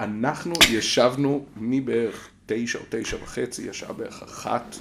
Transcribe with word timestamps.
אנחנו 0.00 0.54
ישבנו 0.70 1.46
מבערך 1.56 2.28
תשע 2.46 2.78
או 2.78 2.84
תשע 2.88 3.16
וחצי, 3.22 3.62
ישב 3.62 3.92
בערך 3.96 4.22
אחת, 4.22 4.76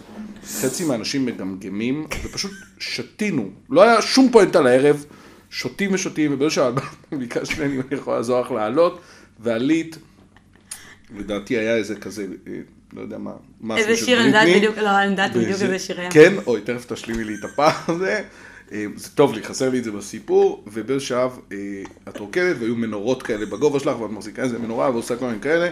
חצי 0.45 0.85
מהאנשים 0.85 1.25
מגמגמים, 1.25 2.07
ופשוט 2.23 2.51
שתינו, 2.79 3.49
לא 3.69 3.83
היה 3.83 4.01
שום 4.01 4.29
פואנטה 4.31 4.61
לערב, 4.61 5.05
שותים 5.49 5.93
ושותים, 5.93 6.33
ובאיזשהו 6.33 6.63
שלב 6.63 7.19
ביקשת 7.19 7.57
ממני 7.57 7.75
אם 7.75 7.81
אני 7.81 7.99
יכול 7.99 8.13
לעזור 8.13 8.41
לך 8.41 8.51
לעלות, 8.51 9.01
ועלית, 9.39 9.97
לדעתי 11.17 11.57
היה 11.57 11.75
איזה 11.75 11.95
כזה, 11.95 12.25
אה, 12.47 12.53
לא 12.93 13.01
יודע 13.01 13.17
מה, 13.17 13.31
משהו 13.61 13.89
איזה 13.89 13.99
של 13.99 14.05
שיר, 14.05 14.19
אני 14.19 14.27
יודעת 14.27 14.43
בריטני. 14.43 14.59
בדיוק, 14.59 14.77
לא, 14.77 14.89
אני 14.89 15.11
יודעת 15.11 15.31
בדיוק 15.31 15.61
איזה 15.61 15.79
שיר 15.79 15.99
היה. 15.99 16.11
כן, 16.11 16.33
אוי, 16.47 16.61
תכף 16.61 16.85
תשלימי 16.93 17.23
לי 17.23 17.35
את 17.39 17.43
הפער 17.43 17.73
הזה. 17.87 18.23
אה, 18.71 18.85
זה 18.95 19.09
טוב 19.09 19.33
לי, 19.33 19.43
חסר 19.43 19.69
לי 19.69 19.79
את 19.79 19.83
זה 19.83 19.91
בסיפור, 19.91 20.65
שלב 20.99 21.31
אה, 21.51 21.57
את 22.09 22.17
רוקדת, 22.17 22.55
והיו 22.59 22.75
מנורות 22.75 23.23
כאלה 23.23 23.45
בגובה 23.45 23.79
שלך, 23.79 23.99
ואת 23.99 24.11
מחזיקה 24.11 24.41
איזה 24.41 24.59
מנורה 24.59 24.89
ועושה 24.89 25.15
כל 25.15 25.25
מיני 25.25 25.41
כאלה. 25.41 25.69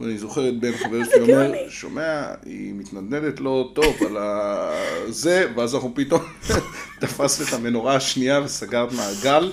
ואני 0.00 0.18
זוכר 0.18 0.48
את 0.48 0.60
בן 0.60 0.72
חבר 0.72 1.04
שלי 1.04 1.20
אומר, 1.22 1.52
שומע, 1.68 2.26
היא 2.44 2.74
מתנדנדת 2.74 3.40
לא 3.40 3.70
טוב 3.74 3.96
על 4.06 4.16
הזה, 4.18 5.46
ואז 5.56 5.74
אנחנו 5.74 5.92
פתאום 5.94 6.20
תפסת 7.00 7.48
את 7.48 7.54
המנורה 7.54 7.94
השנייה 7.94 8.40
וסגרת 8.44 8.92
מעגל, 8.92 9.52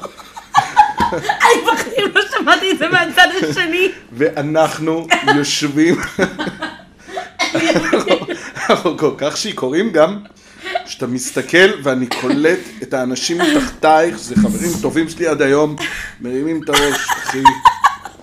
אני 1.12 1.62
בחיים 1.72 2.12
לא 2.16 2.22
שמעתי 2.38 2.72
את 2.72 2.78
זה 2.78 2.90
מהצד 2.90 3.28
השני. 3.42 3.92
ואנחנו 4.12 5.08
יושבים, 5.36 5.96
אנחנו 8.70 8.98
כל 8.98 9.12
כך 9.18 9.38
שיכורים 9.38 9.92
גם, 9.92 10.20
שאתה 10.88 11.08
מסתכל 11.08 11.84
ואני 11.84 12.08
קולט 12.22 12.60
את 12.84 12.94
האנשים 12.94 13.38
מתחתייך, 13.42 14.20
זה 14.20 14.36
חברים 14.36 14.72
טובים 14.82 15.10
שלי 15.10 15.28
עד 15.28 15.42
היום, 15.42 15.76
מרימים 16.22 16.64
את 16.64 16.70
הראש, 16.70 17.10
אחי, 17.10 17.44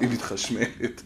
היא 0.00 0.08
מתחשמלת. 0.08 1.02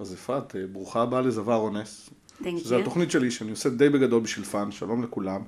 אז 0.00 0.14
אפרת, 0.14 0.56
אה, 0.56 0.60
ברוכה 0.72 1.02
הבאה 1.02 1.20
לזוואר 1.20 1.56
אונס. 1.56 2.10
Thank 2.42 2.44
שזו 2.58 2.76
you. 2.76 2.80
התוכנית 2.80 3.10
שלי 3.10 3.30
שאני 3.30 3.50
עושה 3.50 3.68
די 3.68 3.88
בגדול 3.88 4.22
בשביל 4.22 4.44
פאן, 4.44 4.72
שלום 4.72 5.02
לכולם. 5.02 5.42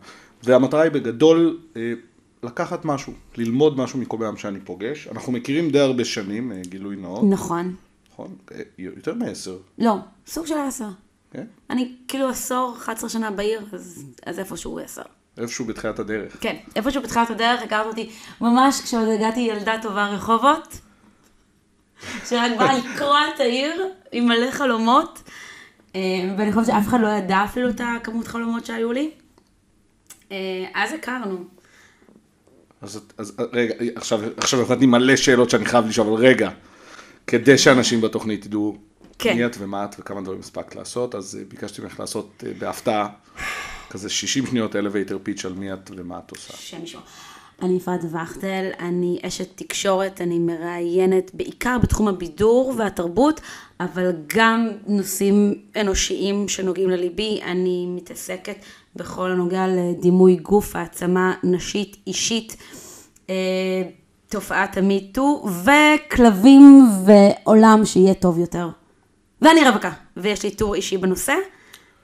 והמטרה 0.44 0.82
היא 0.82 0.92
בגדול 0.92 1.58
אה, 1.76 1.92
לקחת 2.42 2.84
משהו, 2.84 3.12
ללמוד 3.36 3.78
משהו 3.78 3.98
מכל 3.98 4.16
בן 4.16 4.36
שאני 4.36 4.60
פוגש. 4.60 5.08
אנחנו 5.12 5.32
מכירים 5.32 5.70
די 5.70 5.78
הרבה 5.78 6.04
שנים, 6.04 6.52
אה, 6.52 6.60
גילוי 6.68 6.96
נאות, 6.96 7.24
נכון. 7.30 7.74
נכון? 8.12 8.36
אה, 8.52 8.60
יותר 8.78 9.14
מעשר, 9.14 9.56
לא, 9.78 9.96
סוג 10.26 10.46
של 10.46 10.58
עשר. 10.58 10.88
כן? 11.30 11.44
אני 11.70 11.92
כאילו 12.08 12.28
עשור, 12.28 12.74
11 12.78 13.08
שנה 13.08 13.30
בעיר, 13.30 13.60
אז, 13.72 14.04
אז 14.26 14.38
איפשהו 14.38 14.78
עשר. 14.78 15.02
איפשהו 15.38 15.64
בתחילת 15.64 15.98
הדרך. 15.98 16.36
כן, 16.40 16.56
איפשהו 16.76 17.02
בתחילת 17.02 17.30
הדרך 17.30 17.62
הכרת 17.62 17.86
אותי 17.86 18.10
ממש 18.40 18.80
כשעוד 18.80 19.08
הגעתי 19.08 19.40
ילדה 19.40 19.74
טובה 19.82 20.08
רחובות, 20.08 20.80
שרק 22.28 22.52
באה 22.58 22.78
לקרוע 22.78 23.20
את 23.34 23.40
העיר 23.40 23.88
עם 24.12 24.26
מלא 24.26 24.50
חלומות, 24.50 25.22
ואני 26.38 26.52
חושבת 26.52 26.66
שאף 26.66 26.88
אחד 26.88 27.00
לא 27.00 27.08
ידע 27.08 27.44
אפילו 27.44 27.68
את 27.68 27.80
הכמות 27.84 28.26
חלומות 28.26 28.66
שהיו 28.66 28.92
לי. 28.92 29.10
אה, 30.32 30.36
אז 30.74 30.92
הכרנו. 30.92 31.44
אז, 32.80 33.00
אז 33.18 33.36
אה, 33.40 33.44
רגע, 33.52 33.74
עכשיו, 33.96 34.20
עכשיו 34.36 34.62
נתתי 34.62 34.86
מלא 34.86 35.16
שאלות 35.16 35.50
שאני 35.50 35.64
חייב 35.64 35.86
לשאול, 35.86 36.06
אבל 36.06 36.16
רגע, 36.16 36.50
כדי 37.26 37.58
שאנשים 37.58 38.00
בתוכנית 38.00 38.46
ידעו 38.46 38.76
כן. 39.18 39.36
מי 39.36 39.46
את 39.46 39.56
ומה 39.58 39.84
את 39.84 39.96
וכמה 39.98 40.20
דברים 40.20 40.40
הספקת 40.40 40.76
לעשות, 40.76 41.14
אז 41.14 41.38
אה, 41.40 41.44
ביקשתי 41.48 41.82
ממך 41.82 42.00
לעשות 42.00 42.44
בהפתעה 42.58 43.08
כזה 43.90 44.10
60 44.10 44.46
שניות 44.46 44.74
elevator 44.74 45.28
pitch 45.28 45.46
על 45.46 45.52
מי 45.52 45.72
את 45.72 45.90
ומה 45.96 46.18
את 46.26 46.30
עושה. 46.30 46.76
אני 47.62 47.78
אפרת 47.78 48.00
וכטל, 48.04 48.70
אני 48.78 49.18
אשת 49.22 49.48
תקשורת, 49.54 50.20
אני 50.20 50.38
מראיינת 50.38 51.30
בעיקר 51.34 51.78
בתחום 51.82 52.08
הבידור 52.08 52.74
והתרבות, 52.78 53.40
אבל 53.80 54.10
גם 54.26 54.68
נושאים 54.86 55.54
אנושיים 55.80 56.48
שנוגעים 56.48 56.90
לליבי. 56.90 57.40
אני 57.42 57.86
מתעסקת 57.88 58.56
בכל 58.96 59.30
הנוגע 59.30 59.66
לדימוי 59.68 60.36
גוף, 60.36 60.76
העצמה 60.76 61.34
נשית, 61.42 61.96
אישית, 62.06 62.56
אה, 63.30 63.34
תופעת 64.28 64.76
המיטו, 64.76 65.44
וכלבים 65.64 66.86
ועולם 67.04 67.80
שיהיה 67.84 68.14
טוב 68.14 68.38
יותר. 68.38 68.68
ואני 69.42 69.68
רווקה, 69.68 69.90
ויש 70.16 70.42
לי 70.42 70.50
טור 70.50 70.74
אישי 70.74 70.98
בנושא, 70.98 71.34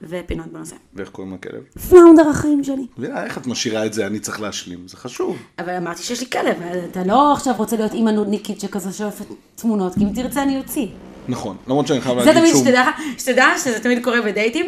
ופינות 0.02 0.46
בנושא. 0.46 0.76
ואיך 0.94 1.08
קוראים 1.08 1.34
לכלב? 1.34 1.62
פלאונדר 1.90 2.28
החיים 2.28 2.64
שלי. 2.64 2.86
מבינה, 2.98 3.24
איך 3.24 3.38
את 3.38 3.46
משאירה 3.46 3.86
את 3.86 3.92
זה, 3.92 4.06
אני 4.06 4.18
צריך 4.18 4.40
להשלים, 4.40 4.88
זה 4.88 4.96
חשוב. 4.96 5.36
אבל 5.58 5.76
אמרתי 5.76 6.02
שיש 6.02 6.20
לי 6.20 6.30
כלב, 6.30 6.56
אתה 6.90 7.04
לא 7.04 7.32
עכשיו 7.32 7.54
רוצה 7.56 7.76
להיות 7.76 7.92
אימא 7.92 8.10
נודניקית 8.10 8.60
שכזה 8.60 8.92
שואפת 8.92 9.24
תמונות, 9.54 9.94
כי 9.94 10.04
אם 10.04 10.12
תרצה 10.14 10.42
אני 10.42 10.58
אוציא. 10.58 10.86
נכון, 11.28 11.56
למרות 11.66 11.86
שאני 11.86 12.00
חייב 12.00 12.18
זה 12.20 12.24
להגיד 12.24 12.40
תמיד, 12.40 12.52
שוב, 12.52 12.64
שתדע, 12.64 12.84
שתדע 13.18 13.46
שזה 13.64 13.80
תמיד 13.80 14.04
קורה 14.04 14.22
בדייטים, 14.22 14.66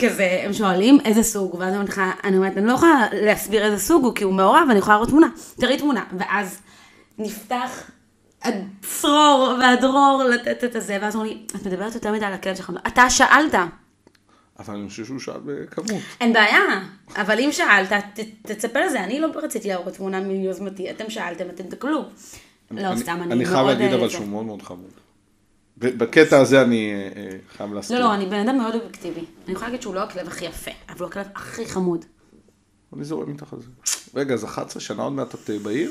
כזה, 0.00 0.40
הם 0.44 0.52
שואלים 0.52 0.98
איזה 1.04 1.22
סוג, 1.22 1.54
ואז 1.54 1.68
אני 1.68 1.76
אומרת 1.76 1.88
לך, 1.88 2.00
אני 2.24 2.36
אומרת, 2.36 2.56
אני 2.56 2.66
לא 2.66 2.72
יכולה 2.72 3.06
להסביר 3.12 3.64
איזה 3.64 3.78
סוג 3.78 4.04
הוא, 4.04 4.14
כי 4.14 4.24
הוא 4.24 4.34
מעורב, 4.34 4.66
אני 4.70 4.78
יכולה 4.78 4.96
לראות 4.96 5.08
תמונה, 5.08 5.28
תראי 5.56 5.78
תמונה, 5.78 6.04
ואז 6.18 6.58
נפתח 7.18 7.90
הצרור 8.42 9.56
והדרור 9.60 10.22
לתת 10.30 10.64
את 10.64 10.76
הזה, 10.76 10.98
ואז 11.00 11.16
אומרים 11.16 11.36
לי, 11.36 11.46
את 11.60 11.66
מדברת 11.66 11.94
יותר 11.94 12.12
מדי 12.12 12.24
על 12.24 12.32
הכלב 12.32 12.56
שלך, 12.56 12.72
אתה 12.86 13.10
שאלת, 13.10 13.54
אבל 14.58 14.74
אני 14.74 14.88
חושב 14.88 15.04
שהוא 15.04 15.18
שאל 15.18 15.40
בכמות. 15.44 16.02
אין 16.20 16.32
בעיה, 16.32 16.60
אבל 17.16 17.40
אם 17.40 17.52
שאלת, 17.52 17.92
ת, 17.92 18.20
תצפה 18.42 18.80
לזה, 18.80 19.04
אני 19.04 19.20
לא 19.20 19.28
רציתי 19.34 19.68
להראות 19.68 19.94
תמונה 19.94 20.20
מיוזמתי, 20.20 20.90
אתם 20.90 21.10
שאלתם, 21.10 21.44
אתם 21.50 21.64
תקלו. 21.64 22.04
לא, 22.70 22.96
סתם, 22.96 23.18
אני 23.22 23.32
אני 23.32 23.44
חייב 23.44 23.56
מאוד, 23.56 23.68
להגיד 23.68 23.92
אה, 23.92 23.98
אבל. 23.98 24.08
שהוא 24.08 24.28
מאוד 24.28 24.44
מאוד 24.44 24.62
חמוד. 24.62 24.90
בקטע 25.80 26.40
הזה 26.40 26.62
אני 26.62 26.92
אה, 26.92 27.22
אה, 27.22 27.36
חייב 27.56 27.72
להסכים. 27.72 27.96
לא, 27.96 28.02
לא, 28.02 28.14
אני 28.14 28.26
בן 28.26 28.48
אדם 28.48 28.58
מאוד 28.58 28.74
אובייקטיבי. 28.74 29.20
אני 29.20 29.52
יכולה 29.52 29.66
להגיד 29.66 29.82
שהוא 29.82 29.94
לא 29.94 30.00
הכלב 30.00 30.26
הכי 30.26 30.44
יפה, 30.44 30.70
אבל 30.88 31.00
הוא 31.00 31.08
הכלב 31.08 31.26
הכי 31.34 31.66
חמוד. 31.66 32.04
אני 32.96 33.04
זורם 33.04 33.28
איתך 33.28 33.52
על 33.52 33.58
זה. 33.60 33.68
רגע, 34.14 34.34
אז 34.34 34.44
11 34.44 34.80
שנה 34.80 35.02
עוד 35.02 35.12
מעט 35.12 35.34
את 35.34 35.50
אה, 35.50 35.58
בעיר? 35.58 35.90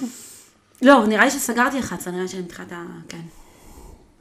לא, 0.82 1.06
נראה 1.08 1.26
לי 1.26 1.32
שסגרתי 1.32 1.80
11, 1.80 2.14
נראה 2.14 2.24
לי 2.24 2.30
שאני 2.30 2.42
מתחילת 2.42 2.72
ה... 2.72 2.86
כן. 3.10 3.22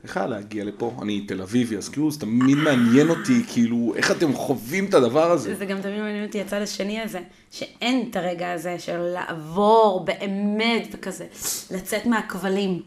איך 0.05 0.17
היה 0.17 0.27
להגיע 0.27 0.65
לפה? 0.65 0.97
אני 1.03 1.21
תל 1.21 1.43
אביבי, 1.43 1.77
אז 1.77 1.89
כאילו 1.89 2.11
זה 2.11 2.21
תמיד 2.21 2.57
מעניין 2.57 3.09
אותי, 3.09 3.45
כאילו, 3.53 3.93
איך 3.97 4.11
אתם 4.11 4.35
חווים 4.35 4.85
את 4.85 4.95
הדבר 4.95 5.31
הזה? 5.31 5.55
זה 5.55 5.65
גם 5.65 5.81
תמיד 5.81 6.01
מעניין 6.01 6.27
אותי 6.27 6.41
הצד 6.41 6.63
השני 6.63 7.01
הזה, 7.01 7.21
שאין 7.51 8.09
את 8.11 8.17
הרגע 8.17 8.53
הזה 8.53 8.79
של 8.79 8.99
לעבור 8.99 10.05
באמת 10.05 10.89
וכזה, 10.93 11.27
לצאת 11.71 12.07
מהכבלים. 12.07 12.83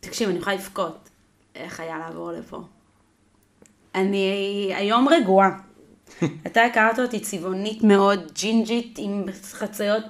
תקשיב, 0.00 0.28
אני 0.28 0.38
יכולה 0.38 0.56
לבכות. 0.56 1.01
איך 1.54 1.80
היה 1.80 1.98
לעבור 1.98 2.32
לפה? 2.32 2.60
אני 3.94 4.72
היום 4.74 5.08
רגועה. 5.08 5.50
אתה 6.46 6.64
הכרת 6.64 6.98
אותי 6.98 7.20
צבעונית 7.20 7.82
מאוד, 7.82 8.32
ג'ינג'ית, 8.34 8.94
עם 8.98 9.24
חציות 9.42 10.02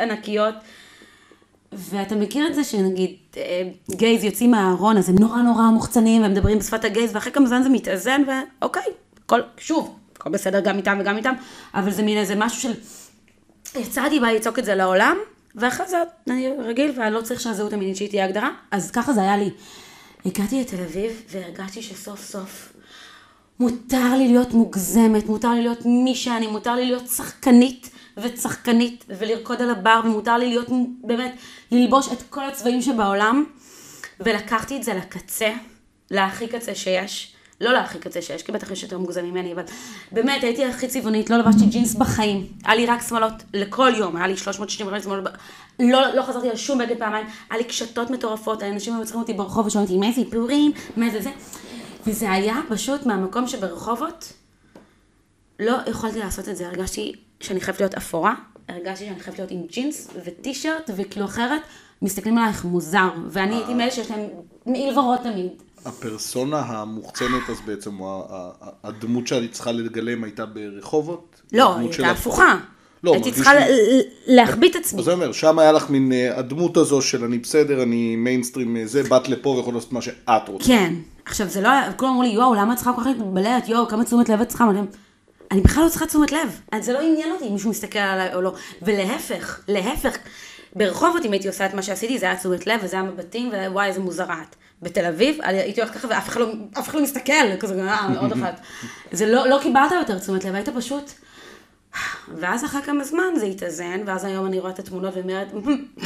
ענקיות. 0.00 0.54
ואתה 1.72 2.14
מכיר 2.14 2.46
את 2.46 2.54
זה 2.54 2.64
שנגיד 2.64 3.16
אה, 3.36 3.62
גייז 3.90 4.24
יוצאים 4.24 4.50
מהארון, 4.50 4.96
אז 4.96 5.08
הם 5.08 5.16
נורא 5.20 5.42
נורא 5.42 5.62
מוחצנים, 5.62 6.22
והם 6.22 6.32
מדברים 6.32 6.58
בשפת 6.58 6.84
הגייז, 6.84 7.14
ואחרי 7.14 7.32
כמה 7.32 7.46
זמן 7.46 7.62
זה 7.62 7.68
מתאזן, 7.68 8.22
ואוקיי, 8.26 8.82
הכל, 9.24 9.40
שוב, 9.58 9.96
הכל 10.16 10.30
בסדר 10.30 10.60
גם 10.60 10.76
איתם 10.76 10.98
וגם 11.00 11.16
איתם, 11.16 11.34
אבל 11.74 11.90
זה 11.90 12.02
מין 12.02 12.18
איזה 12.18 12.34
משהו 12.36 12.60
של, 12.62 12.72
יצאתי 13.80 14.20
בה 14.20 14.32
לצעוק 14.32 14.58
את 14.58 14.64
זה 14.64 14.74
לעולם, 14.74 15.16
ואחרי 15.54 15.88
זה 15.88 15.96
אני 16.30 16.48
רגיל, 16.58 16.92
ואני 16.96 17.14
לא 17.14 17.20
צריך 17.20 17.40
שהזהות 17.40 17.72
המינית 17.72 17.96
שלי 17.96 18.08
תהיה 18.08 18.24
הגדרה, 18.24 18.50
אז 18.70 18.90
ככה 18.90 19.12
זה 19.12 19.20
היה 19.20 19.36
לי. 19.36 19.50
הגעתי 20.26 20.60
לתל 20.60 20.80
אביב, 20.80 21.22
והרגשתי 21.30 21.82
שסוף 21.82 22.20
סוף 22.20 22.72
מותר 23.60 24.14
לי 24.18 24.28
להיות 24.28 24.52
מוגזמת, 24.52 25.26
מותר 25.26 25.50
לי 25.50 25.62
להיות 25.62 25.86
מי 25.86 26.14
שאני, 26.14 26.46
מותר 26.46 26.74
לי 26.74 26.86
להיות 26.86 27.08
שחקנית 27.08 27.90
וצחקנית 28.16 29.04
ולרקוד 29.08 29.62
על 29.62 29.70
הבר, 29.70 30.00
ומותר 30.04 30.36
לי 30.36 30.48
להיות 30.48 30.68
באמת, 31.04 31.34
ללבוש 31.72 32.08
את 32.12 32.22
כל 32.30 32.44
הצבעים 32.44 32.82
שבעולם, 32.82 33.44
ולקחתי 34.20 34.76
את 34.76 34.82
זה 34.82 34.94
לקצה, 34.94 35.52
להכי 36.10 36.48
קצה 36.48 36.74
שיש. 36.74 37.35
לא 37.60 37.72
להכי 37.72 37.98
קצה 37.98 38.22
שיש, 38.22 38.42
כי 38.42 38.52
בטח 38.52 38.70
יש 38.70 38.82
יותר 38.82 38.98
מוגזם 38.98 39.24
ממני, 39.24 39.52
אבל 39.52 39.62
באמת 40.12 40.42
הייתי 40.44 40.64
הכי 40.64 40.88
צבעונית, 40.88 41.30
לא 41.30 41.36
לבשתי 41.36 41.66
ג'ינס 41.66 41.94
בחיים. 41.94 42.46
היה 42.64 42.74
לי 42.74 42.86
רק 42.86 43.02
שמאלות 43.08 43.32
לכל 43.54 43.92
יום, 43.96 44.16
היה 44.16 44.26
לי 44.26 44.36
365 44.36 45.04
שמאלות, 45.04 45.24
לא, 45.78 46.14
לא 46.14 46.22
חזרתי 46.22 46.50
על 46.50 46.56
שום 46.56 46.78
בגד 46.78 46.98
פעמיים, 46.98 47.26
היה 47.50 47.58
לי 47.58 47.64
קשתות 47.64 48.10
מטורפות, 48.10 48.62
האנשים 48.62 48.94
היו 48.94 49.04
צריכים 49.04 49.20
אותי 49.20 49.32
ברחוב 49.32 49.66
ושואלים 49.66 49.88
אותי, 49.88 50.06
מה 50.06 50.12
זה 50.12 50.20
איפורים, 50.20 50.72
מה 50.96 51.10
זה 51.10 51.20
זה. 51.20 51.30
וזה 52.06 52.30
היה 52.30 52.60
פשוט 52.68 53.06
מהמקום 53.06 53.46
שברחובות, 53.46 54.32
לא 55.60 55.76
יכולתי 55.86 56.18
לעשות 56.18 56.48
את 56.48 56.56
זה, 56.56 56.66
הרגשתי 56.66 57.12
שאני 57.40 57.60
חייבת 57.60 57.80
להיות 57.80 57.94
אפורה, 57.94 58.34
הרגשתי 58.68 59.06
שאני 59.06 59.20
חייבת 59.20 59.38
להיות 59.38 59.50
עם 59.50 59.62
ג'ינס 59.70 60.10
וטישרט, 60.24 60.90
וכאילו 60.96 61.26
אחרת, 61.26 61.62
מסתכלים 62.02 62.38
עלייך 62.38 62.64
מוזר, 62.64 63.08
ואני 63.28 63.54
הייתי 63.54 63.74
מאלה 63.74 63.90
שיש 63.90 64.10
להם 64.10 64.28
מעיל 64.66 64.98
ורוד 64.98 65.18
תמיד. 65.18 65.65
הפרסונה 65.86 66.58
המוחצנת 66.58 67.50
אז 67.50 67.56
בעצם, 67.66 68.00
או 68.00 68.24
הדמות 68.84 69.26
שאני 69.26 69.48
צריכה 69.48 69.72
לגלם 69.72 70.24
הייתה 70.24 70.46
ברחובות? 70.46 71.40
לא, 71.52 71.76
היא 71.76 71.88
הייתה 71.88 72.10
הפ- 72.10 72.18
הפוכה. 72.18 72.56
לא, 73.04 73.12
הייתי 73.14 73.32
צריכה 73.32 73.54
לי- 73.54 73.62
להחביא 74.26 74.70
את 74.70 74.76
עצמי. 74.76 75.00
אז 75.00 75.08
אני 75.08 75.14
אומר, 75.14 75.32
שם 75.32 75.58
היה 75.58 75.72
לך 75.72 75.90
מין 75.90 76.12
אה, 76.12 76.38
הדמות 76.38 76.76
הזו 76.76 77.02
של 77.02 77.24
אני 77.24 77.38
בסדר, 77.38 77.82
אני 77.82 78.16
מיינסטרים 78.16 78.76
אה, 78.76 78.86
זה, 78.86 79.02
באת 79.02 79.28
לפה 79.28 79.48
ויכולה 79.48 79.76
לעשות 79.76 79.92
מה 79.92 80.02
שאת 80.02 80.48
רוצה. 80.48 80.66
כן. 80.66 80.94
עכשיו, 81.24 81.48
זה 81.48 81.60
לא 81.60 81.68
היה, 81.68 81.92
כולם 81.92 82.10
אמרו 82.10 82.22
לי, 82.22 82.28
יואו, 82.28 82.54
למה 82.54 82.72
את 82.72 82.76
צריכה 82.78 82.92
כל 82.92 83.00
כך 83.00 83.06
להתבלט? 83.06 83.68
יואו, 83.68 83.88
כמה 83.88 84.04
תשומת 84.04 84.28
לב 84.28 84.40
את 84.40 84.48
צריכה? 84.48 84.70
אני- 84.70 84.80
אני 85.52 85.60
בכלל 85.60 85.84
לא 85.84 85.88
צריכה 85.88 86.06
תשומת 86.06 86.32
לב. 86.32 86.60
אז 86.72 86.84
זה 86.84 86.92
לא 86.92 86.98
עניין 87.00 87.32
אותי 87.32 87.44
אם 87.48 87.52
מישהו 87.52 87.70
מסתכל 87.70 87.98
עליי 87.98 88.34
או 88.34 88.40
לא. 88.42 88.54
ולהפך, 88.82 89.60
להפך. 89.68 90.16
ברחובות, 90.76 91.24
אם 91.24 91.32
הייתי 91.32 91.48
עושה 91.48 91.66
את 91.66 91.74
מה 91.74 91.82
שעשיתי, 91.82 92.18
זה 92.18 92.26
היה 92.26 92.36
תשומת 92.36 92.66
לב, 92.66 92.80
וזה 92.82 92.96
היה 92.96 93.04
מבטים, 93.04 93.48
ווואי, 93.68 93.86
איזה 93.86 94.00
מוזרה 94.00 94.42
את. 94.50 94.56
בתל 94.82 95.04
אביב, 95.04 95.38
הייתי 95.42 95.80
הולכת 95.80 95.94
ככה, 95.94 96.08
ואף 96.10 96.28
אחד 96.28 96.40
לא, 96.40 96.52
אף 96.78 96.88
אחד 96.88 96.98
לא 96.98 97.02
מסתכל, 97.02 97.56
כזה, 97.60 97.82
אה, 97.82 98.20
עוד 98.20 98.32
אחת. 98.42 98.60
זה 99.12 99.26
לא, 99.26 99.48
לא 99.48 99.58
קיבלת 99.62 99.92
יותר 99.92 100.18
תשומת 100.18 100.44
לב, 100.44 100.54
היית 100.54 100.68
פשוט... 100.68 101.10
ואז 102.34 102.64
אחרי 102.64 102.82
כמה 102.82 103.04
זמן 103.04 103.24
זה 103.36 103.46
התאזן, 103.46 104.00
ואז 104.06 104.24
היום 104.24 104.46
אני 104.46 104.58
רואה 104.58 104.72
את 104.72 104.78
התמונות 104.78 105.14
ואומרת, 105.14 105.48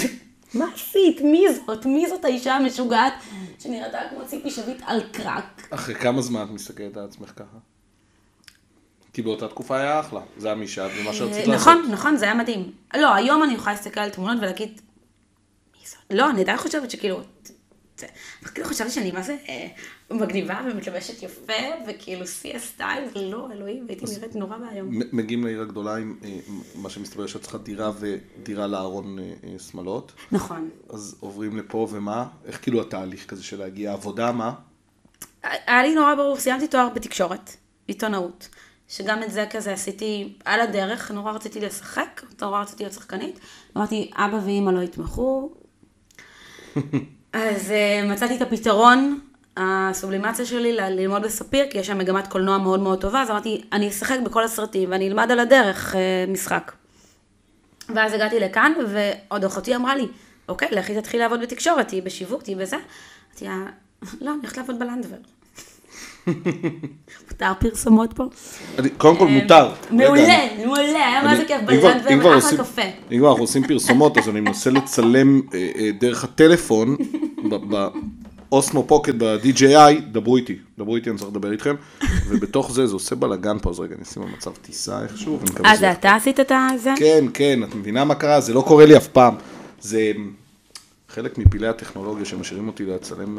מה 0.55 0.65
עשית? 0.75 1.21
מי 1.21 1.45
זאת? 1.55 1.87
מי 1.87 2.09
זאת 2.09 2.25
האישה 2.25 2.55
המשוגעת 2.55 3.13
שנראתה 3.59 3.99
כמו 4.11 4.27
ציפי 4.27 4.51
שביט 4.51 4.83
על 4.87 5.03
קרק? 5.13 5.69
אחרי 5.71 5.95
כמה 5.95 6.23
זמן 6.23 6.43
את 6.43 6.51
מסתכלת 6.51 6.97
על 6.97 7.05
עצמך 7.05 7.33
ככה? 7.37 7.57
כי 9.13 9.23
באותה 9.23 9.49
תקופה 9.49 9.79
היה 9.79 10.01
אחלה, 10.01 10.21
זה 10.39 10.49
היה 10.49 10.55
מי 10.55 10.69
שאת 10.69 10.91
ומה 11.01 11.13
שרצית 11.13 11.47
לעשות. 11.47 11.67
נכון, 11.69 11.91
נכון, 11.93 12.17
זה 12.17 12.25
היה 12.25 12.35
מדהים. 12.35 12.73
לא, 12.95 13.15
היום 13.15 13.43
אני 13.43 13.55
יכולה 13.55 13.73
להסתכל 13.73 14.01
על 14.01 14.11
תמונות 14.11 14.39
ולהגיד, 14.41 14.81
מי 15.75 15.87
זאת? 15.87 15.99
לא, 16.11 16.31
אני 16.31 16.41
עדיין 16.41 16.59
חושבת 16.59 16.91
שכאילו, 16.91 17.21
זה- 18.01 18.07
אבל 18.43 18.51
כאילו 18.51 18.67
חשבתי 18.69 18.91
שאני 18.91 19.11
מה 19.13 19.23
זה 19.23 19.37
אה, 19.49 19.69
מגניבה 20.11 20.61
ומתלבשת 20.71 21.23
יפה, 21.23 21.53
וכאילו 21.89 22.27
שיא 22.27 22.57
הסטייל, 22.57 23.05
ולא, 23.15 23.49
אלוהים, 23.53 23.87
הייתי 23.89 24.05
נראית 24.19 24.37
נורא 24.37 24.57
ואיום. 24.57 24.89
מ- 24.99 25.17
מגיעים 25.17 25.45
לעיר 25.45 25.61
הגדולה 25.61 25.97
עם 25.97 26.17
אה, 26.25 26.39
מה 26.75 26.91
שמסתבר 26.91 27.27
שאת 27.27 27.43
צריכה 27.43 27.59
דירה 27.59 27.93
ודירה 28.01 28.67
לארון 28.67 29.19
אה, 29.19 29.25
שמלות, 29.71 30.13
נכון. 30.33 30.71
אז 30.91 31.17
עוברים 31.21 31.57
לפה 31.57 31.89
ומה? 31.91 32.27
איך 32.47 32.63
כאילו 32.63 32.81
התהליך 32.81 33.27
כזה 33.27 33.43
של 33.43 33.59
להגיע 33.59 33.93
עבודה, 33.93 34.33
מה? 34.33 34.55
היה 35.43 35.83
לי 35.83 35.95
נורא 35.95 36.15
ברור, 36.15 36.37
סיימתי 36.39 36.69
תואר 36.69 36.89
בתקשורת, 36.95 37.51
עיתונאות, 37.87 38.49
שגם 38.89 39.23
את 39.23 39.33
זה 39.33 39.47
כזה 39.51 39.73
עשיתי 39.73 40.33
על 40.45 40.61
הדרך, 40.61 41.11
נורא 41.11 41.33
רציתי 41.33 41.61
לשחק, 41.61 42.23
נורא 42.41 42.63
רציתי 42.63 42.83
להיות 42.83 42.95
שחקנית, 42.95 43.41
אמרתי, 43.77 44.11
אבא 44.15 44.37
ואימא 44.45 44.71
לא 44.71 44.81
יתמכו, 44.81 45.53
אז 47.33 47.71
uh, 47.71 48.13
מצאתי 48.13 48.37
את 48.37 48.43
הפתרון, 48.43 49.21
הסובלימציה 49.57 50.47
שלי 50.47 50.73
ללמוד 50.73 51.23
בספיר, 51.23 51.67
כי 51.71 51.79
יש 51.79 51.87
שם 51.87 51.99
מגמת 51.99 52.27
קולנוע 52.27 52.59
מאוד 52.59 52.81
מאוד 52.81 53.01
טובה, 53.01 53.23
אז 53.23 53.31
אמרתי, 53.31 53.65
אני 53.73 53.89
אשחק 53.89 54.19
בכל 54.25 54.45
הסרטים 54.45 54.91
ואני 54.91 55.09
אלמד 55.09 55.31
על 55.31 55.41
הדרך 55.41 55.95
uh, 55.95 56.31
משחק. 56.31 56.73
ואז 57.95 58.13
הגעתי 58.13 58.41
לכאן, 58.41 58.73
ועוד 58.89 59.45
אחותי 59.45 59.77
אמרה 59.77 59.95
לי, 59.95 60.07
אוקיי, 60.49 60.69
לכי 60.71 61.01
תתחיל 61.01 61.21
לעבוד 61.21 61.41
בתקשורת, 61.41 61.89
תהיי 61.89 62.01
בשיווק, 62.01 62.43
תהיי 62.43 62.55
בזה. 62.55 62.77
אמרתי 62.77 63.45
לה, 63.45 63.57
לא, 64.21 64.31
אני 64.31 64.39
הולכת 64.41 64.57
לעבוד 64.57 64.79
בלנדבר. 64.79 65.17
מותר 67.31 67.53
פרסומות 67.61 68.13
פה? 68.13 68.25
קודם 68.99 69.17
כל 69.17 69.27
מותר. 69.29 69.55
אה, 69.67 69.73
מעולה, 69.91 70.23
אני- 70.55 70.65
מעולה, 70.65 70.83
היה 71.07 71.23
מה 71.25 71.37
זה 71.37 71.45
כיף, 71.45 71.57
אם 71.61 71.79
כבר- 71.79 71.93
אם 71.93 72.01
כבר 72.01 72.09
בלנדבר, 72.11 72.35
עושים- 72.35 72.61
אחלה 72.61 72.65
קפה. 72.65 72.83
אם 73.13 73.19
כבר 73.19 73.29
אנחנו 73.31 73.43
עושים 73.45 73.65
פרסומות, 73.69 74.19
אז 74.19 74.29
אני 74.29 74.41
מנסה 74.41 74.71
לצלם 74.71 75.41
אה, 75.55 75.69
אה, 75.79 75.91
דרך 76.01 76.25
הטלפון, 76.25 76.97
באוסמו 78.49 78.85
פוקט 78.87 79.15
ב-DJI, 79.19 80.01
דברו 80.13 80.37
איתי, 80.37 80.57
דברו 80.79 80.97
איתי, 80.97 81.11
אני 81.11 81.19
צריך 81.19 81.31
לדבר 81.31 81.53
איתכם, 81.53 81.75
ובתוך 82.29 82.73
זה, 82.73 82.87
זה 82.87 82.95
עושה 82.95 83.15
בלאגן 83.15 83.59
פה, 83.63 83.71
אז 83.71 83.81
רגע, 83.81 83.95
אני 83.95 84.03
אשים 84.03 84.23
במצב 84.23 84.51
טיסה 84.63 85.03
איכשהו, 85.03 85.39
אה, 85.65 85.77
זה 85.77 85.93
אתה 85.93 86.15
עשית 86.15 86.41
את 86.41 86.53
זה? 86.77 86.93
כן, 86.97 87.25
כן, 87.35 87.61
את 87.63 87.75
מבינה 87.75 88.05
מה 88.05 88.15
קרה? 88.15 88.41
זה 88.41 88.55
לא 88.55 88.61
קורה 88.61 88.87
לי 88.87 88.97
אף 88.97 89.07
פעם. 89.07 89.35
זה 89.81 90.13
חלק 91.09 91.39
מפלאי 91.39 91.69
הטכנולוגיה 91.69 92.25
שמשאירים 92.25 92.67
אותי 92.67 92.85
לצלם 92.87 93.39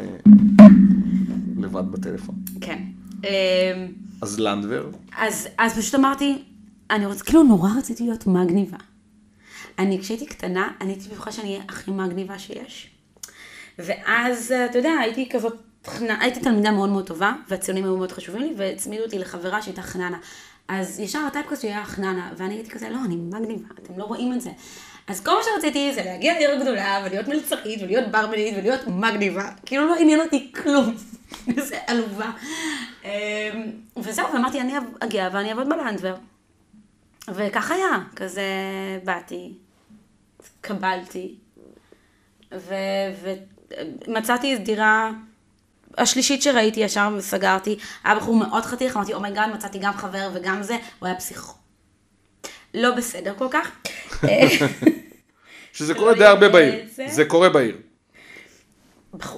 לבד 1.64 1.92
בטלפון. 1.92 2.36
כן. 2.62 2.84
אז 4.22 4.40
לנדבר, 4.40 4.90
אז, 5.18 5.48
אז 5.58 5.78
פשוט 5.78 5.96
אמרתי, 5.96 6.44
אני 6.90 7.06
רוצה, 7.06 7.24
כאילו 7.24 7.44
נורא 7.44 7.70
רציתי 7.78 8.04
להיות 8.04 8.28
מגניבה. 8.28 8.78
אני, 9.80 10.00
כשהייתי 10.00 10.26
קטנה, 10.26 10.72
אני 10.82 10.92
הייתי 10.92 11.10
בטוחה 11.10 11.32
שאני 11.32 11.50
אהיה 11.50 11.64
הכי 11.70 11.92
מגניבה 11.92 12.40
שיש. 12.40 12.90
ואז, 13.80 14.54
אתה 14.70 14.78
יודע, 14.78 14.92
הייתי 15.02 15.30
כזאת, 15.30 15.54
הייתי 16.00 16.40
תלמידה 16.40 16.72
מאוד 16.72 16.90
מאוד 16.90 17.08
טובה, 17.08 17.34
והציונים 17.50 17.84
היו 17.84 17.98
מאוד 17.98 18.12
חשובים 18.12 18.42
לי, 18.42 18.54
והצמידו 18.58 19.04
אותי 19.04 19.20
לחברה 19.20 19.62
שהייתה 19.62 19.82
חננה. 19.82 20.18
אז 20.68 21.00
ישר 21.00 21.20
הטייפקאסט 21.20 21.62
שלי 21.62 21.72
היה 21.72 21.86
חננה, 21.86 22.32
ואני 22.38 22.54
הייתי 22.54 22.70
כזה, 22.70 22.90
לא, 22.90 23.06
אני 23.06 23.16
מגניבה, 23.16 23.68
אתם 23.84 24.00
לא 24.00 24.04
רואים 24.04 24.34
את 24.34 24.42
זה. 24.42 24.50
אז 25.12 25.24
כל 25.24 25.32
מה 25.32 25.42
שרציתי 25.44 25.94
זה 25.94 26.04
להגיע 26.04 26.34
לעיר 26.34 26.52
הגדולה, 26.52 27.04
ולהיות 27.06 27.28
מלצרית, 27.28 27.82
ולהיות 27.82 28.08
ברמנית, 28.08 28.58
ולהיות 28.58 28.88
מגניבה. 28.88 29.50
כאילו 29.66 29.88
לא 29.88 29.96
עניין 29.96 30.20
אותי 30.20 30.52
כלום. 30.64 30.96
זה 31.68 31.78
עלובה. 31.88 32.32
אמ, 33.04 33.10
וזהו, 33.98 34.34
ואמרתי, 34.34 34.62
אני 34.62 34.74
אגיע 35.00 35.30
ואני 35.34 35.50
אעבוד 35.50 35.70
בלנדבר. 35.70 36.16
וכך 37.28 37.72
היה, 37.72 38.00
כזה 38.16 38.44
באתי, 39.04 39.54
קבלתי, 40.62 41.36
ומצאתי 44.08 44.58
דירה 44.58 45.12
השלישית 45.98 46.42
שראיתי 46.42 46.80
ישר 46.80 47.10
וסגרתי, 47.18 47.78
היה 48.04 48.16
בחור 48.16 48.36
מאוד 48.36 48.64
חתיך, 48.64 48.98
אמרתי, 48.98 49.14
oh 49.14 49.23
my 49.23 49.32
god, 49.32 49.50
מצאתי 49.54 49.80
גם 49.80 49.94
חבר 49.94 50.30
וגם 50.34 50.64
זה, 50.64 50.78
הוא 51.00 51.08
היה 51.08 51.16
פסיכו. 51.16 51.61
לא 52.74 52.96
בסדר 52.96 53.34
כל 53.38 53.48
כך. 53.52 53.72
שזה 55.74 55.94
לא 55.94 56.00
קורה 56.00 56.14
די 56.14 56.26
הרבה 56.26 56.50
בעיר. 56.50 56.84
את 56.84 57.12
זה. 57.12 57.26
קורה 57.26 57.50
בעיר. 57.50 57.78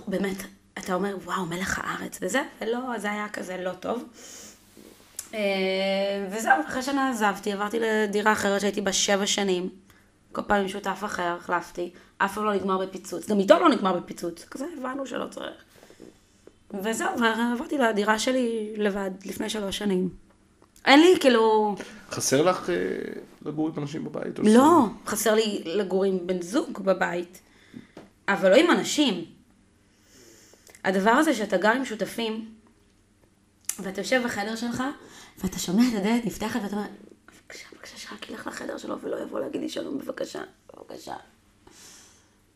באמת, 0.08 0.38
אתה 0.78 0.94
אומר, 0.94 1.18
וואו, 1.24 1.46
מלך 1.46 1.82
הארץ 1.84 2.20
וזה, 2.22 2.42
ולא, 2.62 2.80
זה 2.98 3.12
היה 3.12 3.30
כזה 3.34 3.58
לא 3.58 3.72
טוב. 3.72 4.04
אה, 5.34 5.40
וזהו, 6.32 6.54
אחרי 6.68 6.82
שנה 6.82 7.10
עזבתי, 7.10 7.52
עברתי 7.52 7.80
לדירה 7.80 8.32
אחרת 8.32 8.62
שהייתי 8.62 8.82
בה 8.82 8.94
שבע 8.94 9.26
שנים. 9.26 9.70
כל 10.32 10.42
פעם 10.48 10.62
עם 10.62 10.68
שותף 10.68 11.02
אחר, 11.06 11.38
החלפתי. 11.40 11.92
אף 12.18 12.36
פעם 12.36 12.46
לא 12.46 12.54
נגמר 12.54 12.78
בפיצוץ. 12.78 13.30
גם 13.30 13.40
איתו 13.40 13.60
לא 13.60 13.70
נגמר 13.70 13.94
בפיצוץ. 13.94 14.46
כזה 14.46 14.66
הבנו 14.78 15.08
שלא 15.08 15.26
צריך. 15.28 15.64
וזהו, 16.84 17.10
ועברתי 17.20 17.78
לדירה 17.78 18.20
שלי 18.20 18.74
לבד, 18.78 19.12
לפני 19.26 19.50
שלוש 19.50 19.78
שנים. 19.78 20.10
אין 20.86 21.00
לי, 21.00 21.20
כאילו... 21.20 21.76
חסר 22.12 22.42
לך 22.42 22.70
אה, 22.70 22.76
לגור 23.46 23.68
עם 23.68 23.74
אנשים 23.78 24.04
בבית? 24.04 24.40
לא, 24.40 24.86
חסר 25.06 25.36
לי 25.36 25.62
לגור 25.66 26.04
עם 26.04 26.28
בן 26.28 26.42
זוג 26.42 26.80
בבית, 26.84 27.40
אבל 28.28 28.50
לא 28.50 28.56
עם 28.56 28.72
אנשים. 28.72 29.26
הדבר 30.84 31.12
הזה 31.12 31.34
שאתה 31.34 31.58
גר 31.58 31.72
עם 31.72 31.86
שותפים, 31.86 32.50
ואתה 33.80 34.02
יושב 34.02 34.22
בחדר 34.26 34.56
שלך, 34.56 34.84
ואתה 35.38 35.60
שומע 35.60 35.84
את 35.92 36.00
הדלת 36.00 36.26
נפתחת, 36.26 36.60
ואתה 36.64 36.76
אומר, 36.76 36.88
בבקשה, 37.28 37.66
בבקשה, 37.74 37.98
שרק 37.98 38.30
ילך 38.30 38.48
לחדר 38.48 38.78
שלו 38.78 39.02
ולא 39.02 39.22
יבוא 39.22 39.40
להגיד 39.40 39.62
לי 39.62 39.70
שלום, 39.70 39.98
בבקשה, 39.98 40.42
בבקשה. 40.78 41.16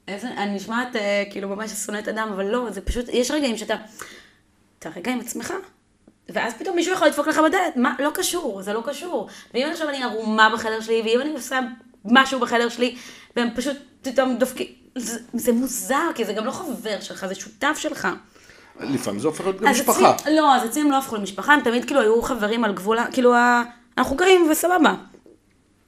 איזה, 0.08 0.28
אני 0.28 0.56
נשמעת 0.56 0.96
אה, 0.96 1.24
כאילו 1.32 1.50
ממש 1.50 1.72
שונאת 1.72 2.08
אדם, 2.08 2.30
אבל 2.34 2.46
לא, 2.46 2.72
זה 2.72 2.82
פשוט, 2.82 3.06
יש 3.10 3.32
רגעים 3.32 3.58
שאתה, 3.58 3.76
אתה 4.80 4.90
רגע 4.96 5.12
עם 5.12 5.20
עצמך, 5.20 5.54
ואז 6.30 6.54
פתאום 6.54 6.76
מישהו 6.76 6.94
יכול 6.94 7.08
לדפוק 7.08 7.28
לך 7.28 7.38
בדלת, 7.38 7.76
מה, 7.76 7.96
לא 8.00 8.12
קשור, 8.14 8.62
זה 8.62 8.74
לא 8.74 8.84
קשור. 8.86 9.28
ואם 9.54 9.68
עכשיו 9.72 9.90
אני 9.90 10.04
ערומה 10.04 10.50
בחדר 10.54 10.82
שלי, 10.82 11.02
ואם 11.06 11.22
אני 11.22 11.34
עושה 11.34 11.60
משהו 12.06 12.40
בחדר 12.40 12.70
שלי, 12.70 12.96
והם 13.36 13.50
פשוט 13.56 13.78
פתאום 14.02 14.38
דופקים, 14.38 14.68
זה, 14.96 15.20
זה 15.34 15.54
מוזר, 15.54 16.10
כי 16.16 16.26
זה 16.26 16.34
גם 16.34 16.46
לא 16.46 16.52
חבר 16.52 17.00
שלך, 17.02 17.26
זה 17.26 17.36
שותף 17.36 17.78
שלך. 17.80 18.08
לפעמים 18.80 19.20
זה 19.20 19.28
הופך 19.28 19.42
להיות 19.42 19.62
גם 19.62 19.72
משפחה. 19.72 20.16
אצלי, 20.16 20.36
לא, 20.36 20.56
אז 20.56 20.66
אצלי 20.66 20.82
הם 20.82 20.92
לא 20.92 20.98
הפכו 20.98 21.16
למשפחה, 21.16 21.54
הם 21.54 21.62
תמיד 21.62 21.86
כאילו 21.86 22.02
היו 22.02 22.22
חברים 22.22 22.64
על 22.64 22.74
גבול, 22.74 22.98
כאילו, 23.12 23.34
אנחנו 23.98 24.16
גרים 24.16 24.48
וסבבה. 24.52 24.96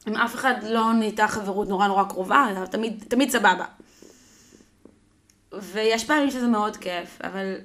עם 0.08 0.16
אף 0.16 0.36
אחד 0.36 0.54
לא 0.64 0.94
נהייתה 0.94 1.28
חברות 1.28 1.68
נורא 1.68 1.88
נורא 1.88 2.04
קרובה, 2.04 2.48
תמיד, 2.72 3.04
תמיד 3.08 3.30
סבבה. 3.30 3.66
ויש 5.54 6.06
פעמים 6.06 6.32
שזה 6.32 6.48
מאוד 6.48 6.78
כיף, 6.78 7.20
אבל 7.24 7.56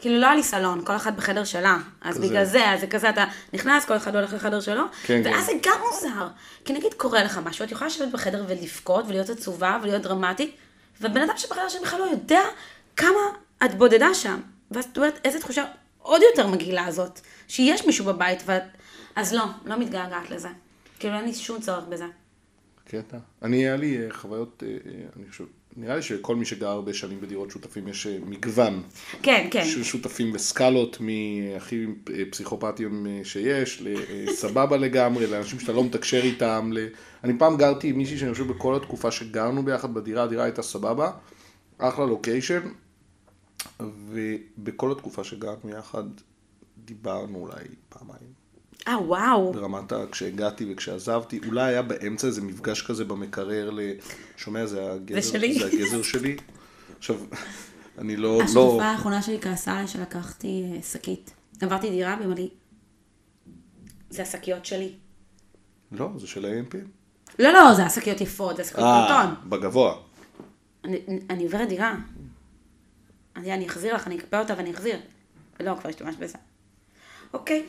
כאילו 0.00 0.20
לא 0.20 0.26
היה 0.26 0.34
לי 0.34 0.42
סלון, 0.42 0.84
כל 0.84 0.96
אחד 0.96 1.16
בחדר 1.16 1.44
שלה. 1.44 1.78
אז 2.00 2.16
כזה. 2.16 2.28
בגלל 2.28 2.44
זה, 2.44 2.70
אז 2.70 2.80
זה 2.80 2.86
כזה, 2.86 3.10
אתה 3.10 3.24
נכנס, 3.52 3.84
כל 3.84 3.96
אחד 3.96 4.16
הולך 4.16 4.32
לחדר 4.32 4.60
שלו, 4.60 4.82
כן, 5.02 5.22
ואז 5.24 5.46
כן. 5.46 5.52
זה 5.52 5.52
גם 5.62 5.80
מוזר. 5.90 6.28
כי 6.64 6.72
נגיד 6.72 6.94
קורה 6.94 7.24
לך 7.24 7.40
משהו, 7.44 7.64
את 7.64 7.72
יכולה 7.72 7.86
לשבת 7.86 8.08
בחדר 8.12 8.44
ולבכות, 8.48 9.04
ולהיות 9.08 9.30
עצובה, 9.30 9.78
ולהיות 9.82 10.02
דרמטית, 10.02 10.56
ובן 11.00 11.22
אדם 11.22 11.34
שבחדר 11.36 11.68
שלך 11.68 11.82
בכלל 11.82 11.98
לא 11.98 12.04
יודע 12.04 12.42
כמה 12.96 13.20
את 13.64 13.74
בודדה 13.74 14.14
שם. 14.14 14.40
ואז 14.70 14.84
את 14.84 14.96
אומרת, 14.96 15.20
איזה 15.24 15.40
תחושה 15.40 15.64
עוד 15.98 16.22
יותר 16.30 16.46
מגעילה 16.46 16.92
זאת, 16.92 17.20
שיש 17.48 17.86
מישהו 17.86 18.04
בבית, 18.04 18.42
ואת... 18.46 18.62
אז 19.16 19.34
לא, 19.34 19.44
לא 19.64 19.76
מתגעגעת 19.76 20.30
לזה. 20.30 20.48
כאילו 20.98 21.14
אין 21.14 21.24
לי 21.24 21.34
שום 21.34 21.60
צורך 21.60 21.84
בזה. 21.88 22.04
קטע. 22.90 23.18
אני, 23.42 23.56
היה 23.56 23.76
לי 23.76 23.98
אה, 23.98 24.06
חוויות, 24.12 24.62
אה, 24.66 24.68
אה, 24.68 25.00
אני 25.16 25.30
חושב, 25.30 25.44
נראה 25.76 25.96
לי 25.96 26.02
שכל 26.02 26.36
מי 26.36 26.44
שגר 26.44 26.68
הרבה 26.68 26.94
שנים 26.94 27.20
בדירות 27.20 27.50
שותפים 27.50 27.88
יש 27.88 28.06
מגוון. 28.06 28.82
כן, 29.22 29.48
כן. 29.50 29.64
של 29.64 29.82
שותפים 29.82 30.32
בסקלות, 30.32 30.98
מהכי 31.00 31.86
פסיכופטיים 32.30 33.06
שיש, 33.24 33.82
לסבבה 33.82 34.76
לגמרי, 34.76 35.26
לאנשים 35.26 35.60
שאתה 35.60 35.72
לא 35.72 35.84
מתקשר 35.84 36.20
איתם. 36.22 36.70
ל... 36.72 36.86
אני 37.24 37.38
פעם 37.38 37.56
גרתי 37.56 37.88
עם 37.88 37.98
מישהי 37.98 38.18
שאני 38.18 38.32
חושב 38.32 38.46
בכל 38.46 38.76
התקופה 38.76 39.10
שגרנו 39.10 39.62
ביחד 39.62 39.94
בדירה, 39.94 40.22
הדירה 40.22 40.44
הייתה 40.44 40.62
סבבה, 40.62 41.10
אחלה 41.78 42.06
לוקיישן, 42.06 42.60
ובכל 43.80 44.92
התקופה 44.92 45.24
שגרנו 45.24 45.70
יחד 45.78 46.04
דיברנו 46.84 47.38
אולי 47.38 47.64
פעמיים. 47.88 48.39
אה, 48.88 49.02
וואו. 49.02 49.52
ברמת 49.52 49.92
ה... 49.92 50.06
כשהגעתי 50.12 50.72
וכשעזבתי, 50.72 51.40
אולי 51.46 51.62
היה 51.62 51.82
באמצע 51.82 52.26
איזה 52.26 52.42
מפגש 52.42 52.82
כזה 52.82 53.04
במקרר 53.04 53.70
ל... 53.70 53.80
שומע, 54.36 54.66
זה 54.66 54.92
הגזר, 54.92 55.20
זה 55.20 55.32
שלי. 55.32 55.58
זה 55.58 55.66
הגזר 55.66 56.02
שלי. 56.02 56.36
עכשיו, 56.98 57.16
אני 57.98 58.16
לא... 58.16 58.38
לא... 58.38 58.42
השותפה 58.44 58.84
האחרונה 58.84 59.22
שלי 59.22 59.40
כעסה 59.40 59.72
עליי 59.72 59.88
שלקחתי 59.88 60.64
אה, 60.76 60.82
שקית. 60.82 61.30
עברתי 61.60 61.90
דירה 61.90 62.14
והיא 62.14 62.26
אמרה 62.26 62.36
לי, 62.36 62.48
זה 64.10 64.22
השקיות 64.22 64.66
שלי. 64.66 64.92
לא, 65.92 66.08
זה 66.16 66.26
של 66.26 66.44
ה-AMP. 66.44 66.76
לא, 67.38 67.52
לא, 67.52 67.74
זה 67.74 67.86
השקיות 67.86 68.20
יפות, 68.20 68.56
זה 68.56 68.62
השקיות 68.62 68.84
אה, 68.84 69.06
קרטון. 69.08 69.50
בגבוה. 69.50 69.94
אני, 70.84 71.00
אני 71.30 71.44
עוברת 71.44 71.68
דירה. 71.68 71.94
אני, 73.36 73.54
אני 73.54 73.66
אחזיר 73.66 73.94
לך, 73.94 74.06
אני 74.06 74.18
אקפא 74.18 74.36
אותה 74.36 74.54
ואני 74.56 74.70
אחזיר. 74.70 74.98
ולא, 75.60 75.76
כבר 75.80 75.90
השתמשת 75.90 76.18
בזה. 76.18 76.38
אוקיי. 77.32 77.66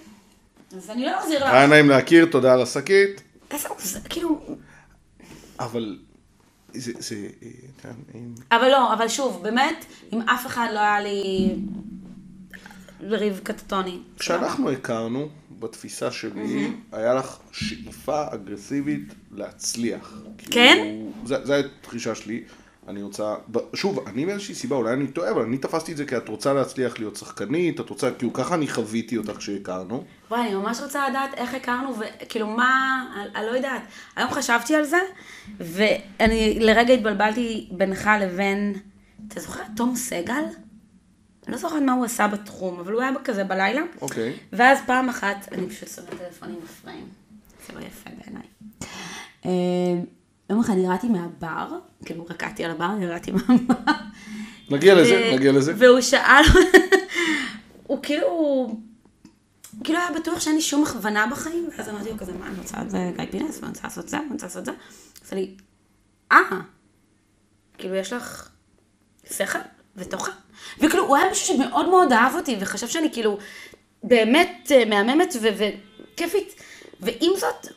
אז 0.77 0.89
אני 0.89 1.05
לא 1.05 1.19
אחזיר 1.19 1.45
לך. 1.45 1.53
היה 1.53 1.67
נעים 1.67 1.89
להכיר, 1.89 2.25
תודה 2.25 2.53
על 2.53 2.61
השקית. 2.61 3.21
איזה, 3.51 3.67
זה 3.79 3.99
כאילו... 4.09 4.39
אבל 5.59 5.99
זה, 6.73 6.91
זה, 6.99 7.15
אם- 8.15 8.33
אבל 8.51 8.67
לא, 8.67 8.93
אבל 8.93 9.07
שוב, 9.07 9.43
באמת, 9.43 9.85
עם 10.11 10.21
אף 10.21 10.45
אחד 10.45 10.67
לא 10.73 10.79
היה 10.79 11.01
לי 11.01 11.55
ריב 13.01 13.39
קטטוני. 13.43 13.99
כשאנחנו 14.19 14.71
הכרנו, 14.71 15.29
בתפיסה 15.59 16.11
שלי, 16.11 16.71
היה 16.91 17.13
לך 17.13 17.37
שאיפה 17.51 18.23
אגרסיבית 18.33 19.01
להצליח. 19.31 20.21
כן? 20.37 20.77
כאילו, 20.81 21.11
זה- 21.25 21.45
זו 21.45 21.53
התחישה 21.53 22.15
שלי. 22.15 22.43
אני 22.87 23.01
רוצה, 23.01 23.35
שוב, 23.73 24.07
אני 24.07 24.25
מאיזושהי 24.25 24.55
סיבה, 24.55 24.75
אולי 24.75 24.93
אני 24.93 25.07
טועה, 25.07 25.31
אבל 25.31 25.41
אני 25.41 25.57
תפסתי 25.57 25.91
את 25.91 25.97
זה 25.97 26.05
כי 26.05 26.17
את 26.17 26.29
רוצה 26.29 26.53
להצליח 26.53 26.99
להיות 26.99 27.15
שחקנית, 27.15 27.79
את 27.79 27.89
רוצה, 27.89 28.11
כאילו 28.11 28.33
ככה 28.33 28.55
אני 28.55 28.67
חוויתי 28.67 29.17
אותך 29.17 29.37
כשהכרנו. 29.37 30.03
וואי, 30.31 30.41
אני 30.41 30.55
ממש 30.55 30.81
רוצה 30.81 31.09
לדעת 31.09 31.33
איך 31.33 31.53
הכרנו, 31.53 31.93
וכאילו 31.99 32.47
מה, 32.47 33.05
אני, 33.35 33.45
לא 33.45 33.51
יודעת. 33.51 33.81
היום 34.15 34.31
חשבתי 34.31 34.75
על 34.75 34.83
זה, 34.83 34.97
ואני 35.57 36.59
לרגע 36.59 36.93
התבלבלתי 36.93 37.69
בינך 37.71 38.09
לבין, 38.21 38.73
אתה 39.27 39.39
זוכר, 39.39 39.63
תום 39.75 39.95
סגל? 39.95 40.43
אני 41.47 41.51
לא 41.51 41.57
זוכרת 41.57 41.81
מה 41.81 41.93
הוא 41.93 42.05
עשה 42.05 42.27
בתחום, 42.27 42.79
אבל 42.79 42.93
הוא 42.93 43.01
היה 43.01 43.11
כזה 43.23 43.43
בלילה. 43.43 43.81
אוקיי. 44.01 44.33
ואז 44.53 44.79
פעם 44.85 45.09
אחת, 45.09 45.47
אני 45.51 45.69
פשוט 45.69 45.89
שמה 45.89 46.05
טלפונים 46.05 46.59
בפריים. 46.63 47.07
זה 47.67 47.73
לא 47.73 47.79
יפה 47.79 48.09
בעיניי. 48.17 48.45
יום 50.51 50.59
אחד 50.59 50.77
ירדתי 50.77 51.07
מהבר, 51.07 51.79
כאילו 52.05 52.25
רקדתי 52.29 52.65
על 52.65 52.71
הבר, 52.71 52.89
ירדתי 53.01 53.31
מהבר. 53.35 53.93
נגיע 54.69 54.95
לזה, 54.95 55.31
נגיע 55.33 55.51
לזה. 55.51 55.73
והוא 55.77 56.01
שאל, 56.01 56.43
הוא 57.87 58.03
כאילו, 58.03 58.67
כאילו 59.83 59.99
היה 59.99 60.19
בטוח 60.19 60.39
שאין 60.39 60.55
לי 60.55 60.61
שום 60.61 60.83
הכוונה 60.83 61.27
בחיים, 61.31 61.69
ואז 61.77 61.89
אמרתי 61.89 62.09
לו 62.09 62.17
כזה, 62.17 62.33
מה, 62.33 62.47
אני 62.47 62.59
רוצה 62.59 62.77
זה 62.87 63.11
גיא 63.17 63.25
פינס, 63.31 63.57
ואני 63.57 63.67
רוצה 63.69 63.81
לעשות 63.83 64.09
זה, 64.09 64.17
ואני 64.17 64.31
רוצה 64.31 64.45
לעשות 64.45 64.65
זה. 64.65 64.71
אז 65.25 65.33
אמר 65.33 65.41
לי, 65.41 65.55
אה, 66.31 66.59
כאילו 67.77 67.95
יש 67.95 68.13
לך 68.13 68.49
שכל 69.31 69.59
ותוכן. 69.95 70.31
וכאילו, 70.77 71.07
הוא 71.07 71.17
היה 71.17 71.29
מישהו 71.29 71.55
שמאוד 71.55 71.89
מאוד 71.89 72.13
אהב 72.13 72.35
אותי, 72.35 72.57
וחשב 72.59 72.87
שאני 72.87 73.11
כאילו 73.13 73.37
באמת 74.03 74.71
אה, 74.71 74.85
מהממת 74.85 75.35
וכיפית. 75.41 76.55
ועם 76.99 77.31
זאת, 77.37 77.67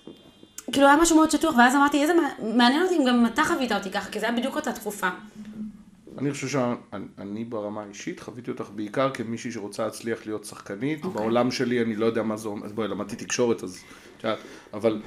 כאילו 0.74 0.86
היה 0.86 0.96
משהו 0.96 1.16
מאוד 1.16 1.30
שטוח, 1.30 1.54
ואז 1.58 1.74
אמרתי, 1.74 2.02
איזה 2.02 2.12
מע- 2.14 2.54
מעניין 2.56 2.82
אותי 2.82 2.96
אם 2.96 3.04
גם 3.04 3.26
אתה 3.26 3.42
חווית 3.44 3.72
אותי 3.72 3.90
ככה, 3.90 4.10
כי 4.10 4.20
זה 4.20 4.28
היה 4.28 4.36
בדיוק 4.36 4.56
אותה 4.56 4.72
תקופה. 4.72 5.08
אני 6.18 6.32
חושב 6.32 6.48
שאני 6.48 7.44
ברמה 7.44 7.82
האישית 7.82 8.20
חוויתי 8.20 8.50
אותך 8.50 8.64
בעיקר 8.74 9.10
כמישהי 9.10 9.52
שרוצה 9.52 9.84
להצליח 9.84 10.18
להיות 10.26 10.44
שחקנית. 10.44 11.04
אוקיי. 11.04 11.20
בעולם 11.20 11.50
שלי 11.50 11.82
אני 11.82 11.96
לא 11.96 12.06
יודע 12.06 12.22
מה 12.22 12.36
זה 12.36 12.48
אומר, 12.48 12.68
בואי, 12.68 12.88
למדתי 12.88 13.16
תקשורת, 13.16 13.62
אז 13.62 13.78
את 14.18 14.24
יודעת, 14.24 14.38
אבל 14.74 15.00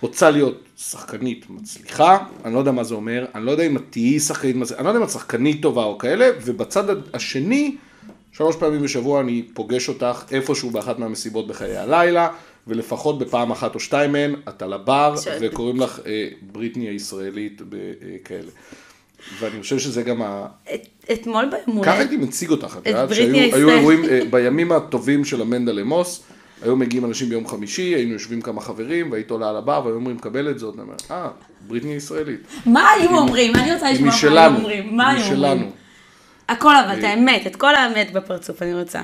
רוצה 0.00 0.30
להיות 0.30 0.62
שחקנית 0.76 1.50
מצליחה, 1.50 2.18
אני 2.44 2.54
לא 2.54 2.58
יודע 2.58 2.72
מה 2.72 2.84
זה 2.84 2.94
אומר, 2.94 3.26
אני 3.34 3.46
לא 3.46 3.50
יודע 3.50 3.64
אם 3.64 3.76
את 3.76 3.82
תהיי 3.90 4.20
שחקנית, 4.20 4.56
מצליחה, 4.56 4.80
אני 4.80 4.84
לא 4.84 4.90
יודע 4.90 5.00
אם 5.00 5.04
את 5.04 5.10
שחקנית 5.10 5.62
טובה 5.62 5.84
או 5.84 5.98
כאלה, 5.98 6.30
ובצד 6.44 6.84
השני, 7.14 7.76
שלוש 8.32 8.56
פעמים 8.56 8.82
בשבוע 8.82 9.20
אני 9.20 9.42
פוגש 9.54 9.88
אותך 9.88 10.24
איפשהו 10.30 10.70
באחת 10.70 10.98
מהמסיבות 10.98 11.46
בחיי 11.46 11.76
הלילה, 11.76 12.28
ולפחות 12.66 13.18
בפעם 13.18 13.50
אחת 13.50 13.74
או 13.74 13.80
שתיים 13.80 14.12
מהן 14.12 14.34
את 14.48 14.62
על 14.62 14.72
הבר, 14.72 15.14
ש- 15.16 15.28
וקוראים 15.40 15.80
לך 15.80 16.00
אה, 16.06 16.28
בריטני 16.42 16.88
הישראלית 16.88 17.62
בכאלה. 17.68 18.50
ואני 19.40 19.60
חושב 19.62 19.78
שזה 19.78 20.02
גם 20.02 20.22
ה... 20.22 20.46
את- 20.74 20.88
אתמול 21.12 21.44
ביום 21.66 21.82
ככה 21.84 21.98
הייתי 21.98 22.16
מציג 22.16 22.50
אותך, 22.50 22.76
את 22.82 22.86
יודעת, 22.86 23.14
שהיו. 23.14 23.34
אירועים, 23.68 24.04
אה, 24.04 24.20
בימים 24.30 24.72
הטובים 24.72 25.24
של 25.24 25.40
המנדלה 25.40 25.84
מוס, 25.84 26.22
היו 26.62 26.76
מגיעים 26.76 27.04
אנשים 27.04 27.28
ביום 27.28 27.46
חמישי, 27.46 27.82
היינו 27.94 28.12
יושבים 28.12 28.40
כמה 28.40 28.60
חברים, 28.60 29.12
והיית 29.12 29.30
עולה 29.30 29.48
על 29.50 29.56
הבר, 29.56 29.82
והיו 29.84 29.94
אומרים, 29.94 30.18
קבל 30.18 30.50
את 30.50 30.58
זאת, 30.58 30.74
אומר, 30.78 30.94
אה, 31.10 31.28
בריטני 31.66 31.92
הישראלית. 31.92 32.40
מה 32.66 32.90
היו 32.90 33.18
אומרים? 33.18 33.56
אני 33.56 33.72
רוצה 33.74 33.92
לשמוע 33.92 34.10
מה 34.34 34.44
היו 34.46 34.56
אומרים. 34.56 34.96
מה 34.96 35.10
היו 35.10 35.34
אומרים? 35.54 35.70
הכל 36.48 36.76
אבל, 36.76 36.98
את 36.98 37.04
האמת, 37.04 37.46
את 37.46 37.56
כל 37.56 37.74
האמת 37.74 38.12
בפרצוף 38.12 38.62
אני 38.62 38.74
רוצה. 38.74 39.02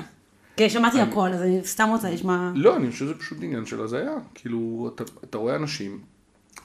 כי 0.63 0.69
שמעתי 0.69 1.01
הכל, 1.01 1.29
אז 1.33 1.41
אני 1.41 1.59
סתם 1.63 1.89
רוצה 1.91 2.11
לשמוע... 2.11 2.51
לא, 2.55 2.75
אני 2.75 2.91
חושב 2.91 3.05
שזה 3.05 3.13
פשוט 3.13 3.37
עניין 3.41 3.65
של 3.65 3.81
הזיה. 3.81 4.11
כאילו, 4.35 4.91
אתה, 4.95 5.03
אתה 5.23 5.37
רואה 5.37 5.55
אנשים, 5.55 5.99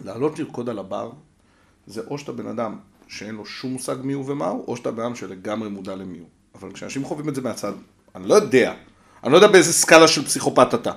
לעלות 0.05 0.39
לרקוד 0.39 0.69
על 0.69 0.79
הבר, 0.79 1.11
זה 1.87 2.01
או 2.11 2.19
שאתה 2.19 2.33
בן 2.33 2.47
אדם 2.47 2.77
שאין 3.09 3.35
לו 3.35 3.47
שום 3.47 3.73
מושג 3.73 3.97
מי 4.03 4.13
הוא 4.13 4.25
ומה 4.31 4.47
הוא, 4.47 4.65
או 4.69 4.77
שאתה 4.77 4.91
בן 4.91 5.03
אדם 5.03 5.15
שלגמרי 5.15 5.69
מודע 5.69 5.95
למי 5.95 6.19
הוא. 6.19 6.27
אבל 6.55 6.73
כשאנשים 6.73 7.05
חווים 7.05 7.29
את 7.29 7.35
זה 7.35 7.41
מהצד, 7.41 7.73
אני 8.15 8.29
לא 8.29 8.35
יודע. 8.35 8.75
אני 9.25 9.33
לא 9.33 9.37
יודע 9.37 9.49
באיזה 9.49 9.73
סקאלה 9.73 10.09
של 10.09 10.25
פסיכופת 10.25 10.75
אתה. 10.75 10.93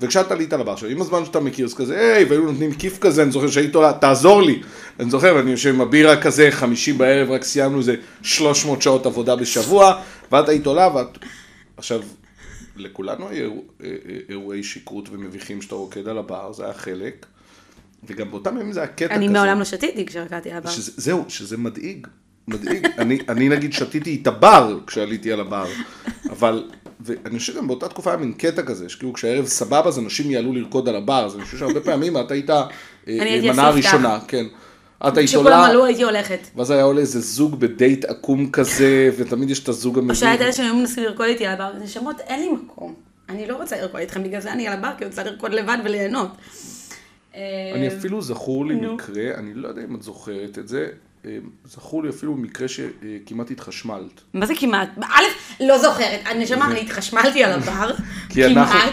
וכשאת 0.00 0.30
עלית 0.30 0.52
על 0.52 0.60
הבר 0.60 0.76
שלו, 0.76 0.88
עם 0.88 1.00
הזמן 1.00 1.24
שאתה 1.24 1.40
מכיר, 1.40 1.68
זה 1.68 1.76
כזה, 1.76 1.98
היי, 1.98 2.24
והיו 2.24 2.42
נותנים 2.42 2.72
כיף 2.72 2.98
כזה, 2.98 3.22
אני 3.22 3.30
זוכר 3.30 3.48
שהיית 3.48 3.74
עולה, 3.74 3.92
תעזור 3.92 4.42
לי. 4.42 4.62
אני 5.00 5.10
זוכר, 5.10 5.34
ואני 5.36 5.50
יושב 5.50 5.74
עם 5.74 5.80
הבירה 5.80 6.22
כזה, 6.22 6.48
חמישי 6.50 6.92
בערב, 6.92 7.30
רק 7.30 7.44
סיימנו 7.44 7.78
איזה 7.78 7.94
300 8.22 8.82
שעות 8.82 9.06
עבודה 9.06 9.36
בשבוע, 9.36 10.00
ואת 10.32 10.48
היית 10.48 10.66
עולה, 10.66 10.94
ואת... 10.94 11.18
עכשיו, 11.76 12.00
לכולנו 12.76 13.28
היו 13.28 13.52
אה, 13.52 13.86
אה, 13.86 14.16
אירועי 14.28 14.62
שכרות 14.62 15.08
ומביכים 15.12 15.62
שאתה 15.62 15.74
רוקד 15.74 16.08
על 16.08 16.18
הבר, 16.18 16.52
זה 16.52 16.64
היה 16.64 16.74
חלק. 16.74 17.26
וגם 18.04 18.30
באותם 18.30 18.56
ימים 18.56 18.72
זה 18.72 18.80
היה 18.80 18.86
קטע 18.86 19.04
כזה. 19.06 19.14
אני 19.14 19.28
מעולם 19.28 19.58
לא 19.58 19.64
שתיתי 19.64 20.06
כשרקדתי 20.06 20.50
על 20.50 20.56
הבר. 20.56 20.70
שזה, 20.70 20.92
זהו, 20.96 21.24
שזה 21.28 21.56
מדאיג. 21.56 22.06
מדאיג. 22.48 22.86
אני, 22.98 23.18
אני 23.28 23.48
נגיד 23.48 23.72
שתיתי 23.72 24.18
את 24.22 24.26
הבר 24.26 24.78
כשעליתי 24.86 25.32
על 25.32 25.40
הבר, 25.40 25.66
אבל, 26.30 26.70
ואני 27.00 27.38
חושב 27.38 27.52
שגם 27.52 27.66
באותה 27.66 27.88
תקופה 27.88 28.10
היה 28.10 28.16
מין 28.16 28.32
קטע 28.32 28.62
כזה, 28.62 28.88
שכאילו 28.88 29.12
כשהערב 29.12 29.46
סבבה 29.46 29.88
אז 29.88 29.98
אנשים 29.98 30.30
יעלו 30.30 30.52
לרקוד 30.52 30.88
על 30.88 30.96
הבר, 30.96 31.26
אז 31.26 31.34
אני 31.36 31.44
חושב 31.44 31.58
שהרבה 31.58 31.80
פעמים 31.80 32.16
את 32.16 32.30
היית 32.30 32.50
אה, 32.50 32.66
מנה. 33.42 33.70
ראשונה, 33.70 34.18
כן. 34.28 34.46
את 35.08 35.16
היית 35.16 35.34
עולה, 35.34 35.66
עלו 35.66 35.84
הייתי 35.84 36.02
הולכת. 36.02 36.38
ואז 36.56 36.70
היה 36.70 36.82
עולה 36.82 37.00
איזה 37.00 37.20
זוג 37.20 37.60
בדייט 37.60 38.04
עקום 38.04 38.50
כזה, 38.50 39.10
ותמיד 39.18 39.50
יש 39.50 39.62
את 39.62 39.68
הזוג 39.68 39.98
או 39.98 40.14
שהיה 40.14 40.34
את 40.34 40.40
המבין. 40.40 40.46
אלה 40.46 40.52
שהיו 40.52 40.74
מנסים 40.74 41.04
לרקוד 41.04 41.26
איתי 41.26 41.46
על 41.46 41.54
הבר, 41.54 41.72
נשמות, 41.82 42.20
אין 42.20 42.40
לי 42.40 42.48
מקום. 42.48 42.94
אני 43.28 43.46
לא 43.46 43.56
רוצה 43.56 43.80
לרקוד 43.80 44.00
איתכם, 44.00 44.22
בגלל 44.22 44.40
זה 44.40 44.52
אני 44.52 44.68
על 44.68 44.78
הבר, 44.78 44.90
כי 44.98 45.04
אני 45.04 45.10
רוצה 45.10 45.24
לרקוד 45.24 45.52
לבד 45.52 45.78
וליהנות. 45.84 46.30
אני 47.34 47.88
אה, 47.88 47.96
אפילו 47.98 48.22
זכור 48.22 48.66
לי. 48.66 48.74
מקרה, 48.74 49.34
אני 49.34 49.54
לא 49.54 49.68
יודע 49.68 49.82
אם 49.84 49.94
את 49.96 50.02
זוכרת 50.02 50.58
את 50.58 50.68
זה, 50.68 50.88
זכור 51.64 52.02
לי 52.02 52.08
אפילו 52.08 52.34
מקרה 52.34 52.68
שכמעט 52.68 53.50
התחשמלת. 53.50 54.20
מה 54.34 54.46
זה 54.46 54.54
כמעט? 54.56 54.88
א', 55.02 55.22
לא 55.60 55.78
זוכרת, 55.78 56.20
אני 56.26 56.44
נשמה, 56.44 56.70
אני 56.70 56.80
התחשמלתי 56.80 57.44
על 57.44 57.52
הבר, 57.52 57.90
כמעט. 58.28 58.92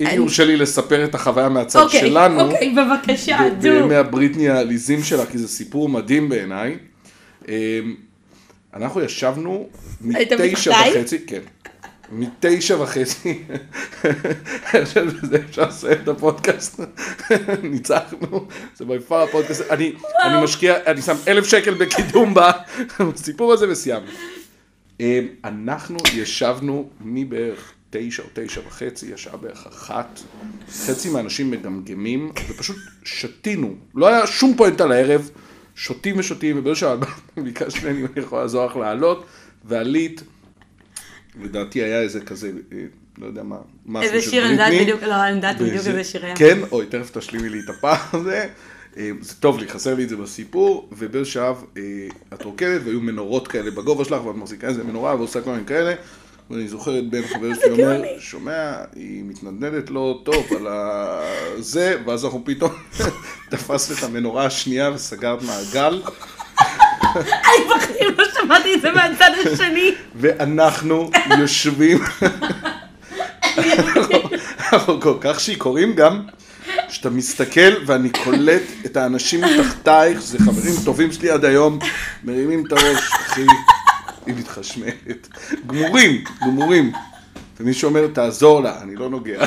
אם 0.00 0.06
יורשה 0.12 0.44
לי 0.44 0.56
לספר 0.56 1.04
את 1.04 1.14
החוויה 1.14 1.48
מהצד 1.48 1.80
אוקיי, 1.80 2.00
שלנו, 2.00 2.40
אוקיי, 2.40 2.74
בבקשה, 2.74 3.38
דו. 3.60 3.70
בימי 3.70 3.94
הבריטני 3.94 4.48
העליזים 4.48 5.02
שלה, 5.02 5.26
כי 5.26 5.38
זה 5.38 5.48
סיפור 5.48 5.88
מדהים 5.88 6.28
בעיניי. 6.28 6.78
אמ, 7.48 7.54
אנחנו 8.74 9.00
ישבנו 9.00 9.68
מתשע? 10.00 10.72
וחצי, 10.90 11.26
כן, 11.26 11.40
מתשע 12.12 12.76
וחצי, 12.82 13.42
אני 14.74 14.84
חושב 14.84 15.10
שזה 15.10 15.36
אפשר 15.48 15.68
לסיים 15.68 15.98
את 16.02 16.08
הפודקאסט, 16.08 16.80
ניצחנו, 17.62 18.46
זה 18.76 18.84
ביפר 18.84 19.22
הפודקאסט, 19.22 19.62
אני 19.70 19.92
אני 20.24 20.44
משקיע, 20.44 20.76
אני 20.86 21.02
שם 21.02 21.16
אלף 21.28 21.46
שקל 21.46 21.74
בקידום 21.74 22.34
בסיפור 23.14 23.52
הזה 23.52 23.70
וסיימנו. 23.70 24.10
אמ, 25.00 25.26
אנחנו 25.44 25.98
ישבנו 26.14 26.90
מבערך 27.00 27.72
תשע 27.90 28.22
או 28.22 28.28
תשע 28.34 28.60
וחצי, 28.66 29.14
השעה 29.14 29.36
בערך 29.36 29.66
אחת. 29.66 30.20
חצי 30.70 31.10
מהאנשים 31.10 31.50
מגמגמים, 31.50 32.32
ופשוט 32.48 32.76
שתינו. 33.04 33.74
לא 33.94 34.06
היה 34.06 34.26
שום 34.26 34.54
פואנטה 34.56 34.86
לערב, 34.86 35.30
שותים 35.74 36.18
ושותים, 36.18 36.58
ובאיזשהו 36.58 36.88
שלב 36.88 37.00
ביקשתי 37.44 37.80
ממני 37.80 38.00
אם 38.00 38.06
אני 38.16 38.24
יכול 38.24 38.38
לעזור 38.38 38.66
לך 38.66 38.76
לעלות, 38.76 39.24
ועלית. 39.64 40.22
לדעתי 41.42 41.82
היה 41.82 42.00
איזה 42.00 42.20
כזה, 42.20 42.50
אה, 42.72 42.84
לא 43.18 43.26
יודע 43.26 43.42
מה, 43.42 43.56
משהו 43.86 44.12
איזה 44.12 44.30
שיר, 44.30 44.44
אני 44.44 44.52
יודעת. 44.52 44.72
בדיוק, 44.80 45.02
לא, 45.02 45.14
אני 45.14 45.36
יודעת 45.36 45.56
בדיוק 45.60 45.86
איזה 45.86 46.04
שיר 46.04 46.24
היה. 46.24 46.36
כן, 46.36 46.58
אוי, 46.72 46.86
תכף 46.86 47.10
תשלימי 47.18 47.48
לי 47.48 47.60
את 47.64 47.68
הפער 47.68 48.00
הזה. 48.12 48.46
אה, 48.96 49.10
זה 49.20 49.34
טוב 49.34 49.58
לי, 49.58 49.68
חסר 49.68 49.94
לי 49.94 50.04
את 50.04 50.08
זה 50.08 50.16
בסיפור, 50.16 50.88
ובאיזשהו 50.92 51.32
שלב 51.32 51.56
אה, 51.76 51.82
את 52.34 52.42
רוקדת, 52.42 52.80
והיו 52.84 53.00
מנורות 53.00 53.48
כאלה 53.48 53.70
בגובה 53.70 54.04
שלך, 54.04 54.26
ואת 54.26 54.36
מחזיקה 54.36 54.66
איזה 54.66 54.84
מנורה 54.84 55.16
ועושה 55.16 55.40
כל 55.40 55.50
מיני 55.50 55.66
כאלה. 55.66 55.94
ואני 56.50 56.68
זוכר 56.68 56.98
את 56.98 57.10
בן 57.10 57.22
חבר 57.26 57.54
שלי 57.54 57.72
אומר. 57.72 58.02
שומע, 58.18 58.74
היא 58.94 59.24
מתנדנדת 59.24 59.90
לא 59.90 60.20
טוב 60.24 60.46
על 60.56 60.66
הזה, 60.68 61.96
ואז 62.06 62.24
אנחנו 62.24 62.42
פתאום 62.44 62.70
תפסת 63.50 63.98
את 63.98 64.04
המנורה 64.04 64.46
השנייה 64.46 64.90
וסגרת 64.94 65.42
מעגל, 65.42 66.02
אני 67.16 67.64
בחיים 67.74 68.14
לא 68.18 68.24
שמעתי 68.40 68.74
את 68.74 68.80
זה 68.80 68.90
מהצד 68.92 69.30
השני. 69.44 69.94
ואנחנו 70.14 71.10
יושבים, 71.38 71.98
אנחנו 74.72 75.00
כל 75.00 75.14
כך 75.20 75.40
שיכורים 75.40 75.94
גם, 75.94 76.22
שאתה 76.88 77.10
מסתכל 77.10 77.72
ואני 77.86 78.10
קולט 78.24 78.62
את 78.86 78.96
האנשים 78.96 79.40
מתחתייך, 79.40 80.20
זה 80.20 80.38
חברים 80.38 80.74
טובים 80.84 81.12
שלי 81.12 81.30
עד 81.30 81.44
היום, 81.44 81.78
מרימים 82.24 82.66
את 82.66 82.72
הראש, 82.72 83.12
אחי, 83.12 83.46
היא 84.26 84.34
מתחשמלת. 84.34 85.28
גמורים, 85.66 86.24
גמורים. 86.42 86.92
ומישהו 87.60 87.88
אומר, 87.88 88.06
תעזור 88.06 88.62
לה, 88.62 88.82
אני 88.82 88.96
לא 88.96 89.10
נוגע. 89.10 89.44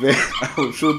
ואנחנו 0.00 0.72
פשוט 0.72 0.96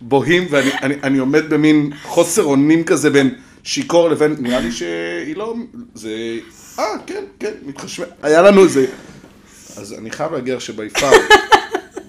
בוהים, 0.00 0.46
ואני 0.50 0.70
אני, 0.82 0.94
אני 1.02 1.18
עומד 1.18 1.50
במין 1.50 1.90
חוסר 2.02 2.42
אונים 2.42 2.84
כזה 2.84 3.10
בין 3.10 3.34
שיכור 3.64 4.10
לבין, 4.10 4.36
נראה 4.38 4.60
לי 4.60 4.72
שהיא 4.72 5.36
לא, 5.36 5.54
זה, 5.94 6.38
אה, 6.78 6.84
כן, 7.06 7.24
כן, 7.40 7.52
מתחשמל, 7.66 8.06
היה 8.22 8.42
לנו 8.42 8.64
איזה, 8.64 8.86
אז 9.76 9.92
אני 9.92 10.10
חייב 10.10 10.32
להגיד 10.32 10.54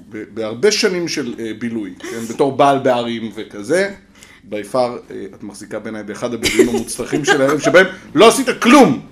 ב- 0.09 0.23
בהרבה 0.33 0.71
שנים 0.71 1.07
של 1.07 1.35
אה, 1.39 1.51
בילוי, 1.59 1.93
כן, 1.99 2.19
בתור 2.29 2.57
בעל 2.57 2.79
בערים 2.79 3.31
וכזה, 3.35 3.93
ביפר 4.43 4.97
אה, 5.11 5.25
את 5.35 5.43
מחזיקה 5.43 5.79
בעיניי 5.79 6.03
באחד 6.03 6.33
הבילויים 6.33 6.69
המוצלחים 6.69 7.25
של 7.25 7.41
הערב, 7.41 7.59
שבהם 7.59 7.85
לא 8.15 8.27
עשית 8.27 8.47
כלום, 8.61 9.05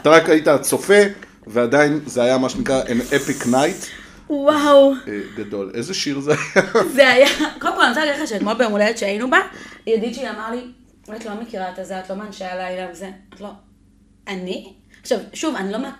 אתה 0.00 0.10
רק 0.10 0.28
היית 0.28 0.48
הצופה, 0.48 1.02
ועדיין 1.46 2.00
זה 2.06 2.22
היה 2.22 2.38
מה 2.38 2.48
שנקרא 2.48 2.82
an 2.82 3.12
epic 3.12 3.46
night 3.46 3.86
וואו. 4.30 4.92
אה, 5.08 5.20
גדול. 5.36 5.70
איזה 5.74 5.94
שיר 5.94 6.20
זה 6.20 6.32
היה? 6.32 6.64
זה 6.94 7.08
היה, 7.08 7.28
קודם 7.60 7.74
כל 7.74 7.80
אני 7.80 7.88
רוצה 7.88 8.04
להגיד 8.04 8.22
לך 8.22 8.28
שאתמול 8.28 8.54
ביום 8.54 8.72
הולדת 8.72 8.98
שהיינו 8.98 9.30
בה, 9.30 9.38
ידיד 9.86 10.14
שלי 10.14 10.30
אמר 10.30 10.50
לי, 10.50 10.60
את 11.16 11.24
לא 11.24 11.40
מכירה 11.42 11.72
את 11.72 11.78
הזה, 11.78 12.00
את 12.00 12.10
לא 12.10 12.16
מאנשי 12.16 12.44
הלילה 12.44 12.90
וזה, 12.92 13.10
את 13.34 13.40
לא... 13.40 13.48
אני? 14.28 14.72
עכשיו, 15.02 15.18
שוב, 15.32 15.54
אני 15.54 15.72
לא 15.72 15.78
מה... 15.78 15.90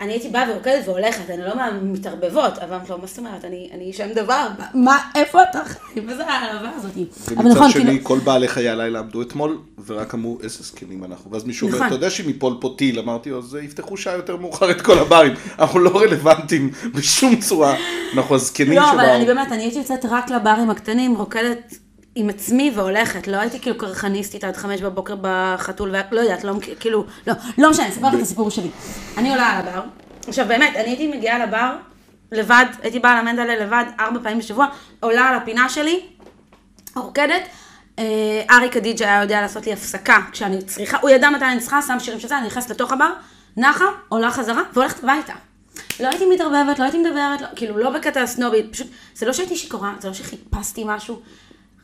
אני 0.00 0.12
הייתי 0.12 0.28
באה 0.28 0.50
ורוקדת 0.50 0.88
והולכת, 0.88 1.30
אני 1.30 1.42
לא 1.42 1.56
מהמתערבבות, 1.56 2.58
אבל 2.58 2.78
לו, 2.88 2.98
מה 2.98 3.06
זאת 3.06 3.18
אומרת, 3.18 3.44
אני 3.44 3.70
אני 3.74 3.92
שם 3.92 4.12
דבר, 4.14 4.48
מה, 4.74 4.98
איפה 5.14 5.42
אתה 5.42 5.64
חי? 5.68 6.00
וזה 6.06 6.26
העלבה 6.26 6.70
הזאת. 6.76 6.92
אבל 6.96 7.46
ומצד 7.46 7.56
נכון, 7.56 7.70
שני, 7.70 7.84
כאילו, 7.84 8.04
כל 8.04 8.18
בעלי 8.18 8.48
חיי 8.48 8.68
הלילה 8.68 8.98
עמדו 8.98 9.22
אתמול, 9.22 9.58
ורק 9.86 10.14
אמרו, 10.14 10.38
איזה 10.42 10.62
זקנים 10.62 11.04
אנחנו. 11.04 11.30
ואז 11.30 11.44
מישהו 11.44 11.66
אומר, 11.66 11.76
נכון. 11.76 11.86
אתה 11.86 11.96
יודע 11.96 12.10
שאם 12.10 12.28
ייפול 12.28 12.56
פה 12.60 12.74
טיל, 12.78 12.98
אמרתי, 12.98 13.32
אז 13.32 13.58
יפתחו 13.62 13.96
שעה 13.96 14.14
יותר 14.16 14.36
מאוחר 14.36 14.70
את 14.70 14.80
כל 14.80 14.98
הברים. 14.98 15.34
אנחנו 15.58 15.80
לא 15.80 16.00
רלוונטיים 16.00 16.70
בשום 16.94 17.36
צורה. 17.36 17.76
אנחנו 18.14 18.34
הזקנים 18.34 18.72
לא, 18.72 18.92
אבל 18.92 19.04
שבאו. 19.04 19.16
אני 19.16 19.26
באמת, 19.26 19.52
אני 19.52 19.62
הייתי 19.62 19.78
יוצאת 19.78 20.04
רק 20.04 20.30
לברים 20.30 20.70
הקטנים, 20.70 21.16
רוקדת 21.16 21.74
עם 22.14 22.28
עצמי 22.28 22.72
והולכת, 22.74 23.28
לא 23.28 23.36
הייתי 23.36 23.60
כאילו 23.60 23.78
קרחניסטית 23.78 24.44
עד 24.44 24.56
חמש 24.56 24.80
בבוקר 24.80 25.14
בחתול, 25.20 25.94
ולא 26.10 26.20
יודעת, 26.20 26.44
לא, 26.44 26.54
כאילו, 26.80 27.04
לא, 27.26 27.34
לא 27.58 27.70
משנה, 27.70 27.88
אספר 27.88 28.08
לך 28.08 28.14
את 28.14 28.20
הסיפור 28.20 28.50
שלי. 28.50 28.70
אני 29.16 29.30
עולה 29.30 29.46
על 29.46 29.68
הבר, 29.68 29.82
עכשיו 30.28 30.46
באמת, 30.48 30.76
אני 30.76 30.88
הייתי 30.88 31.08
מגיעה 31.08 31.46
לבר 31.46 31.76
לבד, 32.32 32.64
הייתי 32.82 32.98
באה 32.98 33.22
למנדלה 33.22 33.56
לבד 33.56 33.84
ארבע 34.00 34.20
פעמים 34.22 34.38
בשבוע, 34.38 34.66
עולה 35.00 35.28
על 35.28 35.34
הפינה 35.34 35.68
שלי, 35.68 36.00
רוקדת. 36.96 37.42
אה, 37.98 38.42
אריק 38.50 38.76
הדיג'י 38.76 39.04
היה 39.04 39.22
יודע 39.22 39.40
לעשות 39.40 39.66
לי 39.66 39.72
הפסקה 39.72 40.18
כשאני 40.32 40.62
צריכה, 40.62 40.98
הוא 41.00 41.10
ידע 41.10 41.30
מתי 41.30 41.44
אני 41.44 41.60
צריכה, 41.60 41.82
שם 41.82 42.00
שירים 42.00 42.20
של 42.20 42.28
זה, 42.28 42.38
אני 42.38 42.46
נכנסת 42.46 42.70
לתוך 42.70 42.92
הבר, 42.92 43.12
נחה, 43.56 43.84
עולה 44.08 44.30
חזרה 44.30 44.62
והולכת 44.72 45.04
הביתה. 45.04 45.32
לא 46.00 46.08
הייתי 46.08 46.26
מתערבבת, 46.26 46.78
לא 46.78 46.84
הייתי 46.84 46.98
מדברת, 46.98 47.40
לא, 47.40 47.46
כאילו 47.56 47.78
לא 47.78 47.90
בקטע 47.90 48.22
הסנובי, 48.22 48.68
פשוט, 48.70 48.86
זה 49.14 49.26
לא 49.26 49.32
שהייתי 49.32 49.56
שיכורה, 49.56 49.94
זה 50.00 50.08
לא 50.08 50.14
שחיפשתי 50.14 50.82
משהו. 50.86 51.20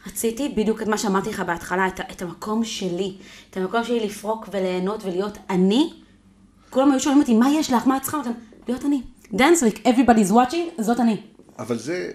רציתי 0.06 0.48
בדיוק 0.56 0.82
את 0.82 0.88
מה 0.88 0.98
שאמרתי 0.98 1.30
לך 1.30 1.40
בהתחלה, 1.40 1.86
את, 1.86 2.00
את 2.12 2.22
המקום 2.22 2.64
שלי, 2.64 3.16
את 3.50 3.56
המקום 3.56 3.84
שלי 3.84 4.00
לפרוק 4.00 4.48
וליהנות 4.52 5.04
ולהיות 5.04 5.38
אני. 5.50 5.92
כולם 6.70 6.90
היו 6.90 7.00
שואלים 7.00 7.20
אותי, 7.20 7.34
מה 7.34 7.50
יש 7.50 7.72
לך, 7.72 7.86
מה 7.86 7.96
את 7.96 8.02
צריכה? 8.02 8.18
להיות 8.68 8.84
אני. 8.84 9.02
דאנס 9.32 9.62
week, 9.62 9.76
everybody's 9.86 10.32
watching, 10.32 10.82
זאת 10.82 11.00
אני. 11.00 11.16
אבל 11.58 11.78
זה, 11.78 12.10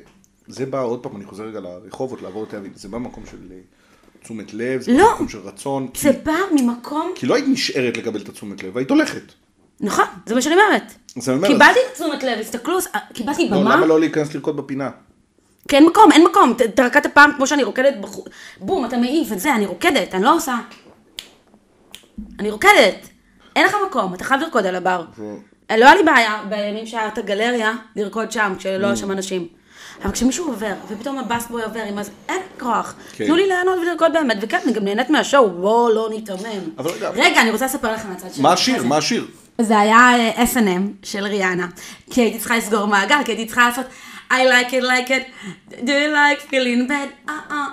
זה 0.48 0.66
בא, 0.66 0.82
עוד 0.84 1.04
פעם, 1.04 1.16
אני 1.16 1.26
חוזר 1.26 1.44
רגע 1.44 1.60
לרחובות, 1.60 2.22
לעבור 2.22 2.44
את 2.44 2.50
תל 2.50 2.58
אביב, 2.58 2.72
זה 2.76 2.88
בא 2.90 2.98
ממקום 2.98 3.24
של 3.32 3.38
אה, 3.52 3.58
תשומת 4.24 4.54
לב, 4.54 4.82
זה 4.82 4.92
לא. 4.92 4.98
בא 5.04 5.12
ממקום 5.12 5.30
של 5.30 5.40
רצון. 5.40 5.88
כי- 5.94 6.02
זה 6.02 6.20
בא 6.24 6.34
ממקום 6.62 7.12
כי 7.16 7.26
לא 7.26 7.36
היית 7.36 7.46
נשארת 7.48 7.98
לקבל 7.98 8.22
את 8.22 8.30
התשומת 8.30 8.64
לב, 8.64 8.78
היית 8.78 8.90
הולכת. 8.90 9.22
נכון, 9.80 10.06
זה 10.26 10.36
מה 10.36 10.42
שאני 10.42 10.56
אומרת. 10.56 10.94
קיבלתי 11.48 11.80
תשומת 11.94 12.24
לב, 12.24 12.40
הסתכלו, 12.40 12.78
קיבלתי 13.14 13.50
לא, 13.50 13.58
במה, 13.58 13.76
למה 13.76 13.86
לא 13.86 14.00
להיכנס 14.00 14.34
לרקוד 14.36 14.58
בפינה? 14.58 14.90
כי 15.68 15.76
אין 15.76 15.86
מקום, 15.86 16.12
אין 16.12 16.24
מקום. 16.24 16.54
ת- 16.58 16.62
אתה 16.62 16.86
רקדת 16.86 17.14
פעם 17.14 17.32
כמו 17.38 17.48
שאני 17.48 17.64
רוקדת, 17.64 17.94
בחו- 18.02 18.26
בום, 18.60 18.86
אתה 18.86 18.98
מעיף 18.98 19.32
את 19.32 19.40
זה, 19.40 19.56
אני 19.56 19.66
רוקדת, 19.66 20.16
אני 20.16 20.24
לא 20.24 20.36
עושה. 20.36 20.56
אני 22.40 22.52
רוקדת. 22.52 23.10
אין 23.56 23.66
לך 23.66 23.76
מקום, 23.90 24.14
אתה 24.14 24.24
חייב 24.24 24.42
לרקוד 24.42 24.66
על 24.66 24.76
הבר. 24.76 25.04
ו- 25.18 25.36
לא 25.78 25.86
היה 25.86 25.96
לי 25.96 26.04
בעיה 26.04 26.38
בימים 26.50 26.86
שהיה 26.88 27.08
את 27.08 27.18
הגלריה 27.18 27.74
לרקוד 27.96 28.32
שם, 28.32 28.54
כשלא 28.58 28.88
היו 28.88 28.98
שם 28.98 29.12
אנשים. 29.12 29.48
אבל 30.04 30.12
כשמישהו 30.12 30.48
עובר, 30.48 30.74
ופתאום 30.90 31.18
הבאסבוי 31.20 31.64
עובר 31.64 31.80
עם 31.82 32.00
אז 32.00 32.10
אין 32.30 32.42
כוח. 32.60 32.94
כן. 33.14 33.26
תנו 33.26 33.36
לי 33.36 33.48
ליהנות 33.48 33.80
ולרקוד 33.80 34.14
באמת, 34.14 34.38
וכן, 34.42 34.58
אני 34.66 34.74
גם 34.74 34.84
נהנית 34.86 35.10
מהשואו, 35.10 35.50
בואו 35.50 35.90
לא 35.94 36.08
ניתמם. 36.10 36.38
אבל 36.78 36.92
רגע, 36.92 37.10
רגע, 37.10 37.42
אני 37.42 37.52
רוצה 37.52 37.66
לספר 37.66 37.94
לך 37.94 38.02
מהצד 38.10 38.34
שלי. 38.34 38.44
מה 38.44 38.54
השיר? 38.54 38.84
מה 38.84 38.98
השיר? 38.98 39.28
זה 39.62 39.80
היה 39.80 39.98
אה, 40.38 40.44
S&M 40.44 40.82
של 41.04 41.24
ריאנה, 41.24 41.68
כי 42.12 42.22
הייתי 42.22 42.40
צריכה 42.40 42.58
לסגור 42.58 42.86
מעגל, 42.86 43.16
כי 43.26 43.32
הייתי 43.32 43.46
צריכה 43.46 43.68
לעשות 43.70 43.86
I 44.32 44.34
like 44.34 44.72
it, 44.74 44.84
like 44.84 45.10
it, 45.10 45.24
do 45.72 45.92
you 45.92 46.12
like 46.14 46.50
feeling 46.52 46.90
bad, 46.90 47.30
אה, 47.30 47.66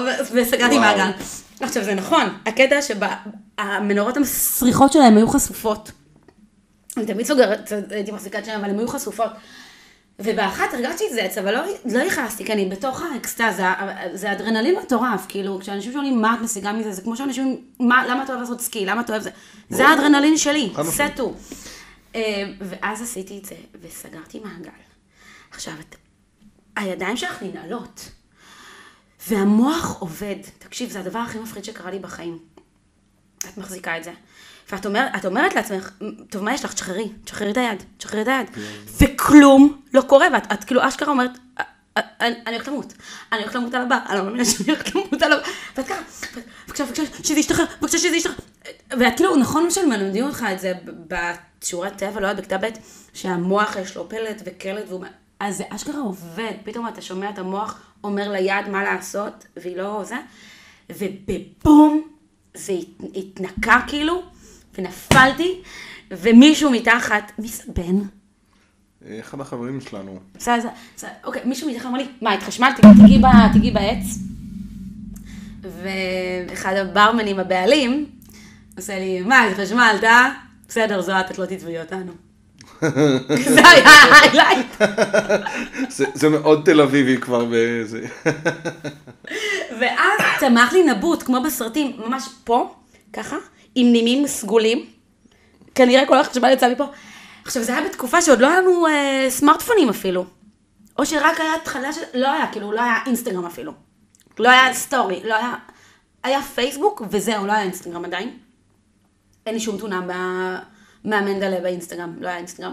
ו- 0.00 0.34
וסגרתי. 0.34 0.78
מעגל. 0.78 1.10
עכשיו 1.60 1.84
זה 1.84 1.94
נכון, 1.94 2.22
הקטע 2.46 2.76
שהמנורות 2.82 4.16
המסריחות 4.16 4.92
שלהם 4.92 5.16
היו 5.16 5.28
חשופות. 5.28 5.92
אני 6.96 7.06
תמיד 7.06 7.26
סוגרת, 7.26 7.72
הייתי 7.90 8.10
מחזיקה 8.12 8.38
את 8.38 8.44
שלהם, 8.44 8.60
אבל 8.60 8.70
הן 8.70 8.78
היו 8.78 8.88
חשופות. 8.88 9.30
ובאחת 10.18 10.74
הרגשתי 10.74 11.04
זץ, 11.12 11.38
אבל 11.38 11.54
לא, 11.54 11.60
לא 11.84 12.00
כי 12.44 12.52
אני 12.52 12.66
בתוך 12.68 13.02
האקסטזה, 13.02 13.64
זה 14.14 14.32
אדרנלין 14.32 14.74
מטורף, 14.78 15.26
כאילו, 15.28 15.58
כשאנשים 15.60 15.92
שואלים 15.92 16.22
מה 16.22 16.34
את 16.34 16.44
משיגה 16.44 16.72
מזה, 16.72 16.92
זה 16.92 17.02
כמו 17.02 17.16
שאנשים, 17.16 17.60
מה, 17.80 18.06
למה 18.08 18.22
אתה 18.24 18.32
אוהב 18.32 18.40
לעשות 18.42 18.60
סקי, 18.60 18.86
למה 18.86 19.00
אתה 19.00 19.12
אוהב 19.12 19.22
זה, 19.22 19.30
זה 19.70 19.88
האדרנלין 19.88 20.36
שלי. 20.36 20.70
סטו. 20.82 21.34
אה, 22.14 22.20
ואז 22.60 23.02
עשיתי 23.02 23.38
את 23.38 23.44
זה, 23.44 23.54
וסגרתי 23.82 24.40
מעגל. 24.44 24.70
עכשיו, 25.50 25.74
את- 25.80 25.96
הידיים 26.76 27.16
שלך 27.16 27.42
ננעלות, 27.42 28.08
והמוח 29.28 29.96
עובד. 30.00 30.36
תקשיב, 30.58 30.90
זה 30.90 31.00
הדבר 31.00 31.18
הכי 31.18 31.38
מפחיד 31.38 31.64
שקרה 31.64 31.90
לי 31.90 31.98
בחיים. 31.98 32.38
את 33.38 33.58
מחזיקה 33.58 33.96
את 33.98 34.04
זה. 34.04 34.12
ואת 34.72 34.86
אומר, 34.86 35.06
את 35.16 35.24
אומרת 35.26 35.54
לעצמך, 35.54 35.90
טוב, 36.30 36.42
מה 36.42 36.54
יש 36.54 36.64
לך? 36.64 36.72
תשחררי, 36.74 37.08
תשחררי 37.24 37.50
את 37.50 37.56
היד, 37.56 37.82
תשחררי 37.98 38.22
את 38.22 38.28
היד. 38.28 38.46
וכלום 39.00 39.82
לא 39.94 40.02
קורה, 40.02 40.26
ואת 40.32 40.52
את 40.52 40.64
כאילו 40.64 40.88
אשכרה 40.88 41.08
אומרת, 41.10 41.30
"א- 41.58 41.62
א- 41.98 42.00
אני 42.20 42.34
הולכת 42.46 42.68
למות. 42.68 42.92
אני 43.32 43.40
הולכת 43.40 43.54
למות 43.54 43.74
על 43.74 43.82
הבר, 43.82 43.98
אני 44.08 44.18
לא 44.18 44.24
מאמינה 44.24 44.44
שאני 44.44 44.68
הולכת 44.72 44.94
למות 44.94 45.22
על 45.22 45.32
הבר. 45.32 45.42
ואת 45.76 45.86
ככה, 45.86 46.00
בבקשה, 46.66 46.84
בבקשה, 46.84 47.02
שזה 47.24 47.40
ישתחרר, 47.40 47.64
בבקשה, 47.80 47.98
שזה 47.98 48.16
ישתחרר. 48.16 48.36
ואת 48.90 49.16
כאילו, 49.16 49.36
נכון 49.36 49.70
שמלמדים 49.70 50.24
אותך 50.24 50.44
את 50.52 50.60
זה 50.60 50.72
בשיעורי 51.08 51.90
טבע, 51.96 52.20
לא 52.20 52.26
יודעת, 52.26 52.46
בכיתה 52.46 52.58
ב', 52.58 52.70
שהמוח 53.14 53.76
יש 53.76 53.96
לו 53.96 54.08
פלט 54.08 54.42
וקלט, 54.44 54.84
והוא... 54.88 55.04
אז 55.44 55.56
זה 55.56 55.64
אשכרה 55.68 56.00
עובד, 56.00 56.52
פתאום 56.64 56.88
אתה 56.88 57.02
שומע 57.02 57.30
את 57.30 57.38
המוח 57.38 57.80
אומר 58.04 58.30
ליד 58.32 58.68
מה 58.68 58.84
לעשות, 58.84 59.46
והיא 59.56 59.76
לא 59.76 60.04
זה, 60.04 60.16
ובבום, 60.90 62.02
זה 62.54 62.72
הת- 62.72 63.10
התנקה 63.16 63.80
כאילו, 63.86 64.22
ונפלתי, 64.78 65.60
ומישהו 66.10 66.70
מתחת, 66.70 67.32
מי 67.38 67.48
זה 67.48 67.62
בן? 67.76 67.98
אחד 69.20 69.40
החברים 69.40 69.80
שלנו. 69.80 70.18
זה, 70.38 70.68
זה, 70.96 71.08
אוקיי, 71.24 71.42
מישהו 71.44 71.70
מתחת 71.70 71.86
אמר 71.86 71.98
לי, 71.98 72.06
מה, 72.22 72.32
התחשמלת? 72.32 72.74
תיגעי 72.76 73.18
ב- 73.18 73.52
תיגעי 73.52 73.70
בעץ. 73.70 74.04
ואחד 75.62 76.74
הברמנים 76.76 77.38
הבעלים, 77.38 78.06
עושה 78.76 78.98
לי, 78.98 79.20
מה, 79.22 79.44
התחשמלת? 79.44 80.04
בסדר, 80.68 81.00
זו 81.02 81.20
את, 81.20 81.30
את 81.30 81.38
לא 81.38 81.46
תתבעי 81.46 81.80
אותנו. 81.80 82.12
זה 83.48 83.68
היה 83.68 83.88
ההיילייט. 83.88 84.66
זה, 86.14 86.28
מאוד 86.28 86.62
תל 86.64 86.80
אביבי 86.80 87.16
כבר 87.20 87.46
בזה. 87.50 88.06
ואז 89.80 90.20
צמח 90.40 90.72
לי 90.72 90.82
נבוט, 90.84 91.22
כמו 91.22 91.42
בסרטים, 91.42 91.92
ממש 92.06 92.28
פה, 92.44 92.74
ככה, 93.12 93.36
עם 93.74 93.92
נימים 93.92 94.26
סגולים. 94.26 94.86
כנראה 95.74 96.06
כל 96.06 96.18
החשמל 96.18 96.50
יצא 96.52 96.72
מפה. 96.72 96.84
עכשיו, 97.44 97.62
זה 97.62 97.76
היה 97.76 97.88
בתקופה 97.88 98.22
שעוד 98.22 98.40
לא 98.40 98.46
היה 98.46 98.60
לנו 98.60 98.86
אה, 98.86 99.26
סמארטפונים 99.28 99.88
אפילו. 99.88 100.24
או 100.98 101.06
שרק 101.06 101.40
היה 101.40 101.54
התחלה 101.54 101.92
של... 101.92 102.00
לא 102.14 102.32
היה, 102.32 102.46
כאילו, 102.52 102.72
לא 102.72 102.82
היה 102.82 102.94
אינסטגרם 103.06 103.46
אפילו. 103.46 103.72
לא 104.38 104.48
היה 104.48 104.74
סטורי, 104.74 105.20
לא 105.24 105.34
היה... 105.34 105.54
היה 106.24 106.42
פייסבוק, 106.42 107.02
וזהו, 107.10 107.46
לא 107.46 107.52
היה 107.52 107.62
אינסטגרם 107.62 108.04
עדיין. 108.04 108.30
אין 109.46 109.54
לי 109.54 109.60
שום 109.60 109.78
תמונה 109.78 110.00
ב- 110.00 110.71
מהמנדלה 111.04 111.60
באינסטגרם, 111.60 112.16
לא 112.20 112.28
היה 112.28 112.36
אינסטגרם. 112.36 112.72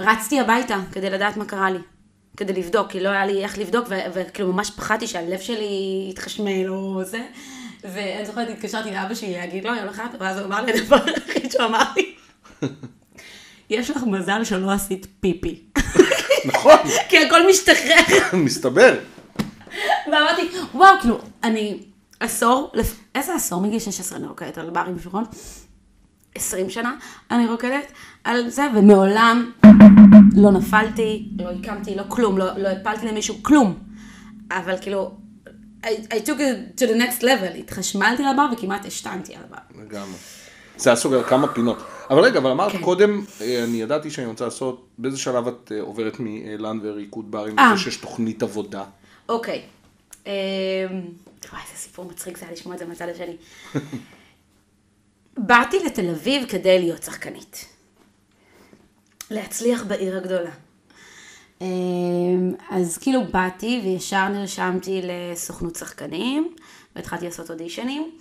רצתי 0.00 0.40
הביתה 0.40 0.78
כדי 0.92 1.10
לדעת 1.10 1.36
מה 1.36 1.44
קרה 1.44 1.70
לי. 1.70 1.78
כדי 2.36 2.52
לבדוק, 2.52 2.90
כי 2.90 3.00
לא 3.00 3.08
היה 3.08 3.26
לי 3.26 3.44
איך 3.44 3.58
לבדוק, 3.58 3.88
וכאילו 4.14 4.52
ממש 4.52 4.70
פחדתי 4.70 5.06
שהלב 5.06 5.40
שלי 5.40 6.06
יתחשמל 6.10 6.68
או 6.68 7.04
זה. 7.04 7.22
ואני 7.84 8.26
זוכרת, 8.26 8.48
התקשרתי 8.48 8.90
לאבא 8.90 9.14
שלי 9.14 9.32
להגיד 9.32 9.64
לו, 9.64 9.74
יום 9.74 9.88
אחד, 9.88 10.08
ואז 10.20 10.38
הוא 10.38 10.46
אמר 10.46 10.64
לי, 10.64 10.72
הדבר 10.72 10.96
היחיד 11.06 11.52
שהוא 11.52 11.64
אמר 11.64 11.84
לי, 11.96 12.14
יש 13.70 13.90
לך 13.90 14.02
מזל 14.02 14.44
שלא 14.44 14.70
עשית 14.70 15.06
פיפי. 15.20 15.62
נכון, 16.44 16.78
כי 17.08 17.18
הכל 17.18 17.48
משתחרר. 17.48 18.36
מסתבר. 18.44 18.98
ואמרתי, 20.06 20.48
וואו, 20.74 21.00
כאילו, 21.00 21.18
אני 21.44 21.78
עשור, 22.20 22.72
איזה 23.14 23.34
עשור? 23.34 23.60
מגיל 23.60 23.78
16 23.78 24.18
אני 24.18 24.26
רוקדת 24.26 24.58
על 24.58 24.70
ברים 24.70 24.96
בשולחן. 24.96 25.22
20 26.34 26.70
שנה 26.70 26.94
אני 27.30 27.46
רוקדת 27.46 27.92
על 28.24 28.48
זה, 28.48 28.66
ומעולם 28.76 29.52
לא 30.36 30.50
נפלתי, 30.50 31.28
לא 31.38 31.50
הקמתי, 31.50 31.94
לא 31.94 32.02
כלום, 32.08 32.38
לא, 32.38 32.58
לא 32.58 32.68
הפלתי 32.68 33.06
למישהו, 33.06 33.42
כלום. 33.42 33.78
אבל 34.50 34.74
כאילו, 34.80 35.16
I, 35.82 35.86
I 35.86 36.26
took 36.26 36.38
it 36.38 36.80
to 36.80 36.84
the 36.84 36.98
next 36.98 37.22
level, 37.22 37.58
התחשמלתי 37.58 38.22
על 38.22 38.28
הבר 38.28 38.46
וכמעט 38.52 38.86
השתנתי 38.86 39.34
על 39.34 39.40
הבר. 39.48 39.82
לגמרי. 39.84 40.16
זה 40.76 40.90
היה 40.90 40.96
סוגר 40.96 41.22
כמה 41.22 41.48
פינות. 41.48 41.78
אבל 42.10 42.20
רגע, 42.20 42.38
אבל 42.38 42.50
אמרת 42.50 42.72
כן. 42.72 42.82
קודם, 42.82 43.24
אה, 43.40 43.64
אני 43.64 43.82
ידעתי 43.82 44.10
שאני 44.10 44.26
רוצה 44.26 44.44
לעשות, 44.44 44.88
באיזה 44.98 45.18
שלב 45.18 45.48
את 45.48 45.72
אה, 45.74 45.80
עוברת 45.80 46.16
מלאן 46.20 46.78
וריקוד 46.82 47.30
ברים, 47.30 47.58
אה. 47.58 47.72
לזה 47.72 47.82
שיש 47.82 47.96
תוכנית 47.96 48.42
עבודה. 48.42 48.84
אוקיי. 49.28 49.62
אמ, 50.26 50.32
וואי, 51.52 51.62
איזה 51.62 51.76
סיפור 51.76 52.04
מצחיק 52.04 52.36
זה 52.36 52.44
היה 52.44 52.52
לשמוע 52.52 52.74
את 52.74 52.78
זה 52.78 52.86
מהצד 52.86 53.08
השני. 53.08 53.36
באתי 55.46 55.84
לתל 55.86 56.10
אביב 56.10 56.48
כדי 56.48 56.78
להיות 56.78 57.02
שחקנית. 57.02 57.66
להצליח 59.30 59.84
בעיר 59.84 60.16
הגדולה. 60.16 60.50
אמ, 61.60 62.54
אז 62.70 62.98
כאילו 62.98 63.20
באתי 63.32 63.80
וישר 63.84 64.28
נרשמתי 64.28 65.00
לסוכנות 65.02 65.76
שחקנים, 65.76 66.54
והתחלתי 66.96 67.24
לעשות 67.24 67.50
אודישנים, 67.50 68.18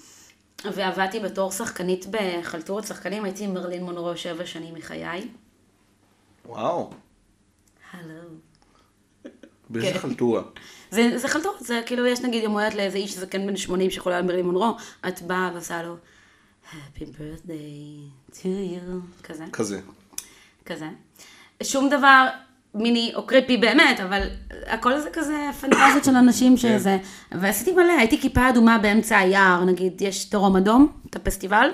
ועבדתי 0.65 1.19
בתור 1.19 1.51
שחקנית 1.51 2.05
בחלטורת 2.09 2.87
שחקנים, 2.87 3.23
הייתי 3.25 3.43
עם 3.43 3.53
מרלין 3.53 3.83
מונרו 3.83 4.17
שבע 4.17 4.45
שנים 4.45 4.73
מחיי. 4.73 5.27
וואו, 6.45 6.89
הלו. 7.91 8.13
באיזה 9.69 9.93
כן. 9.93 9.99
חלטורה. 9.99 10.41
זה, 10.91 11.17
זה 11.17 11.27
חלטור, 11.27 11.55
זה 11.59 11.81
כאילו 11.85 12.05
יש 12.05 12.19
נגיד 12.21 12.43
יום 12.43 12.53
הולדת 12.53 12.73
לאיזה 12.75 12.97
איש 12.97 13.17
זקן 13.17 13.47
בן 13.47 13.57
80 13.57 13.91
שיכולה 13.91 14.17
על 14.17 14.25
מרלין 14.25 14.45
מונרו, 14.45 14.75
את 15.07 15.21
באה 15.21 15.51
ועושה 15.53 15.83
לו 15.83 15.95
Happy 16.73 17.03
birthday 17.03 18.09
to 18.31 18.45
you, 18.45 19.23
כזה, 19.23 19.45
כזה. 19.53 19.79
כזה. 20.65 20.87
שום 21.63 21.89
דבר 21.89 22.27
מיני 22.75 23.11
או 23.15 23.27
קריפי 23.27 23.57
באמת, 23.57 23.99
אבל 23.99 24.27
הכל 24.67 24.99
זה 24.99 25.09
כזה 25.13 25.49
פנטזיות 25.61 26.03
של 26.03 26.15
אנשים 26.15 26.57
שזה, 26.57 26.97
ועשיתי 27.31 27.71
מלא, 27.71 27.93
הייתי 27.97 28.21
כיפה 28.21 28.49
אדומה 28.49 28.77
באמצע 28.77 29.17
היער, 29.17 29.63
נגיד 29.65 30.01
יש 30.01 30.29
דרום 30.29 30.55
אדום, 30.55 30.91
את 31.09 31.15
הפסטיבל, 31.15 31.69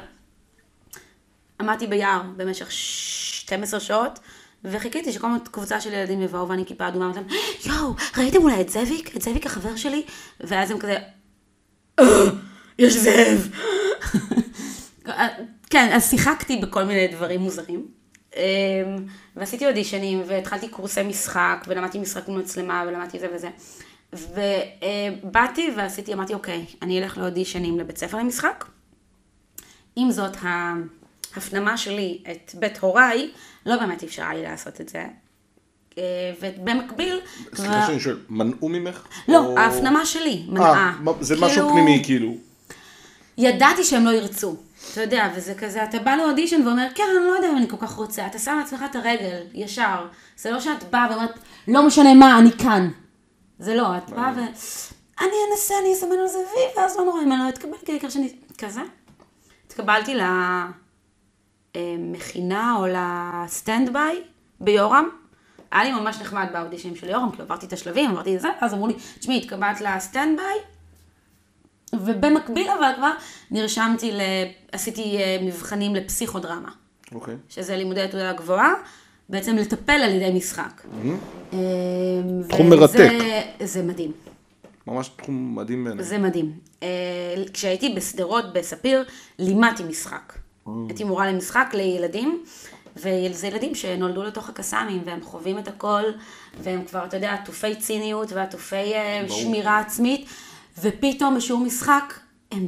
עמדתי 1.60 1.88
ביער 1.88 2.22
במשך 2.38 2.72
12 2.72 3.80
שעות, 3.80 4.20
וחיכיתי 4.64 5.12
שכל 5.12 5.28
מיני 5.28 5.40
קבוצה 5.52 5.82
של 5.82 5.94
ילדים 5.94 6.22
יבואו 6.22 6.50
ואני 6.50 6.66
כיפה 6.66 6.88
אדומה, 6.88 7.06
ואומרים, 7.06 7.28
יואו, 7.66 7.96
ראיתם 8.18 8.42
אולי 8.42 8.62
את 8.62 8.70
זאביק? 8.70 9.16
את 9.16 9.22
זאביק 9.22 9.46
החבר 9.46 9.76
שלי? 9.76 10.04
ואז 10.40 10.72
הם 10.72 10.80
כזה, 10.80 10.98
"אה, 12.00 12.06
יש 12.80 12.94
זאב. 12.98 13.50
כן, 15.69 15.89
אז 15.93 16.10
שיחקתי 16.10 16.58
בכל 16.58 16.84
מיני 16.84 17.08
דברים 17.08 17.39
מוזרים. 17.41 17.88
אמ, 18.36 18.41
ועשיתי 19.36 19.67
אודישנים, 19.67 20.22
והתחלתי 20.28 20.67
קורסי 20.67 21.04
משחק, 21.04 21.65
ולמדתי 21.67 22.00
משחק 22.00 22.28
מול 22.28 22.39
מצלמה, 22.41 22.84
ולמדתי 22.88 23.19
זה 23.19 23.28
וזה. 23.36 23.50
ובאתי 24.13 25.72
ועשיתי, 25.78 26.13
אמרתי, 26.13 26.34
אוקיי, 26.34 26.65
אני 26.82 27.00
אלך 27.04 27.17
לאודישנים 27.17 27.80
לבית 27.80 27.98
ספר 27.98 28.17
למשחק. 28.17 28.65
עם 29.95 30.12
זאת, 30.12 30.38
ההפנמה 30.41 31.78
שלי 31.78 32.24
את 32.32 32.52
בית 32.60 32.78
הוריי, 32.78 33.30
לא 33.65 33.78
באמת 33.78 34.04
אפשרה 34.04 34.34
לי 34.34 34.43
לעשות 34.43 34.82
את 34.82 34.89
זה. 34.89 35.06
אה, 35.98 36.04
ובמקביל, 36.41 37.19
סליחה 37.56 37.88
שאני 37.88 38.00
שואל, 38.00 38.17
מנעו 38.30 38.69
ממך? 38.69 39.08
לא, 39.28 39.38
או- 39.45 39.60
ההפנמה 39.60 40.06
שלי 40.06 40.43
אה, 40.48 40.52
מנעה. 40.54 40.98
מה- 41.02 41.12
זה 41.22 41.34
כאילו- 41.36 41.48
משהו 41.48 41.69
פנימי 41.69 42.02
כאילו. 42.06 42.36
ידעתי 43.38 43.84
שהם 43.84 44.06
לא 44.06 44.10
ירצו. 44.12 44.56
אתה 44.92 45.02
יודע, 45.02 45.30
וזה 45.36 45.54
כזה, 45.56 45.84
אתה 45.84 46.00
בא 46.00 46.15
לאודישן 46.15 46.68
ואומר, 46.68 46.88
כן, 46.96 47.04
אני 47.18 47.28
לא 47.28 47.36
יודע 47.36 47.52
אם 47.52 47.58
אני 47.58 47.70
כל 47.70 47.78
כך 47.80 47.92
רוצה. 47.92 48.28
אתה 48.28 48.39
שם 48.39 48.58
לעצמך 48.60 48.84
את 48.92 48.96
הרגל, 48.96 49.42
ישר. 49.54 50.08
זה 50.38 50.52
לא 50.52 50.60
שאת 50.60 50.84
באה 50.84 51.08
ואומרת, 51.10 51.39
לא 51.68 51.88
משנה 51.88 52.13
מה, 52.13 52.39
אני 52.39 52.52
כאן. 52.52 52.89
זה 53.60 53.76
לא, 53.76 53.98
את 53.98 54.10
באה 54.10 54.32
ו... 54.36 54.39
אני 55.20 55.36
אנסה, 55.52 55.74
אני 55.82 55.94
אסמן 55.94 56.20
על 56.22 56.28
זה 56.28 56.38
וי, 56.38 56.82
ואז 56.82 56.98
לא 56.98 57.06
נורא, 57.06 57.22
אם 57.22 57.32
אני 57.32 57.44
לא 57.44 57.50
אתקבל, 57.50 57.78
כי 57.86 57.92
העיקר 57.92 58.10
שאני... 58.10 58.36
כזה. 58.58 58.82
התקבלתי 59.68 60.15
למכינה 61.76 62.76
או 62.78 62.86
לסטנד 62.88 63.94
ביי 63.94 64.24
ביורם. 64.62 65.10
היה 65.72 65.84
לי 65.84 65.92
ממש 65.92 66.22
נחמד 66.22 66.48
באודישנים 66.54 66.96
של 66.96 67.10
יורם, 67.10 67.30
כאילו 67.30 67.44
עברתי 67.44 67.65
את 67.65 67.74
השלבים, 67.74 68.12
עברתי 68.12 68.36
את 68.36 68.42
זה, 68.42 68.48
אז 68.62 68.74
אמרו 68.74 68.88
לי, 68.88 68.94
תשמעי, 69.20 69.38
התקבלת 69.38 69.82
לסטנד 69.82 70.38
ביי, 70.39 70.58
ובמקביל 71.93 72.67
אבל 72.80 72.91
כבר 72.95 73.12
נרשמתי, 73.52 74.12
ל... 74.12 74.21
עשיתי 74.71 75.17
אה, 75.17 75.38
מבחנים 75.41 75.95
לפסיכודרמה, 75.95 76.69
אוקיי. 77.12 77.36
שזה 77.49 77.75
לימודי 77.75 78.08
תעודה 78.12 78.34
גבוהה, 78.34 78.73
בעצם 79.30 79.56
לטפל 79.56 79.91
על 79.91 80.12
ידי 80.12 80.32
משחק. 80.38 80.84
אה, 81.54 81.58
תחום 82.49 82.69
מרתק. 82.69 83.10
זה 83.63 83.84
מדהים, 83.84 84.12
ממש 84.88 85.08
תחום 85.08 85.56
מדהים 85.56 85.84
בעיניי. 85.84 86.06
זה 86.06 86.17
מדהים. 86.17 86.52
אה, 86.84 86.88
כשהייתי 87.54 87.93
בשדרות, 87.93 88.54
בספיר, 88.54 89.04
לימדתי 89.39 89.84
משחק. 89.84 90.34
הייתי 90.88 91.04
מורה 91.04 91.32
למשחק 91.32 91.69
לילדים, 91.73 92.43
וזה 92.97 93.47
ילדים 93.47 93.75
שנולדו 93.75 94.23
לתוך 94.23 94.49
הקסאמים, 94.49 95.02
והם 95.06 95.21
חווים 95.23 95.60
את 95.60 95.67
הכל, 95.67 96.04
והם 96.63 96.84
כבר, 96.86 97.06
אתה 97.06 97.17
יודע, 97.17 97.34
עטופי 97.34 97.75
ציניות 97.75 98.32
ועטופי. 98.32 98.93
שמירה 99.30 99.80
עצמית, 99.80 100.30
ופתאום 100.82 101.38
בשיעור 101.38 101.62
משחק, 101.62 102.13
הם 102.52 102.68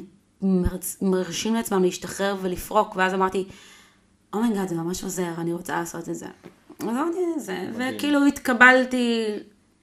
מרשים 1.01 1.53
לעצמם 1.53 1.83
להשתחרר 1.83 2.35
ולפרוק, 2.41 2.95
ואז 2.95 3.13
אמרתי, 3.13 3.47
oh 4.33 4.42
my 4.42 4.50
god, 4.50 4.67
זה 4.67 4.75
ממש 4.75 5.03
עוזר, 5.03 5.33
אני 5.37 5.53
רוצה 5.53 5.79
לעשות 5.79 6.09
את 6.09 6.15
זה. 6.15 6.27
אז 6.79 6.87
אמרתי 6.87 7.17
את 7.35 7.41
זה, 7.41 7.69
וכאילו 7.73 8.25
התקבלתי 8.25 9.25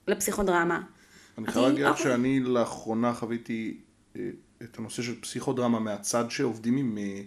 לפסיכודרמה. 0.08 0.80
אני 1.38 1.46
חייב 1.46 1.66
להגיד 1.66 1.84
לך 1.84 1.90
"אוקיי." 1.90 2.04
שאני 2.04 2.40
לאחרונה 2.40 3.14
חוויתי 3.14 3.80
אה, 4.16 4.30
את 4.62 4.78
הנושא 4.78 5.02
של 5.02 5.20
פסיכודרמה 5.20 5.78
מהצד 5.78 6.30
שעובדים 6.30 6.76
עם 6.76 6.98
אה, 6.98 7.20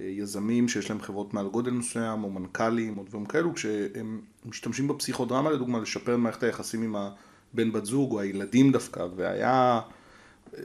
אה, 0.00 0.06
יזמים 0.06 0.68
שיש 0.68 0.90
להם 0.90 1.00
חברות 1.00 1.34
מעל 1.34 1.48
גודל 1.48 1.70
מסוים, 1.70 2.24
או 2.24 2.30
מנכ"לים, 2.30 2.98
או 2.98 3.04
דברים 3.04 3.26
כאלו, 3.26 3.54
כשהם 3.54 4.20
משתמשים 4.44 4.88
בפסיכודרמה, 4.88 5.50
לדוגמה, 5.50 5.80
לשפר 5.80 6.14
את 6.14 6.18
מערכת 6.18 6.42
היחסים 6.42 6.82
עם 6.82 6.96
הבן 6.96 7.72
בת 7.72 7.84
זוג, 7.84 8.12
או 8.12 8.20
הילדים 8.20 8.72
דווקא, 8.72 9.06
והיה 9.16 9.50
אה, 9.50 9.80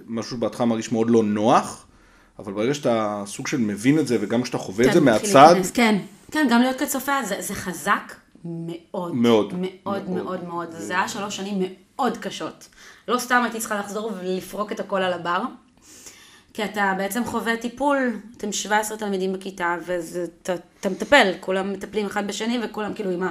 משהו 0.08 0.38
שבהתחלה 0.38 0.66
מרגיש 0.66 0.92
מאוד 0.92 1.10
לא 1.10 1.24
נוח, 1.24 1.86
אבל 2.40 2.54
ברגע 2.54 2.74
שאתה 2.74 3.24
סוג 3.26 3.48
של 3.48 3.58
מבין 3.58 4.00
את 4.00 4.08
זה, 4.08 4.18
וגם 4.22 4.44
כשאתה 4.44 4.58
חווה 4.58 4.86
את 4.86 4.90
כן, 4.90 4.94
זה 4.94 5.02
מתחיל 5.02 5.30
מהצד, 5.30 5.52
להיכנס, 5.54 5.72
כן, 5.72 5.98
כן, 6.32 6.48
גם 6.52 6.62
להיות 6.62 6.80
כצופה, 6.80 7.24
זה, 7.24 7.36
זה 7.40 7.56
חזק 7.56 8.14
מאוד. 8.46 9.16
מאוד. 9.16 9.54
מאוד, 9.54 9.54
מאוד. 9.84 10.10
מאוד, 10.10 10.44
מאוד. 10.44 10.68
זה 10.72 10.94
היה 10.94 11.08
שלוש 11.08 11.36
שנים 11.36 11.56
מאוד 11.60 12.18
קשות. 12.18 12.68
לא 13.08 13.18
סתם 13.18 13.42
הייתי 13.44 13.60
צריכה 13.60 13.80
לחזור 13.80 14.12
ולפרוק 14.20 14.72
את 14.72 14.80
הכל 14.80 15.02
על 15.02 15.14
הבר. 15.14 15.42
כי 16.54 16.66
אתה 16.66 16.94
בעצם 16.98 17.26
חווה 17.26 17.58
טיפול, 17.58 18.20
אתם 18.38 18.52
17 18.52 18.98
תלמידים 18.98 19.34
בכיתה, 19.34 19.76
ואתה 19.86 20.56
אתה 20.80 20.90
מטפל, 20.90 21.32
כולם 21.40 21.74
מטפלים 21.74 22.06
אחד 22.06 22.28
בשני 22.28 22.60
וכולם 22.64 22.94
כאילו 22.94 23.12
עם 23.12 23.24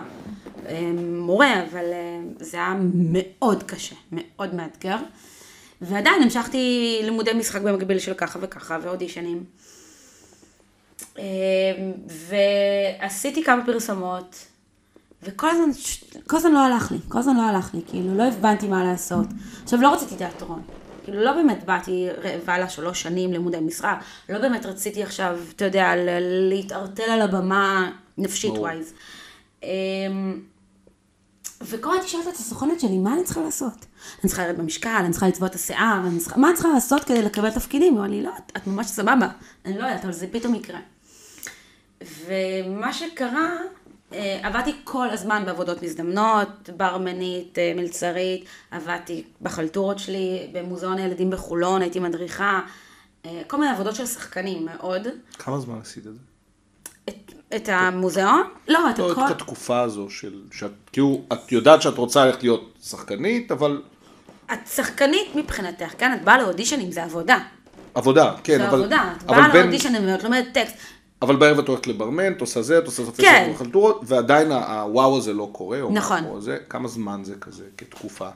המורה, 0.67 1.63
אבל 1.71 1.85
אה, 1.93 2.21
זה 2.41 2.57
היה 2.57 2.75
מאוד 2.95 3.63
קשה, 3.63 3.95
מאוד 4.13 4.55
מאתגר. 4.55 4.97
ועדיין 5.81 6.23
המשכתי 6.23 6.99
לימודי 7.03 7.33
משחק 7.33 7.61
במקביל 7.61 7.99
של 7.99 8.15
ככה 8.15 8.39
וככה, 8.43 8.79
ואודישנים. 8.83 9.45
אמ, 11.19 11.25
ועשיתי 12.09 13.45
כמה 13.45 13.67
פרסומות, 13.67 14.37
וכל 15.23 15.49
הזמן, 15.51 15.71
כל 16.27 16.37
הזמן 16.37 16.53
לא 16.53 16.59
הלך 16.59 16.93
לי, 16.93 16.99
כל 17.09 17.19
הזמן 17.19 17.37
לא 17.37 17.43
הלך 17.43 17.75
לי, 17.75 17.81
כאילו 17.89 18.17
לא 18.17 18.23
הבנתי 18.23 18.69
מה 18.69 18.85
לעשות. 18.85 19.27
עכשיו, 19.65 19.81
לא 19.81 19.95
רציתי 19.95 20.17
תיאטרון. 20.17 20.63
כאילו, 21.05 21.25
לא 21.25 21.33
באמת 21.33 21.65
באתי 21.65 22.09
רעבה 22.25 22.59
לשלוש 22.59 23.03
שנים 23.03 23.33
לימודי 23.33 23.61
משרה, 23.61 24.01
לא 24.29 24.39
באמת 24.39 24.67
רציתי 24.67 25.03
עכשיו, 25.03 25.39
אתה 25.57 25.65
יודע, 25.65 25.93
להתערטל 26.49 27.03
על 27.03 27.21
הבמה 27.21 27.91
נפשית. 28.19 28.53
ווייז. 28.59 28.93
וכל 31.63 31.91
הזמן 31.97 32.09
שואלת 32.09 32.29
את 32.29 32.33
הסוכנת 32.33 32.81
שלי, 32.81 32.99
מה 32.99 33.15
אני 33.15 33.25
צריכה 33.25 33.41
לעשות? 33.41 33.87
אני 34.23 34.29
צריכה 34.29 34.47
לרדת 34.47 34.59
במשקל, 34.59 34.89
אני 34.89 35.11
צריכה 35.11 35.29
לצבוע 35.29 35.49
את 35.49 35.55
השיער, 35.55 36.01
אני 36.07 36.19
צריכה... 36.19 36.41
מה 36.41 36.49
אני 36.49 36.57
צריכה 36.57 36.73
לעשות 36.75 37.05
כדי 37.05 37.23
לקבל 37.23 37.51
תפקידים? 37.51 37.93
היא 37.93 37.99
אמרה 37.99 38.09
לי, 38.09 38.23
לא, 38.23 38.31
את, 38.39 38.53
את 38.57 38.67
ממש 38.67 38.87
סבבה. 38.87 39.29
אני 39.65 39.79
לא 39.79 39.85
יודעת, 39.85 40.05
אבל 40.05 40.13
זה 40.13 40.27
פתאום 40.33 40.55
יקרה. 40.55 40.81
ומה 42.27 42.93
שקרה, 42.93 43.57
אה, 44.13 44.41
עבדתי 44.43 44.73
כל 44.85 45.11
הזמן 45.11 45.43
בעבודות 45.47 45.83
מזדמנות, 45.83 46.71
ברמנית, 46.77 47.59
אה, 47.59 47.73
מלצרית, 47.77 48.45
עבדתי 48.71 49.25
בחלטורות 49.43 49.99
שלי, 49.99 50.51
במוזיאון 50.53 50.99
הילדים 50.99 51.31
בחולון, 51.31 51.83
הייתי 51.83 52.01
מדריכה, 52.01 52.61
אה, 53.27 53.43
כל 53.47 53.57
מיני 53.57 53.71
עבודות 53.71 53.95
של 53.95 54.07
שחקנים 54.07 54.65
מאוד. 54.65 55.07
כמה 55.39 55.61
זמן 55.61 55.79
עשית 55.83 56.07
את 56.07 56.13
זה? 56.15 56.21
את, 57.09 57.33
את 57.57 57.69
המוזיאון? 57.69 58.43
לא, 58.69 58.91
את 58.91 58.99
לא, 58.99 59.13
הכל... 59.13 59.27
את 59.27 59.31
התקופה 59.31 59.81
הזו 59.81 60.11
של, 60.11 60.41
שאת, 60.53 60.71
כאילו, 60.93 61.23
את 61.33 61.53
יודעת 61.53 61.83
שאת 61.83 61.99
רוצה 61.99 62.25
ללכת 62.25 62.43
להיות 62.43 62.73
שחקנית, 62.83 63.53
אבל 63.53 63.83
את 64.53 64.59
שחקנית 64.75 65.35
מבחינתך, 65.35 65.93
כן? 65.99 66.15
את 66.15 66.25
באה 66.25 66.39
לאודישנים, 66.39 66.93
זה 66.93 67.05
עבודה. 67.05 67.39
עבודה, 67.95 68.35
כן, 68.45 68.59
זה 68.59 68.69
אבל, 68.69 68.79
עבודה. 68.79 69.13
את 69.21 69.27
באה 69.27 69.49
לאודישנים, 69.49 70.15
את 70.15 70.25
לומדת 70.25 70.47
טקסט. 70.53 70.75
אבל 71.23 71.37
בערב 71.37 71.59
את 71.59 71.69
הולכת 71.69 71.87
לברמן, 71.87 72.33
את 72.33 72.41
עושה 72.41 72.63
זה, 72.63 72.79
את 72.79 72.87
עושה 72.87 73.05
סופי 73.05 73.23
כן. 73.23 73.53
חלטורות, 73.57 74.01
ועדיין 74.05 74.53
הוואו 74.53 75.19
הזה 75.19 75.33
לא 75.33 75.49
קורה, 75.53 75.81
או 75.81 75.93
נכון. 75.93 76.21
משהו 76.21 76.37
הזה, 76.37 76.59
כמה 76.69 76.89
זמן 76.89 77.25
זה 77.25 77.35
כזה, 77.41 77.65
כתקופה? 77.79 78.29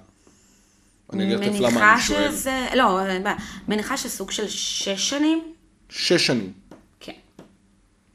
אני 1.12 1.35
אגיד 1.35 1.55
לך 1.55 1.61
למה 1.61 1.70
מניחה 1.70 1.92
אני 1.92 2.01
שואל. 2.01 2.31
שזה... 2.31 2.66
לא. 2.75 2.99
מניחה 3.68 3.96
שסוג 3.96 4.31
של 4.31 4.49
שש 4.49 5.11
שנים? 5.11 5.42
שש 5.88 6.27
שנים. 6.27 6.53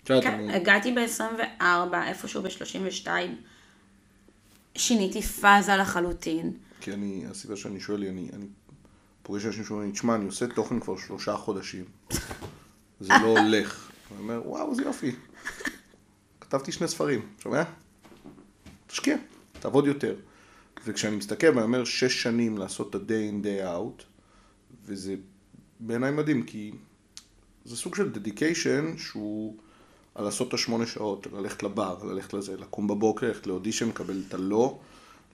כן. 0.05 0.13
יודעת, 0.13 0.33
כן, 0.33 0.39
אני- 0.39 0.53
הגעתי 0.53 0.91
ב-24, 0.95 1.63
איפשהו 2.07 2.41
ב-32. 2.43 3.07
שיניתי 4.77 5.21
פאזה 5.21 5.75
לחלוטין. 5.75 6.53
כי 6.81 6.93
אני, 6.93 7.25
הסיבה 7.31 7.55
שאני 7.55 7.79
שואל 7.79 8.01
היא, 8.01 8.09
אני, 8.09 8.29
אני 8.33 8.45
פוגש 9.23 9.45
אנשים 9.45 9.63
שאומרים, 9.63 9.91
תשמע, 9.91 10.15
אני 10.15 10.25
עושה 10.25 10.47
תוכן 10.47 10.79
כבר 10.79 10.97
שלושה 10.97 11.35
חודשים. 11.37 11.85
זה 12.99 13.13
לא 13.21 13.39
הולך. 13.39 13.91
אני 14.11 14.19
אומר, 14.19 14.41
וואו, 14.45 14.71
איזה 14.71 14.83
יופי. 14.83 15.11
כתבתי 16.41 16.71
שני 16.71 16.87
ספרים, 16.87 17.27
שומע? 17.39 17.63
תשקיע, 18.87 19.17
תעבוד 19.59 19.87
יותר. 19.87 20.15
וכשאני 20.85 21.15
מסתכל 21.15 21.47
ואני 21.47 21.61
אומר, 21.61 21.85
שש 21.85 22.23
שנים 22.23 22.57
לעשות 22.57 22.95
את 22.95 23.01
ה-day 23.01 23.31
in 23.31 23.45
day 23.45 23.65
out, 23.65 24.03
וזה 24.85 25.15
בעיניי 25.79 26.11
מדהים, 26.11 26.43
כי 26.43 26.71
זה 27.65 27.75
סוג 27.77 27.95
של 27.95 28.11
dedication 28.13 28.97
שהוא 28.99 29.57
על 30.15 30.25
לעשות 30.25 30.47
את 30.47 30.53
השמונה 30.53 30.85
שעות, 30.85 31.27
ללכת 31.33 31.63
לבר, 31.63 31.97
ללכת 32.03 32.33
לזה, 32.33 32.57
לקום 32.57 32.87
בבוקר, 32.87 33.27
ללכת 33.27 33.47
לאודישן, 33.47 33.89
לקבל 33.89 34.21
את 34.27 34.33
הלא, 34.33 34.77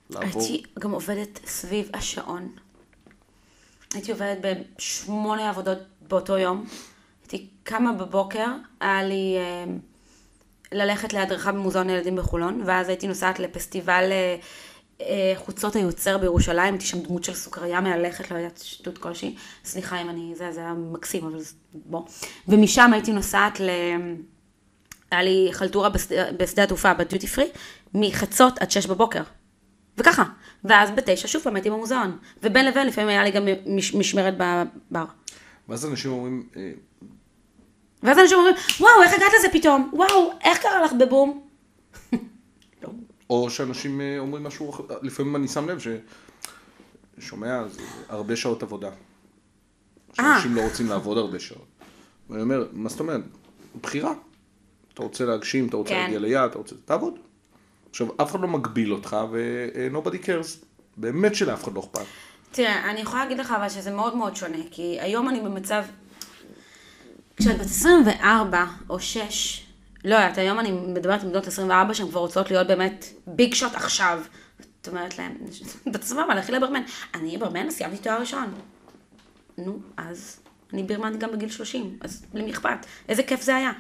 לעבור. 0.10 0.42
הייתי 0.42 0.64
גם 0.80 0.92
עובדת 0.92 1.40
סביב 1.46 1.90
השעון. 1.94 2.50
הייתי 3.94 4.12
עובדת 4.12 4.38
בשמונה 4.42 5.50
עבודות 5.50 5.78
באותו 6.08 6.38
יום. 6.38 6.66
הייתי 7.24 7.48
קמה 7.64 7.94
בבוקר, 7.94 8.48
היה 8.80 9.04
לי 9.04 9.36
אה, 9.38 9.66
ללכת 10.72 11.14
להדרכה 11.14 11.52
במוזיאון 11.52 11.90
הילדים 11.90 12.16
בחולון, 12.16 12.62
ואז 12.66 12.90
הייתי 12.90 13.08
נוסעת 13.08 13.40
לפסטיבל 13.40 14.12
אה, 14.12 14.36
אה, 15.02 15.34
חוצות 15.36 15.76
היוצר 15.76 16.18
בירושלים, 16.18 16.74
הייתי 16.74 16.86
שם 16.86 17.00
דמות 17.00 17.24
של 17.24 17.34
סוכריה 17.34 17.82
מהלכת, 17.82 18.32
לא 18.32 18.38
יודעת, 18.38 18.58
שטות 18.58 18.98
כלשהי. 18.98 19.36
סליחה 19.66 20.02
אם 20.02 20.10
אני, 20.10 20.34
זה, 20.36 20.52
זה 20.52 20.60
היה 20.60 20.74
מקסים, 20.74 21.26
אבל 21.26 21.40
בוא. 21.74 22.02
ומשם 22.48 22.94
הייתי 22.94 23.14
נוסעת 23.14 23.60
ל... 23.60 23.70
היה 25.12 25.24
לי 25.24 25.50
חלטורה 25.52 25.90
בשדה, 25.90 26.32
בשדה 26.32 26.64
התעופה 26.64 26.94
בדיוטי 26.94 27.28
פרי, 27.28 27.48
מחצות 27.94 28.58
עד 28.58 28.72
שש 28.72 28.86
בבוקר. 28.86 29.22
וככה. 29.98 30.24
ואז 30.64 30.92
בתשע 30.92 31.28
שוב 31.28 31.42
פעם 31.44 31.56
הייתי 31.56 31.70
במוזיאון. 31.70 32.18
ובין 32.44 32.66
לבין 32.66 32.88
לפעמים 32.88 33.10
היה 33.10 33.24
לי 33.24 33.32
גם 33.32 33.48
מש, 33.66 33.96
משמרת 33.96 34.34
בבר. 34.38 35.06
ואז 35.70 35.86
אנשים 35.86 36.12
אומרים, 36.12 36.48
אה, 36.58 36.72
ואז 38.04 38.20
אנשים 38.20 38.38
אומרים, 38.38 38.56
וואו, 38.80 39.04
איך 39.04 39.14
הגעת 39.14 39.32
לזה 39.40 39.48
פתאום? 39.52 39.90
וואו, 39.94 40.32
איך 40.44 40.58
קרה 40.58 40.82
לך 40.86 40.92
בבום? 40.94 41.48
לא. 42.84 42.90
או 43.30 43.50
שאנשים 43.50 44.02
אה, 44.02 44.20
אומרים 44.20 44.44
משהו 44.44 44.88
לפעמים 45.02 45.36
אני 45.36 45.48
שם 45.48 45.70
לב 45.70 45.80
ש... 45.80 45.88
שומע, 47.20 47.68
זה 47.68 47.82
הרבה 48.10 48.36
שעות 48.36 48.64
עבודה. 48.64 48.90
שאנשים 50.14 50.56
לא 50.56 50.62
רוצים 50.62 50.88
לעבוד 50.88 51.18
הרבה 51.18 51.40
שעות. 51.40 51.66
ואני 52.30 52.42
אומר, 52.42 52.68
מה 52.72 52.90
זאת 52.90 53.00
אומרת? 53.00 53.22
בחירה. 53.82 54.14
אתה 54.94 55.04
רוצה 55.04 55.26
להגשים, 55.26 55.68
אתה 55.68 55.78
רוצה 55.78 55.90
כן. 55.90 56.00
להגיע 56.00 56.20
ליעד, 56.20 56.50
אתה 56.50 56.58
רוצה... 56.58 56.76
תעבוד. 56.86 57.14
עכשיו, 57.90 58.08
אף 58.22 58.32
אחד 58.32 58.40
לא 58.40 58.48
מגביל 58.48 58.94
אותך, 58.94 59.18
ו-nobody 59.32 60.26
cares. 60.26 60.66
באמת 60.98 61.36
שלאף 61.36 61.64
אחד 61.64 61.74
לא 61.74 61.80
אכפת. 61.80 62.06
תראה, 62.52 62.92
אני 62.92 63.02
יכולה 63.02 63.24
להגיד 63.24 63.40
לך 63.40 63.52
אבל 63.52 63.70
שזה 63.70 63.92
מאוד 63.92 64.16
מאוד 64.16 64.36
שונה, 64.36 64.58
כי 64.72 64.98
היום 65.00 65.30
אני 65.30 65.42
במצב... 65.42 65.84
כשאת 67.36 67.58
בת 67.60 67.66
24 67.66 68.66
או 68.90 69.00
6, 69.00 69.64
לא 70.06 70.16
יודעת, 70.16 70.38
היום 70.38 70.60
אני 70.60 70.72
מדברת 70.72 71.24
עם 71.24 71.30
בנות 71.30 71.48
24 71.48 71.94
שהן 71.94 72.08
כבר 72.08 72.20
רוצות 72.20 72.52
להיות 72.52 72.68
באמת 72.68 73.06
ביג 73.28 73.54
שוט 73.54 73.76
עכשיו. 73.76 74.22
את 74.82 74.88
אומרת 74.88 75.18
להן, 75.18 75.36
בת 75.94 76.04
סבבה, 76.04 76.36
לכי 76.36 76.52
לברמן. 76.52 76.82
אני 77.14 77.38
ברמן, 77.38 77.72
סיימתי 77.72 77.98
תואר 77.98 78.20
ראשון. 78.20 78.54
נו, 79.58 79.80
אז 79.98 80.40
אני 80.74 80.84
בירמן 80.84 81.20
גם 81.20 81.32
בגיל 81.32 81.50
30, 81.50 81.98
אז 82.02 82.26
למי 82.34 82.52
אכפת? 82.52 82.86
איזה 83.10 83.24
כיף 83.24 83.42
זה 83.42 83.56
היה. 83.56 83.72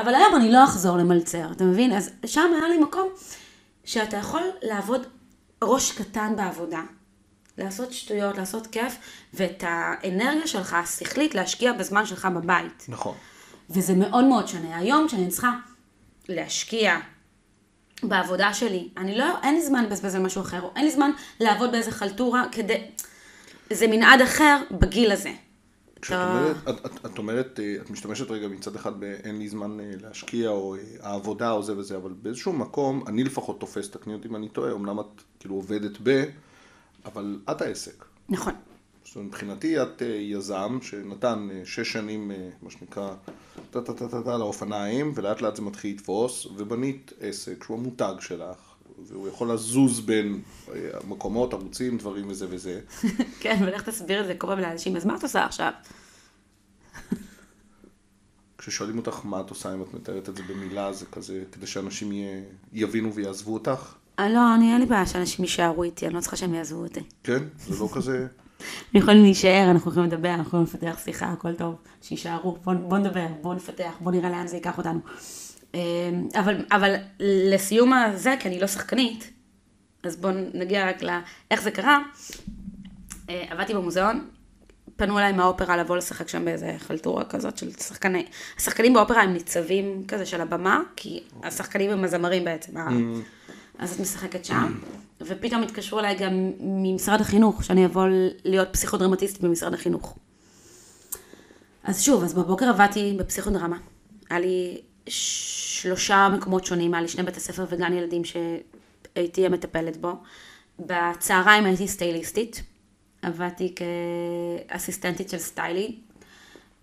אבל 0.00 0.14
היום 0.14 0.36
אני 0.36 0.52
לא 0.52 0.64
אחזור 0.64 0.96
למלצר, 0.96 1.52
אתה 1.52 1.64
מבין? 1.64 1.92
אז 1.92 2.10
שם 2.26 2.50
היה 2.54 2.68
לי 2.68 2.78
מקום 2.78 3.08
שאתה 3.84 4.16
יכול 4.16 4.42
לעבוד 4.62 5.06
ראש 5.64 5.92
קטן 5.92 6.36
בעבודה, 6.36 6.82
לעשות 7.58 7.92
שטויות, 7.92 8.38
לעשות 8.38 8.66
כיף, 8.66 8.96
ואת 9.34 9.64
האנרגיה 9.66 10.46
שלך, 10.46 10.74
השכלית, 10.74 11.34
להשקיע 11.34 11.72
בזמן 11.72 12.06
שלך 12.06 12.28
בבית. 12.34 12.86
נכון. 12.88 13.14
וזה 13.70 13.94
מאוד 13.94 14.24
מאוד 14.24 14.48
שונה. 14.48 14.76
היום 14.76 15.08
כשאני 15.08 15.28
צריכה 15.28 15.52
להשקיע 16.28 16.98
בעבודה 18.02 18.54
שלי, 18.54 18.88
אני 18.96 19.18
לא, 19.18 19.38
אין 19.42 19.54
לי 19.54 19.62
זמן 19.62 19.84
לבזבז 19.84 20.14
על 20.14 20.22
משהו 20.22 20.42
אחר, 20.42 20.62
או 20.62 20.70
אין 20.76 20.84
לי 20.84 20.90
זמן 20.90 21.10
לעבוד 21.40 21.72
באיזה 21.72 21.90
חלטורה 21.90 22.44
כדי... 22.52 22.84
זה 23.72 23.86
מנעד 23.86 24.20
אחר 24.20 24.62
בגיל 24.70 25.12
הזה. 25.12 25.32
כשאת 26.02 26.28
אומרת, 26.28 26.56
את, 26.68 26.86
את, 26.86 27.06
את 27.06 27.18
אומרת, 27.18 27.60
אה, 27.60 27.76
את 27.82 27.90
משתמשת 27.90 28.30
רגע 28.30 28.48
מצד 28.48 28.76
אחד 28.76 29.00
ב"אין 29.00 29.38
לי 29.38 29.48
זמן 29.48 29.80
אה, 29.80 29.90
להשקיע" 30.00 30.48
או 30.48 30.74
אה, 30.74 30.80
העבודה 31.00 31.50
או 31.50 31.62
זה 31.62 31.78
וזה, 31.78 31.96
אבל 31.96 32.12
באיזשהו 32.12 32.52
מקום, 32.52 33.04
אני 33.06 33.24
לפחות 33.24 33.60
תופס, 33.60 33.90
תקני 33.90 34.14
אותי 34.14 34.28
אם 34.28 34.36
אני 34.36 34.48
טועה, 34.48 34.72
אמנם 34.72 35.00
את 35.00 35.22
כאילו 35.40 35.54
עובדת 35.54 35.98
ב... 36.02 36.24
אבל 37.04 37.40
את 37.50 37.62
העסק. 37.62 38.04
נכון. 38.28 38.52
זאת 39.08 39.16
אומרת, 39.16 39.28
מבחינתי 39.28 39.82
את 39.82 40.02
אה, 40.02 40.06
יזם 40.06 40.78
שנתן 40.82 41.48
אה, 41.52 41.62
שש 41.64 41.92
שנים, 41.92 42.30
אה, 42.30 42.48
מה 42.62 42.70
שנקרא, 42.70 43.14
טה-טה-טה-טה 43.70 44.38
לאופניים, 44.38 45.12
ולאט 45.14 45.40
לאט 45.40 45.56
זה 45.56 45.62
מתחיל 45.62 45.94
לתפוס, 45.94 46.46
ובנית 46.46 47.12
עסק 47.20 47.64
שהוא 47.64 47.78
המותג 47.78 48.14
שלך, 48.20 48.67
והוא 49.06 49.28
יכול 49.28 49.52
לזוז 49.52 50.00
בין 50.00 50.40
אה, 50.68 50.74
מקומות, 51.08 51.52
ערוצים, 51.52 51.98
דברים 51.98 52.28
וזה 52.28 52.46
וזה. 52.50 52.80
כן, 53.40 53.62
ולך 53.66 53.88
תסביר 53.88 54.20
את 54.20 54.26
זה 54.26 54.34
כל 54.34 54.46
פעם 54.46 54.58
לאנשים, 54.58 54.96
אז 54.96 55.06
מה 55.06 55.16
את 55.16 55.22
עושה 55.22 55.44
עכשיו? 55.44 55.72
כששואלים 58.58 58.98
אותך 58.98 59.20
מה 59.24 59.40
את 59.40 59.50
עושה 59.50 59.74
אם 59.74 59.82
את 59.82 59.94
מתארת 59.94 60.28
את 60.28 60.36
זה 60.36 60.42
במילה, 60.42 60.92
זה 60.92 61.06
כזה, 61.06 61.42
כדי 61.52 61.66
שאנשים 61.66 62.12
יבינו 62.72 63.14
ויעזבו 63.14 63.54
אותך? 63.54 63.94
אה, 64.18 64.28
לא, 64.28 64.54
אני 64.54 64.72
אין 64.72 64.80
לי 64.80 64.86
בעיה 64.86 65.06
שאנשים 65.06 65.44
יישארו 65.44 65.82
איתי, 65.82 66.06
אני 66.06 66.14
לא 66.14 66.20
צריכה 66.20 66.36
שהם 66.36 66.54
יעזבו 66.54 66.82
אותי. 66.82 67.00
כן? 67.24 67.42
זה 67.58 67.80
לא 67.80 67.88
כזה... 67.94 68.26
הם 68.94 69.00
יכולים 69.00 69.22
להישאר, 69.22 69.70
אנחנו 69.70 69.90
יכולים 69.90 70.10
לדבר, 70.10 70.34
אנחנו 70.34 70.46
יכולים 70.46 70.64
לפתח 70.64 71.00
שיחה, 71.04 71.26
הכל 71.26 71.54
טוב, 71.54 71.74
שיישארו, 72.02 72.56
בוא, 72.64 72.74
בוא 72.74 72.98
נדבר, 72.98 73.26
בוא 73.40 73.54
נפתח, 73.54 73.92
בוא 74.00 74.12
נראה 74.12 74.30
לאן 74.30 74.46
זה 74.46 74.56
ייקח 74.56 74.78
אותנו. 74.78 75.00
אה, 75.74 75.80
אבל, 76.34 76.64
אבל 76.72 76.94
לסיום 77.20 77.92
הזה, 77.92 78.34
כי 78.40 78.48
אני 78.48 78.60
לא 78.60 78.66
שחקנית, 78.66 79.30
אז 80.02 80.16
בואו 80.16 80.32
נגיע 80.54 80.88
רק 80.88 81.02
לאיך 81.02 81.62
זה 81.62 81.70
קרה. 81.70 81.98
אה, 83.30 83.44
עבדתי 83.50 83.74
במוזיאון, 83.74 84.28
פנו 84.96 85.18
אליי 85.18 85.32
מהאופרה 85.32 85.76
לבוא 85.76 85.96
לשחק 85.96 86.28
שם 86.28 86.44
באיזה 86.44 86.74
חלטורה 86.78 87.24
כזאת 87.24 87.58
של 87.58 87.72
שחקני... 87.72 88.26
השחקנים 88.56 88.94
באופרה 88.94 89.22
הם 89.22 89.32
ניצבים 89.32 90.04
כזה 90.08 90.26
של 90.26 90.40
הבמה, 90.40 90.80
כי 90.96 91.20
השחקנים 91.42 91.90
הם 91.90 92.04
הזמרים 92.04 92.44
בעצם. 92.44 92.76
ה- 92.76 92.88
אז 93.78 93.92
את 93.94 94.00
משחקת 94.00 94.44
שם, 94.44 94.74
ופתאום 95.20 95.62
התקשרו 95.62 95.98
אליי 95.98 96.16
גם 96.16 96.50
ממשרד 96.60 97.20
החינוך, 97.20 97.64
שאני 97.64 97.86
אבוא 97.86 98.06
להיות 98.44 98.68
פסיכודרמטיסט 98.72 99.40
במשרד 99.40 99.74
החינוך. 99.74 100.16
אז 101.84 102.02
שוב, 102.02 102.24
אז 102.24 102.34
בבוקר 102.34 102.68
עבדתי 102.68 103.16
בפסיכודרמה. 103.18 103.76
היה 104.30 104.40
לי 104.40 104.80
שלושה 105.08 106.28
מקומות 106.36 106.64
שונים, 106.64 106.94
היה 106.94 107.02
לי 107.02 107.08
שני 107.08 107.22
בתי 107.22 107.40
ספר 107.40 107.66
וגן 107.68 107.92
ילדים 107.92 108.22
שהייתי 108.24 109.46
המטפלת 109.46 109.96
בו. 109.96 110.12
בצהריים 110.78 111.64
הייתי 111.64 111.88
סטייליסטית, 111.88 112.62
עבדתי 113.22 113.74
כאסיסטנטית 114.68 115.28
של 115.28 115.38
סטיילי, 115.38 115.96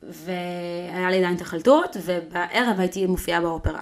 והיה 0.03 1.09
לי 1.09 1.17
עדיין 1.17 1.35
את 1.35 1.41
החלטורות, 1.41 1.97
ובערב 2.03 2.79
הייתי 2.79 3.05
מופיעה 3.05 3.41
באופרה. 3.41 3.81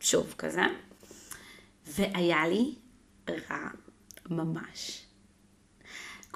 שוב, 0.00 0.34
כזה. 0.38 0.62
והיה 1.86 2.48
לי 2.48 2.74
רע 3.28 3.68
ממש. 4.30 5.05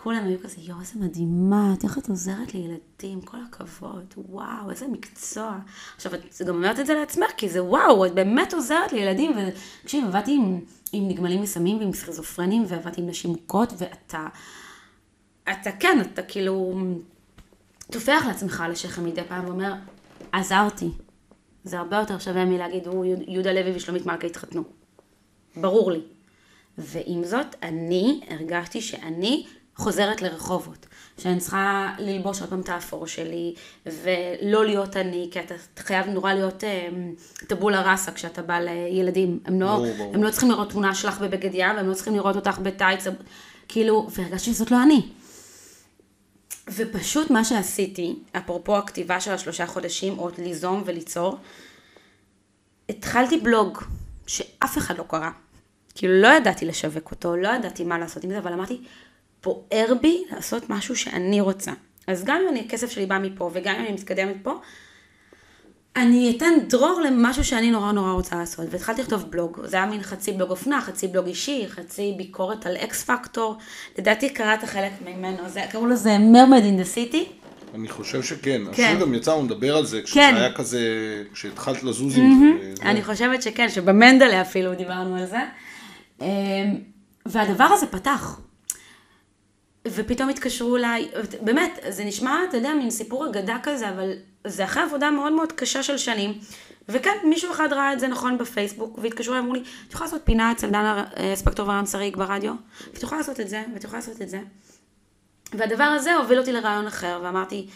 כולם 0.03 0.25
היו 0.25 0.39
כזה, 0.43 0.57
יואו, 0.61 0.81
איזה 0.81 0.93
מדהימה, 0.97 1.75
איך 1.85 1.99
את 1.99 2.09
עוזרת 2.09 2.55
לילדים, 2.55 3.21
כל 3.21 3.37
הכבוד, 3.49 4.15
וואו, 4.17 4.71
איזה 4.71 4.89
מקצוע. 4.89 5.59
עכשיו, 5.97 6.15
את 6.15 6.43
גם 6.47 6.55
אומרת 6.55 6.81
את 6.81 6.87
זה 6.87 6.95
לעצמך, 6.95 7.31
כי 7.37 7.49
זה 7.49 7.63
וואו, 7.65 8.07
את 8.07 8.15
באמת 8.15 8.55
עוזרת 8.55 8.93
לילדים, 8.93 9.33
ותקשיב, 9.37 10.05
עבדתי 10.05 10.35
עם, 10.35 10.61
עם 10.93 11.09
נגמלים 11.09 11.43
מסמים 11.43 11.79
ועם 11.79 11.93
סכיזופרנים, 11.93 12.65
ועבדתי 12.69 13.01
עם 13.01 13.07
נשים 13.07 13.31
מוכות, 13.31 13.73
ואתה, 13.79 14.27
אתה 15.43 15.73
כן, 15.81 15.99
אתה 16.01 16.23
כאילו 16.23 16.81
טופח 17.93 18.23
לעצמך 18.27 18.61
על 18.61 18.73
השכם 18.73 19.05
מדי 19.05 19.25
פעם 19.29 19.45
ואומר, 19.47 19.75
עזרתי. 20.33 20.89
זה 21.65 21.79
הרבה 21.79 21.97
יותר 21.97 22.19
שווה 22.19 22.45
מלהגיד, 22.45 22.87
הוא, 22.87 23.05
יהודה 23.27 23.53
לוי 23.53 23.77
ושלומית 23.77 24.07
מלכה 24.07 24.27
התחתנו. 24.27 24.63
ברור 25.57 25.93
לי. 25.93 26.01
ועם 26.79 27.25
זאת, 27.25 27.47
אני 27.63 28.21
הרגשתי 28.31 28.81
שאני 28.81 29.47
חוזרת 29.81 30.23
לרחובות. 30.23 30.87
שאני 31.19 31.41
צריכה 31.41 31.95
ללבוש 31.99 32.41
עוד 32.41 32.51
פעם 32.51 32.61
את 32.61 32.69
האפור 32.69 33.07
שלי, 33.07 33.55
ולא 33.87 34.65
להיות 34.67 34.97
אני, 34.97 35.29
כי 35.31 35.41
אתה 35.41 35.55
חייב 35.79 36.07
נורא 36.07 36.33
להיות 36.33 36.65
טבולה 37.47 37.93
ראסה 37.93 38.13
כשאתה 38.13 38.43
בא 38.43 38.59
לילדים. 38.59 39.39
הם 39.45 39.61
לא, 39.61 39.67
ברור, 39.67 39.93
ברור. 39.97 40.15
הם 40.15 40.23
לא 40.23 40.31
צריכים 40.31 40.51
לראות 40.51 40.71
תמונה 40.71 40.95
שלך 40.95 41.19
בבגד 41.21 41.51
ים, 41.55 41.77
והם 41.77 41.89
לא 41.89 41.95
צריכים 41.95 42.15
לראות 42.15 42.37
אותך 42.37 42.59
בטייץ, 42.59 43.05
כאילו, 43.69 44.09
והרגשתי 44.11 44.55
שזאת 44.55 44.71
לא 44.71 44.83
אני. 44.83 45.09
ופשוט 46.69 47.31
מה 47.31 47.45
שעשיתי, 47.45 48.19
אפרופו 48.33 48.77
הכתיבה 48.77 49.21
של 49.21 49.33
השלושה 49.33 49.67
חודשים, 49.67 50.17
עוד 50.17 50.35
ליזום 50.39 50.83
וליצור, 50.87 51.37
התחלתי 52.89 53.39
בלוג 53.39 53.79
שאף 54.27 54.79
אחד 54.79 54.99
לא 54.99 55.05
קרא. 55.09 55.31
כאילו 55.95 56.23
לא 56.23 56.29
ידעתי 56.29 56.67
לשווק 56.67 57.11
אותו, 57.11 57.37
לא 57.37 57.49
ידעתי 57.49 57.85
מה 57.85 57.99
לעשות 57.99 58.25
עם 58.25 58.31
זה, 58.31 58.39
אבל 58.39 58.53
אמרתי, 58.53 58.81
בוער 59.43 59.95
בי 60.01 60.23
לעשות 60.33 60.71
משהו 60.71 60.97
שאני 60.97 61.41
רוצה. 61.41 61.73
אז 62.07 62.25
גם 62.25 62.41
אם 62.43 62.49
אני, 62.49 62.61
הכסף 62.61 62.91
שלי 62.91 63.07
בא 63.07 63.19
מפה, 63.19 63.51
וגם 63.55 63.75
אם 63.75 63.81
אני 63.81 63.93
מתקדמת 63.93 64.37
פה, 64.43 64.61
אני 65.97 66.35
אתן 66.37 66.53
דרור 66.69 67.01
למשהו 67.01 67.45
שאני 67.45 67.71
נורא 67.71 67.93
נורא 67.93 68.13
רוצה 68.13 68.37
לעשות. 68.37 68.67
והתחלתי 68.71 69.03
לכתוב 69.03 69.25
בלוג, 69.31 69.61
זה 69.65 69.77
היה 69.77 69.87
מין 69.87 70.03
חצי 70.03 70.33
בלוג 70.33 70.51
אופנה, 70.51 70.81
חצי 70.81 71.09
בלוג 71.09 71.27
אישי, 71.27 71.65
חצי 71.69 72.15
ביקורת 72.17 72.67
על 72.67 72.77
אקס 72.77 73.05
פקטור. 73.05 73.57
לדעתי 73.99 74.29
קראת 74.29 74.65
חלק 74.65 74.93
ממנו, 75.07 75.49
זה, 75.49 75.63
קראו 75.71 75.87
לזה 75.87 76.19
מרמד 76.19 76.63
אין 76.63 76.77
דה 76.77 76.85
סיטי. 76.85 77.27
אני 77.75 77.89
חושב 77.89 78.23
שכן. 78.23 78.63
כן. 78.73 78.85
השיר 78.85 79.01
גם 79.01 79.15
יצא 79.15 79.35
לנו 79.35 79.45
לדבר 79.45 79.77
על 79.77 79.87
זה, 79.87 80.03
כשזה 80.03 80.21
כן. 80.21 80.35
היה 80.37 80.53
כזה, 80.53 80.81
כשהתחלת 81.33 81.83
לזוז 81.83 82.19
עם 82.19 82.57
זה. 82.77 82.83
אני 82.83 83.03
חושבת 83.03 83.43
שכן, 83.43 83.69
שבמנדלה 83.69 84.41
אפילו 84.41 84.75
דיברנו 84.75 85.17
על 85.17 85.27
זה. 85.27 85.41
אמ, 86.21 86.27
והדבר 87.27 87.65
הזה 87.65 87.87
פתח. 87.87 88.41
ופתאום 89.89 90.29
התקשרו 90.29 90.77
אליי, 90.77 91.11
באמת, 91.41 91.79
זה 91.89 92.05
נשמע, 92.05 92.41
אתה 92.49 92.57
יודע, 92.57 92.75
מין 92.75 92.91
סיפור 92.91 93.27
אגדה 93.27 93.57
כזה, 93.63 93.89
אבל 93.89 94.13
זה 94.47 94.65
אחרי 94.65 94.83
עבודה 94.83 95.11
מאוד 95.11 95.33
מאוד 95.33 95.53
קשה 95.53 95.83
של 95.83 95.99
שנים. 95.99 96.39
וכן, 96.89 97.17
מישהו 97.25 97.53
אחד 97.53 97.73
ראה 97.73 97.93
את 97.93 98.01
זה 98.01 98.09
נכון 98.09 98.39
בפייסבוק, 98.39 98.99
והתקשרו 99.03 99.35
אליי, 99.35 99.43
אמרו 99.43 99.55
לי, 99.55 99.63
את 99.89 99.93
יכולה 99.93 100.11
לעשות 100.11 100.23
פינה 100.25 100.53
אצל 100.53 100.67
דנה 100.67 101.05
אה, 101.17 101.33
ספקטור 101.37 101.69
ורן 101.69 101.87
שריג 101.87 102.17
ברדיו? 102.17 102.53
ואת 102.93 103.03
יכולה 103.03 103.21
לעשות 103.21 103.41
את 103.41 103.49
זה, 103.49 103.65
ואת 103.75 103.85
יכולה 103.85 103.99
לעשות 103.99 104.23
את 104.23 104.29
זה. 104.29 104.41
והדבר 105.53 105.85
הזה 105.85 106.15
הוביל 106.17 106.39
אותי 106.39 106.53
לרעיון 106.53 106.87
אחר, 106.87 107.21
ואמרתי, 107.23 107.67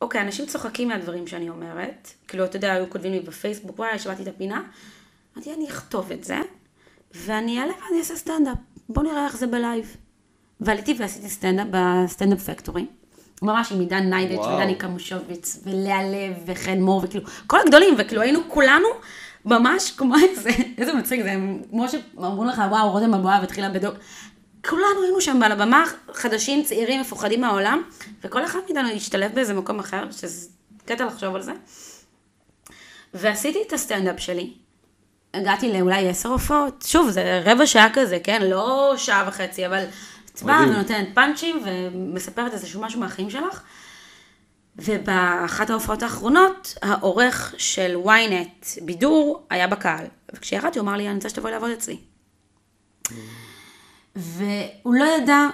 אוקיי, 0.00 0.20
אנשים 0.20 0.46
צוחקים 0.46 0.88
מהדברים 0.88 1.26
שאני 1.26 1.48
אומרת, 1.48 2.08
כאילו, 2.28 2.44
אתה 2.44 2.56
יודע, 2.56 2.72
היו 2.72 2.90
כותבים 2.90 3.12
לי 3.12 3.20
בפייסבוק, 3.20 3.78
וואי, 3.78 3.98
שמעתי 3.98 4.22
את 4.22 4.28
הפינה. 4.28 4.62
אמרתי, 5.36 5.54
אני 5.54 5.68
אכתוב 5.68 6.12
את 6.12 6.24
זה, 6.24 6.38
ואני 7.14 7.60
אעלה 7.60 7.72
ואני 7.72 7.98
אעשה 7.98 8.16
סטנדאפ. 8.16 8.58
בוא 8.88 9.02
נראה 9.02 9.24
איך 9.24 9.36
זה 9.36 9.46
ב 9.46 9.54
live. 9.54 9.96
ועליתי 10.60 10.94
ועשיתי 10.98 11.28
סטנדאפ 11.28 11.66
בסטנדאפ 11.70 12.50
פקטורי. 12.50 12.86
ממש 13.42 13.72
עם 13.72 13.80
עידן 13.80 14.10
ניידץ' 14.10 14.46
ודני 14.46 14.74
קמושוביץ 14.74 15.60
ולאה 15.64 16.02
לב 16.02 16.32
וחן 16.46 16.80
מור 16.80 17.00
וכאילו 17.04 17.24
כל 17.46 17.60
הגדולים 17.60 17.94
וכאילו 17.98 18.22
היינו 18.22 18.40
כולנו 18.48 18.88
ממש 19.44 19.90
כמו 19.90 20.14
איזה, 20.28 20.50
איזה 20.78 20.92
מצחיק 20.92 21.22
זה, 21.22 21.34
כמו 21.70 21.86
שאמרו 21.88 22.44
לך 22.44 22.62
וואו 22.70 22.90
רותם 22.90 23.14
אבואב 23.14 23.42
התחילה 23.42 23.68
בדוק, 23.68 23.94
כולנו 24.68 25.02
היינו 25.02 25.20
שם 25.20 25.42
על 25.42 25.52
הבמה, 25.52 25.84
חדשים, 26.12 26.64
צעירים, 26.64 27.00
מפוחדים 27.00 27.40
מהעולם, 27.40 27.82
וכל 28.24 28.44
אחד 28.44 28.58
מאיתנו 28.64 28.88
השתלב 28.88 29.34
באיזה 29.34 29.54
מקום 29.54 29.78
אחר, 29.78 30.10
שזה 30.10 30.48
קטע 30.84 31.04
לחשוב 31.06 31.34
על 31.34 31.42
זה. 31.42 31.52
ועשיתי 33.14 33.58
את 33.66 33.72
הסטנדאפ 33.72 34.20
שלי, 34.20 34.52
הגעתי 35.34 35.72
לאולי 35.72 36.08
עשר 36.08 36.28
הופעות, 36.28 36.84
שוב, 36.86 37.10
זה 37.10 37.42
רבע 37.44 37.66
שעה 37.66 37.88
כזה, 37.92 38.18
כן? 38.24 38.42
לא 38.42 38.94
שעה 38.96 39.24
וחצי, 39.28 39.66
אבל 39.66 39.84
באה 40.42 40.62
ונותנת 40.62 41.08
פאנצ'ים 41.14 41.62
ומספרת 41.64 42.52
איזשהו 42.52 42.80
משהו 42.80 43.00
מהחיים 43.00 43.30
שלך. 43.30 43.62
ובאחת 44.76 45.70
ההופעות 45.70 46.02
האחרונות, 46.02 46.74
העורך 46.82 47.54
של 47.58 47.96
ynet 48.04 48.84
בידור 48.84 49.46
היה 49.50 49.66
בקהל. 49.66 50.06
וכשירדתי 50.34 50.78
הוא 50.78 50.88
אמר 50.88 50.96
לי, 50.96 51.06
אני 51.06 51.14
רוצה 51.14 51.28
שתבואי 51.28 51.52
לעבוד 51.52 51.70
אצלי. 51.70 51.96
והוא 54.16 54.94
לא 54.94 55.04
ידע 55.04 55.48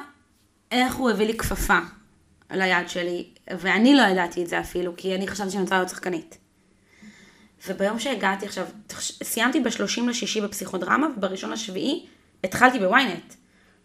איך 0.70 0.94
הוא 0.94 1.11
הביא 1.11 1.27
לי 1.27 1.38
כפפה 1.38 1.79
ליד 2.51 2.88
שלי, 2.88 3.31
ואני 3.51 3.94
לא 3.94 4.03
ידעתי 4.03 4.42
את 4.42 4.49
זה 4.49 4.61
אפילו, 4.61 4.92
כי 4.96 5.14
אני 5.14 5.29
חשבתי 5.29 5.51
שאני 5.51 5.62
רוצה 5.62 5.75
להיות 5.75 5.88
שחקנית. 5.88 6.38
וביום 7.68 7.99
שהגעתי 7.99 8.46
עכשיו, 8.46 8.66
סיימתי 9.22 9.61
ב-30 9.61 10.03
לשישי 10.09 10.40
בפסיכודרמה, 10.40 11.07
ובראשון 11.16 11.51
לשביעי 11.51 12.07
התחלתי 12.44 12.79
בוויינט. 12.79 13.35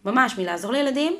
ממש, 0.04 0.38
מלעזור 0.38 0.72
לילדים, 0.72 1.12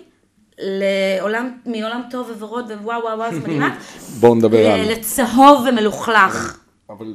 לעולם, 0.59 1.59
מעולם 1.66 2.03
טוב 2.11 2.31
וורוד 2.38 2.71
ווואו 2.71 3.03
וואו 3.03 3.18
וואו, 3.18 3.35
זה 3.35 3.40
מדהימה. 3.40 3.79
בואו 4.21 4.35
נדבר 4.35 4.66
על... 4.66 4.92
לצהוב 4.92 5.66
ומלוכלך. 5.68 6.59
אבל 6.90 7.14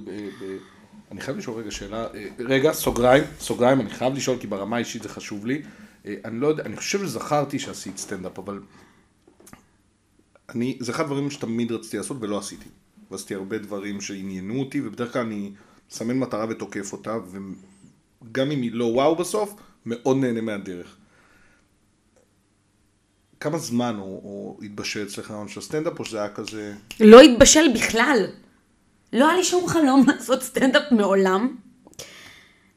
אני 1.12 1.22
חייב 1.22 1.38
לשאול 1.38 1.60
רגע 1.60 1.72
שאלה, 1.72 2.08
אה, 2.14 2.28
רגע, 2.40 2.74
סוגריים, 2.74 3.24
סוגריים, 3.40 3.82
אני 3.82 3.90
חייב 3.90 4.14
לשאול, 4.14 4.38
כי 4.40 4.48
ברמה 4.48 4.76
האישית 4.76 5.04
זה 5.04 5.10
חשוב 5.10 5.46
לי. 5.46 5.62
אה, 6.06 6.16
אני 6.26 6.40
לא 6.40 6.48
יודע, 6.48 6.64
אני 6.64 6.78
חושב 6.78 7.00
שזכרתי 7.00 7.60
שעשית 7.60 7.98
סטנדאפ, 7.98 8.40
אבל 8.40 8.60
אני, 10.56 10.78
זה 10.80 10.92
אחד 10.92 11.04
הדברים 11.04 11.32
שתמיד 11.32 11.72
רציתי 11.72 11.98
לעשות 11.98 12.18
ולא 12.20 12.38
עשיתי. 12.38 12.70
ועשיתי 13.12 13.36
הרבה 13.36 13.58
דברים 13.58 14.02
שעניינו 14.02 14.60
אותי, 14.60 14.88
ובדרך 14.88 15.14
כלל 15.14 15.22
אני 15.22 15.52
מסמן 15.92 16.20
מטרה 16.20 16.46
ותוקף 16.50 16.94
אותה, 16.94 17.18
וגם 17.32 18.52
אם 18.52 18.62
היא 18.62 18.72
לא 18.74 18.86
וואו 18.86 19.16
בסוף, 19.16 19.56
מאוד 19.86 20.18
נהנה 20.18 20.42
מהדרך. 20.42 20.97
כמה 23.40 23.58
זמן 23.58 23.96
הוא, 23.96 24.20
הוא 24.24 24.64
התבשל 24.64 25.04
אצלך 25.04 25.32
העניין 25.32 25.48
של 25.48 25.60
הסטנדאפ, 25.60 26.00
או 26.00 26.06
שזה 26.06 26.18
היה 26.18 26.30
כזה... 26.30 26.74
לא 27.00 27.22
התבשל 27.22 27.74
בכלל. 27.74 28.26
לא 29.14 29.28
היה 29.28 29.38
לי 29.38 29.44
שום 29.44 29.68
חלום 29.68 30.06
לעשות 30.10 30.44
סטנדאפ 30.44 30.92
מעולם. 30.92 31.56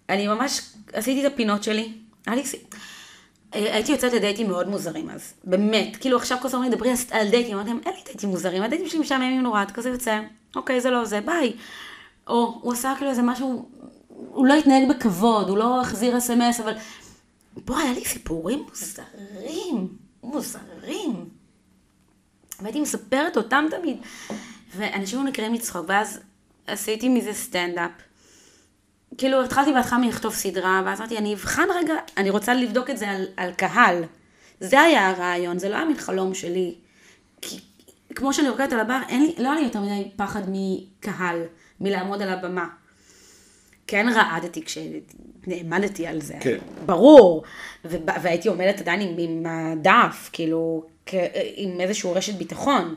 אני 0.08 0.28
ממש 0.28 0.60
עשיתי 0.92 1.26
את 1.26 1.32
הפינות 1.32 1.62
שלי. 1.62 1.92
היה 2.26 2.36
לי... 2.36 2.42
הייתי 3.52 3.92
יוצאת 3.92 4.12
לדייטים 4.12 4.48
מאוד 4.48 4.68
מוזרים 4.68 5.10
אז, 5.10 5.32
באמת, 5.44 5.96
כאילו 6.00 6.16
עכשיו 6.16 6.38
כל 6.40 6.48
הזמן 6.48 6.62
מדברים 6.62 6.90
על 7.10 7.28
דייטים, 7.30 7.54
אמרתי 7.54 7.70
להם, 7.70 7.80
אין 7.86 7.94
לי 7.94 8.00
דייטים 8.04 8.28
מוזרים, 8.28 8.62
הדייטים 8.62 8.88
שלי 8.88 8.98
משעממים 8.98 9.42
נורא, 9.42 9.62
את 9.62 9.70
כזה 9.70 9.88
יוצא, 9.88 10.20
אוקיי, 10.56 10.80
זה 10.80 10.90
לא 10.90 11.04
זה, 11.04 11.20
ביי. 11.20 11.52
או 12.26 12.58
הוא 12.62 12.72
עשה 12.72 12.94
כאילו 12.96 13.10
איזה 13.10 13.22
משהו, 13.22 13.68
הוא 14.08 14.46
לא 14.46 14.54
התנהג 14.54 14.88
בכבוד, 14.90 15.48
הוא 15.48 15.58
לא 15.58 15.80
החזיר 15.80 16.18
אס.אם.אס, 16.18 16.60
אבל 16.60 16.72
בוא, 17.56 17.78
היה 17.78 17.92
לי 17.92 18.04
סיפורים 18.04 18.66
מוזרים, 18.68 19.88
מוזרים. 20.22 21.28
והייתי 22.60 22.80
מספרת 22.80 23.36
אותם 23.36 23.64
תמיד, 23.70 23.96
ואנשים 24.76 25.18
היו 25.18 25.28
נקראים 25.28 25.54
לצחוק, 25.54 25.84
ואז 25.88 26.20
עשיתי 26.66 27.08
מזה 27.08 27.32
סטנדאפ. 27.32 27.90
כאילו, 29.18 29.44
התחלתי 29.44 29.72
בהתחלה 29.72 29.98
מלכתוב 29.98 30.34
סדרה, 30.34 30.82
ואז 30.86 31.00
אמרתי, 31.00 31.18
אני 31.18 31.34
אבחן 31.34 31.66
רגע, 31.74 31.94
אני 32.16 32.30
רוצה 32.30 32.54
לבדוק 32.54 32.90
את 32.90 32.98
זה 32.98 33.10
על, 33.10 33.26
על 33.36 33.52
קהל. 33.52 34.04
זה 34.60 34.80
היה 34.80 35.10
הרעיון, 35.10 35.58
זה 35.58 35.68
לא 35.68 35.74
היה 35.74 35.84
מין 35.84 35.96
חלום 35.96 36.34
שלי. 36.34 36.74
כי 37.40 37.60
כמו 38.14 38.32
שאני 38.32 38.48
רוקדת 38.48 38.72
על 38.72 38.80
הבר, 38.80 38.98
אין 39.08 39.22
לי, 39.22 39.34
לא 39.38 39.48
היה 39.50 39.60
לי 39.60 39.66
יותר 39.66 39.80
מדי 39.80 40.10
פחד 40.16 40.42
מקהל, 40.48 41.42
מלעמוד 41.80 42.22
על 42.22 42.28
הבמה. 42.28 42.68
כן 43.90 44.06
רעדתי 44.14 44.62
כשנעמדתי 44.64 46.06
על 46.06 46.20
זה, 46.20 46.34
כן. 46.40 46.58
ברור. 46.86 47.42
והייתי 47.84 48.48
עומדת 48.48 48.80
עדיין 48.80 49.00
עם, 49.00 49.14
עם 49.18 49.46
הדף, 49.46 50.30
כאילו, 50.32 50.84
עם 51.56 51.80
איזשהו 51.80 52.12
רשת 52.12 52.34
ביטחון. 52.34 52.94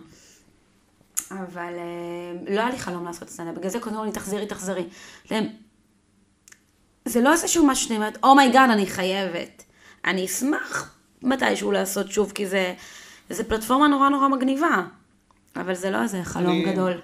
אבל 1.31 1.73
אה, 1.77 2.53
לא 2.55 2.59
היה 2.61 2.69
לי 2.69 2.77
חלום 2.77 3.05
לעשות 3.05 3.29
סטנדאפ, 3.29 3.55
בגלל 3.55 3.69
זה 3.69 3.79
קודם 3.79 3.95
כל 3.95 4.05
לי, 4.05 4.11
תחזרי, 4.11 4.45
תחזרי. 4.45 4.83
להם, 5.31 5.47
זה 7.05 7.21
לא 7.21 7.31
איזשהו 7.31 7.65
משהו 7.67 7.85
שאני 7.87 7.97
אומרת, 7.97 8.17
oh 8.23 8.35
my 8.35 8.46
god, 8.46 8.69
אני 8.69 8.85
חייבת. 8.85 9.63
אני 10.05 10.25
אשמח 10.25 10.95
מתישהו 11.21 11.71
לעשות 11.71 12.11
שוב, 12.11 12.31
כי 12.35 12.47
זה, 12.47 12.73
זה 13.29 13.43
פלטפורמה 13.43 13.87
נורא 13.87 14.09
נורא 14.09 14.27
מגניבה. 14.27 14.83
אבל 15.55 15.75
זה 15.75 15.91
לא 15.91 16.01
איזה 16.03 16.23
חלום 16.23 16.51
אני- 16.51 16.71
גדול. 16.71 17.01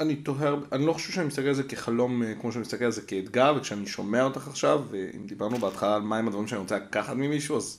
אני 0.00 0.16
תוהה, 0.16 0.54
אני 0.72 0.86
לא 0.86 0.92
חושב 0.92 1.12
שאני 1.12 1.26
מסתכל 1.26 1.48
על 1.48 1.54
זה 1.54 1.62
כחלום, 1.62 2.22
אה, 2.22 2.34
כמו 2.40 2.52
שאני 2.52 2.62
מסתכל 2.62 2.84
על 2.84 2.92
זה 2.92 3.02
כאתגר, 3.02 3.54
וכשאני 3.56 3.86
שומע 3.86 4.22
אותך 4.22 4.48
עכשיו, 4.48 4.82
ואם 4.90 5.26
דיברנו 5.26 5.58
בהתחלה 5.58 5.94
על 5.94 6.02
מהם 6.02 6.26
הדברים 6.26 6.46
שאני 6.46 6.60
רוצה 6.60 6.76
לקחת 6.76 7.16
ממישהו, 7.16 7.56
אז 7.56 7.78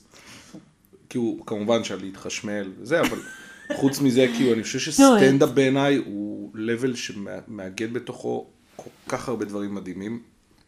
כאילו, 1.08 1.38
כמובן 1.46 1.84
שעל 1.84 2.00
להתחשמל 2.00 2.72
וזה, 2.78 3.00
אבל 3.00 3.18
חוץ 3.80 4.00
מזה, 4.00 4.26
כאילו, 4.36 4.54
אני 4.54 4.62
חושב 4.62 4.78
שסטנדאפ 4.78 5.48
בעיניי 5.48 5.96
הוא 5.96 6.50
לבל 6.54 6.94
שמאגד 6.94 7.92
בתוכו 7.92 8.46
כל 8.76 8.90
כך 9.08 9.28
הרבה 9.28 9.44
דברים 9.44 9.74
מדהימים, 9.74 10.22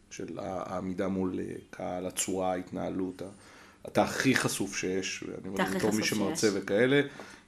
של 0.09 0.39
העמידה 0.39 1.07
מול 1.07 1.39
אה, 1.39 1.55
קהל, 1.69 2.05
הצורה, 2.05 2.51
ההתנהלות, 2.51 3.21
אתה 3.87 4.03
הכי 4.03 4.35
חשוף 4.35 4.77
שיש, 4.77 5.23
ואני 5.23 5.47
אומר, 5.47 5.75
בתור 5.75 5.91
מי 5.91 6.03
שמרצה. 6.03 6.49
וכאלה. 6.53 7.01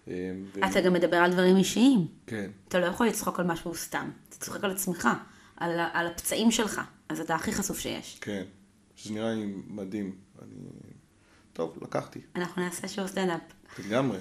ו- 0.07 0.65
אתה 0.71 0.81
גם 0.81 0.93
מדבר 0.93 1.17
על 1.17 1.31
דברים 1.31 1.57
אישיים. 1.57 2.07
כן. 2.27 2.49
אתה 2.67 2.79
לא 2.79 2.85
יכול 2.85 3.07
לצחוק 3.07 3.39
על 3.39 3.45
משהו 3.45 3.75
סתם. 3.75 4.09
אתה 4.29 4.35
צוחק 4.45 4.63
על 4.63 4.71
עצמך, 4.71 5.09
על, 5.57 5.79
על 5.93 6.07
הפצעים 6.07 6.51
שלך. 6.51 6.81
אז 7.09 7.19
אתה 7.19 7.35
הכי 7.35 7.51
חשוף 7.51 7.79
שיש. 7.79 8.17
כן, 8.21 8.43
שזה 8.95 9.13
נראה 9.13 9.33
לי 9.33 9.45
מדהים. 9.67 10.15
אני... 10.41 10.49
טוב, 11.53 11.77
לקחתי, 11.81 12.19
אנחנו 12.35 12.61
נעשה 12.61 12.87
שוב 12.87 13.07
סטנדאפ. 13.07 13.39
לגמרי. 13.79 14.17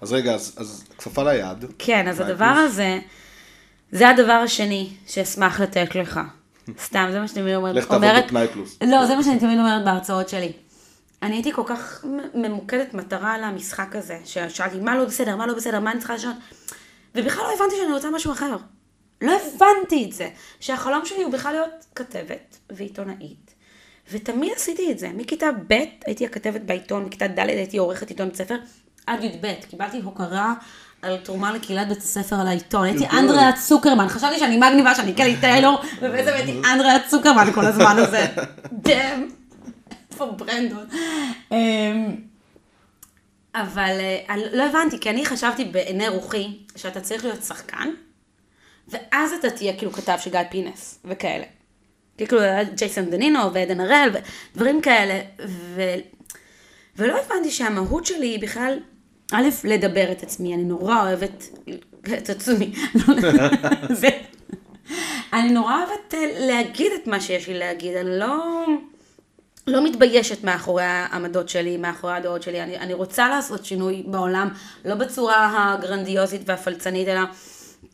אז 0.00 0.12
רגע, 0.12 0.34
אז, 0.34 0.54
אז 0.56 0.84
כפפה 0.98 1.32
ליד. 1.32 1.64
כן, 1.78 2.08
אז 2.08 2.20
הדבר. 2.20 2.44
הזה, 2.44 2.98
זה 3.92 4.08
הדבר 4.08 4.32
השני 4.32 4.92
שאשמח 5.06 5.60
לתת 5.60 5.94
לך. 5.94 6.20
סתם, 6.86 7.08
זה 7.12 7.20
מה 7.20 7.28
שאני 7.28 7.42
תמיד 7.42 7.54
אומרת. 7.54 7.76
לך 7.76 7.84
תעבוד 7.88 8.08
בפנאי 8.26 8.48
פלוס. 8.52 8.78
לא, 8.82 9.06
זה 9.06 9.16
מה 9.16 9.22
שאני 9.22 9.38
תמיד 9.40 9.58
אומרת 9.58 9.84
בהרצאות 9.84 10.28
שלי. 10.28 10.52
אני 11.22 11.34
הייתי 11.34 11.52
כל 11.52 11.62
כך 11.66 12.04
ממוקדת 12.34 12.94
מטרה 12.94 13.34
על 13.34 13.44
המשחק 13.44 13.96
הזה, 13.96 14.18
ששאלתי 14.24 14.80
מה 14.80 14.96
לא 14.96 15.04
בסדר, 15.04 15.36
מה 15.36 15.46
לא 15.46 15.54
בסדר, 15.54 15.80
מה 15.80 15.90
אני 15.90 15.98
צריכה 15.98 16.14
לשנות, 16.14 16.36
ובכלל 17.14 17.44
לא 17.44 17.54
הבנתי 17.56 17.76
שאני 17.76 17.92
רוצה 17.92 18.10
משהו 18.10 18.32
אחר. 18.32 18.56
לא 19.20 19.32
הבנתי 19.32 20.04
את 20.04 20.12
זה, 20.12 20.28
שהחלום 20.60 21.04
שלי 21.04 21.22
הוא 21.22 21.32
בכלל 21.32 21.52
להיות 21.52 21.86
כתבת 21.94 22.58
ועיתונאית, 22.70 23.54
ותמיד 24.12 24.52
עשיתי 24.56 24.92
את 24.92 24.98
זה. 24.98 25.10
מכיתה 25.14 25.46
ב' 25.68 25.74
הייתי 26.06 26.26
הכתבת 26.26 26.60
בעיתון, 26.60 27.04
מכיתה 27.04 27.28
ד' 27.28 27.38
הייתי 27.38 27.78
עורכת 27.78 28.08
עיתון 28.08 28.28
בית 28.28 28.36
ספר, 28.36 28.56
עד 29.06 29.24
י"ב 29.24 29.54
קיבלתי 29.70 30.00
הוקרה 30.00 30.54
על 31.02 31.16
תרומה 31.16 31.52
לקהילת 31.52 31.88
בית 31.88 31.98
הספר 31.98 32.36
על 32.36 32.46
העיתון. 32.46 32.84
הייתי 32.84 33.04
גדול. 33.04 33.18
אנדריאה 33.18 33.52
צוקרמן, 33.52 34.08
חשבתי 34.08 34.38
שאני 34.38 34.56
מגניבה, 34.56 34.94
שאני 34.94 35.14
קלי 35.14 35.36
טיילור, 35.40 35.80
ובעצם 36.02 36.30
הייתי 36.34 36.60
אנדריאה 36.72 36.96
צוקרמן 37.08 37.52
כל 37.52 37.66
הזמן 37.66 37.96
הזה. 37.98 38.26
דאם. 38.72 39.41
איפה 40.22 40.44
ברנדון? 40.44 40.86
אמ, 41.52 42.16
אבל 43.54 43.96
אה, 44.00 44.36
לא 44.52 44.62
הבנתי, 44.62 45.00
כי 45.00 45.10
אני 45.10 45.26
חשבתי 45.26 45.64
בעיני 45.64 46.08
רוחי 46.08 46.58
שאתה 46.76 47.00
צריך 47.00 47.24
להיות 47.24 47.42
שחקן, 47.42 47.88
ואז 48.88 49.32
אתה 49.32 49.50
תהיה 49.50 49.76
כאילו 49.76 49.92
כתב 49.92 50.16
של 50.20 50.30
גיא 50.30 50.40
פינס, 50.50 50.98
וכאלה. 51.04 51.44
כאילו 52.16 52.38
ג'ייסון 52.74 53.10
דנינו 53.10 53.52
ועדן 53.52 53.80
הראל, 53.80 54.10
ודברים 54.54 54.80
כאלה, 54.80 55.20
ו... 55.46 55.82
ולא 56.96 57.18
הבנתי 57.18 57.50
שהמהות 57.50 58.06
שלי 58.06 58.26
היא 58.26 58.40
בכלל, 58.40 58.78
א', 59.32 59.48
לדבר 59.64 60.12
את 60.12 60.22
עצמי, 60.22 60.54
אני 60.54 60.64
נורא 60.64 61.02
אוהבת 61.02 61.44
את 62.18 62.30
עצמי. 62.30 62.72
זה... 64.00 64.08
אני 65.32 65.50
נורא 65.50 65.76
אוהבת 65.76 66.14
אה, 66.14 66.46
להגיד 66.46 66.92
את 67.02 67.06
מה 67.06 67.20
שיש 67.20 67.48
לי 67.48 67.58
להגיד, 67.58 67.96
אני 67.96 68.18
לא, 68.18 68.66
לא 69.66 69.84
מתביישת 69.84 70.44
מאחורי 70.44 70.84
העמדות 70.84 71.48
שלי, 71.48 71.76
מאחורי 71.76 72.12
הדעות 72.12 72.42
שלי, 72.42 72.62
אני, 72.62 72.78
אני 72.78 72.94
רוצה 72.94 73.28
לעשות 73.28 73.64
שינוי 73.64 74.02
בעולם, 74.06 74.48
לא 74.84 74.94
בצורה 74.94 75.72
הגרנדיוזית 75.74 76.42
והפלצנית, 76.46 77.08
אלא 77.08 77.20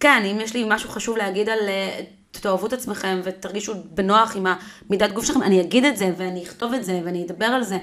כן, 0.00 0.22
אם 0.24 0.40
יש 0.40 0.54
לי 0.54 0.64
משהו 0.68 0.90
חשוב 0.90 1.16
להגיד 1.16 1.48
על 1.48 1.58
אה, 1.68 2.00
תאהבו 2.30 2.66
את 2.66 2.72
עצמכם 2.72 3.20
ותרגישו 3.24 3.74
בנוח 3.84 4.36
עם 4.36 4.46
המידת 4.86 5.12
גוף 5.12 5.24
שלכם, 5.24 5.42
אני 5.42 5.60
אגיד 5.60 5.84
את 5.84 5.96
זה 5.96 6.10
ואני 6.16 6.42
אכתוב 6.42 6.74
את 6.74 6.84
זה 6.84 7.00
ואני 7.04 7.24
אדבר 7.26 7.46
על 7.46 7.62
זה. 7.64 7.78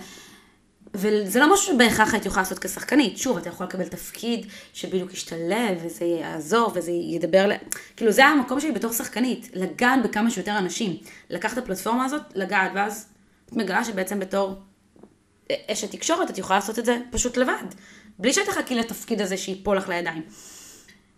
וזה 0.94 1.40
לא 1.40 1.54
משהו 1.54 1.74
שבהכרח 1.74 2.14
הייתי 2.14 2.28
יכולה 2.28 2.42
לעשות 2.44 2.60
כשחקנית. 2.60 3.18
שוב, 3.18 3.38
אתה 3.38 3.50
יכול 3.50 3.66
לקבל 3.66 3.88
תפקיד 3.88 4.46
שבדיוק 4.74 5.14
ישתלב, 5.14 5.78
וזה 5.86 6.06
יעזור, 6.06 6.72
וזה 6.76 6.92
ידבר 6.92 7.48
ל... 7.48 7.52
כאילו, 7.96 8.12
זה 8.12 8.26
המקום 8.26 8.60
שלי 8.60 8.72
בתור 8.72 8.94
שחקנית, 8.94 9.50
לגעת 9.54 10.00
בכמה 10.04 10.30
שיותר 10.30 10.58
אנשים. 10.58 10.98
לקחת 11.30 11.58
את 11.58 11.64
הפלטפורמה 11.64 12.06
הזאת, 12.06 12.22
לגעת, 12.36 12.72
ואז 12.76 13.08
מגלה 13.56 13.84
שבעצם 13.84 14.20
בתור 14.20 14.56
אשת 15.72 15.92
תקשורת, 15.92 16.30
את 16.30 16.38
יכולה 16.38 16.60
לעשות 16.60 16.80
את 16.80 16.86
זה 16.86 16.98
פשוט 17.12 17.38
לבד. 17.38 17.64
בלי 18.20 18.34
שתחכי 18.34 18.76
לתפקיד 18.76 19.22
הזה 19.22 19.38
שיפול 19.38 19.78
לך 19.78 19.90
לידיים. 19.90 20.24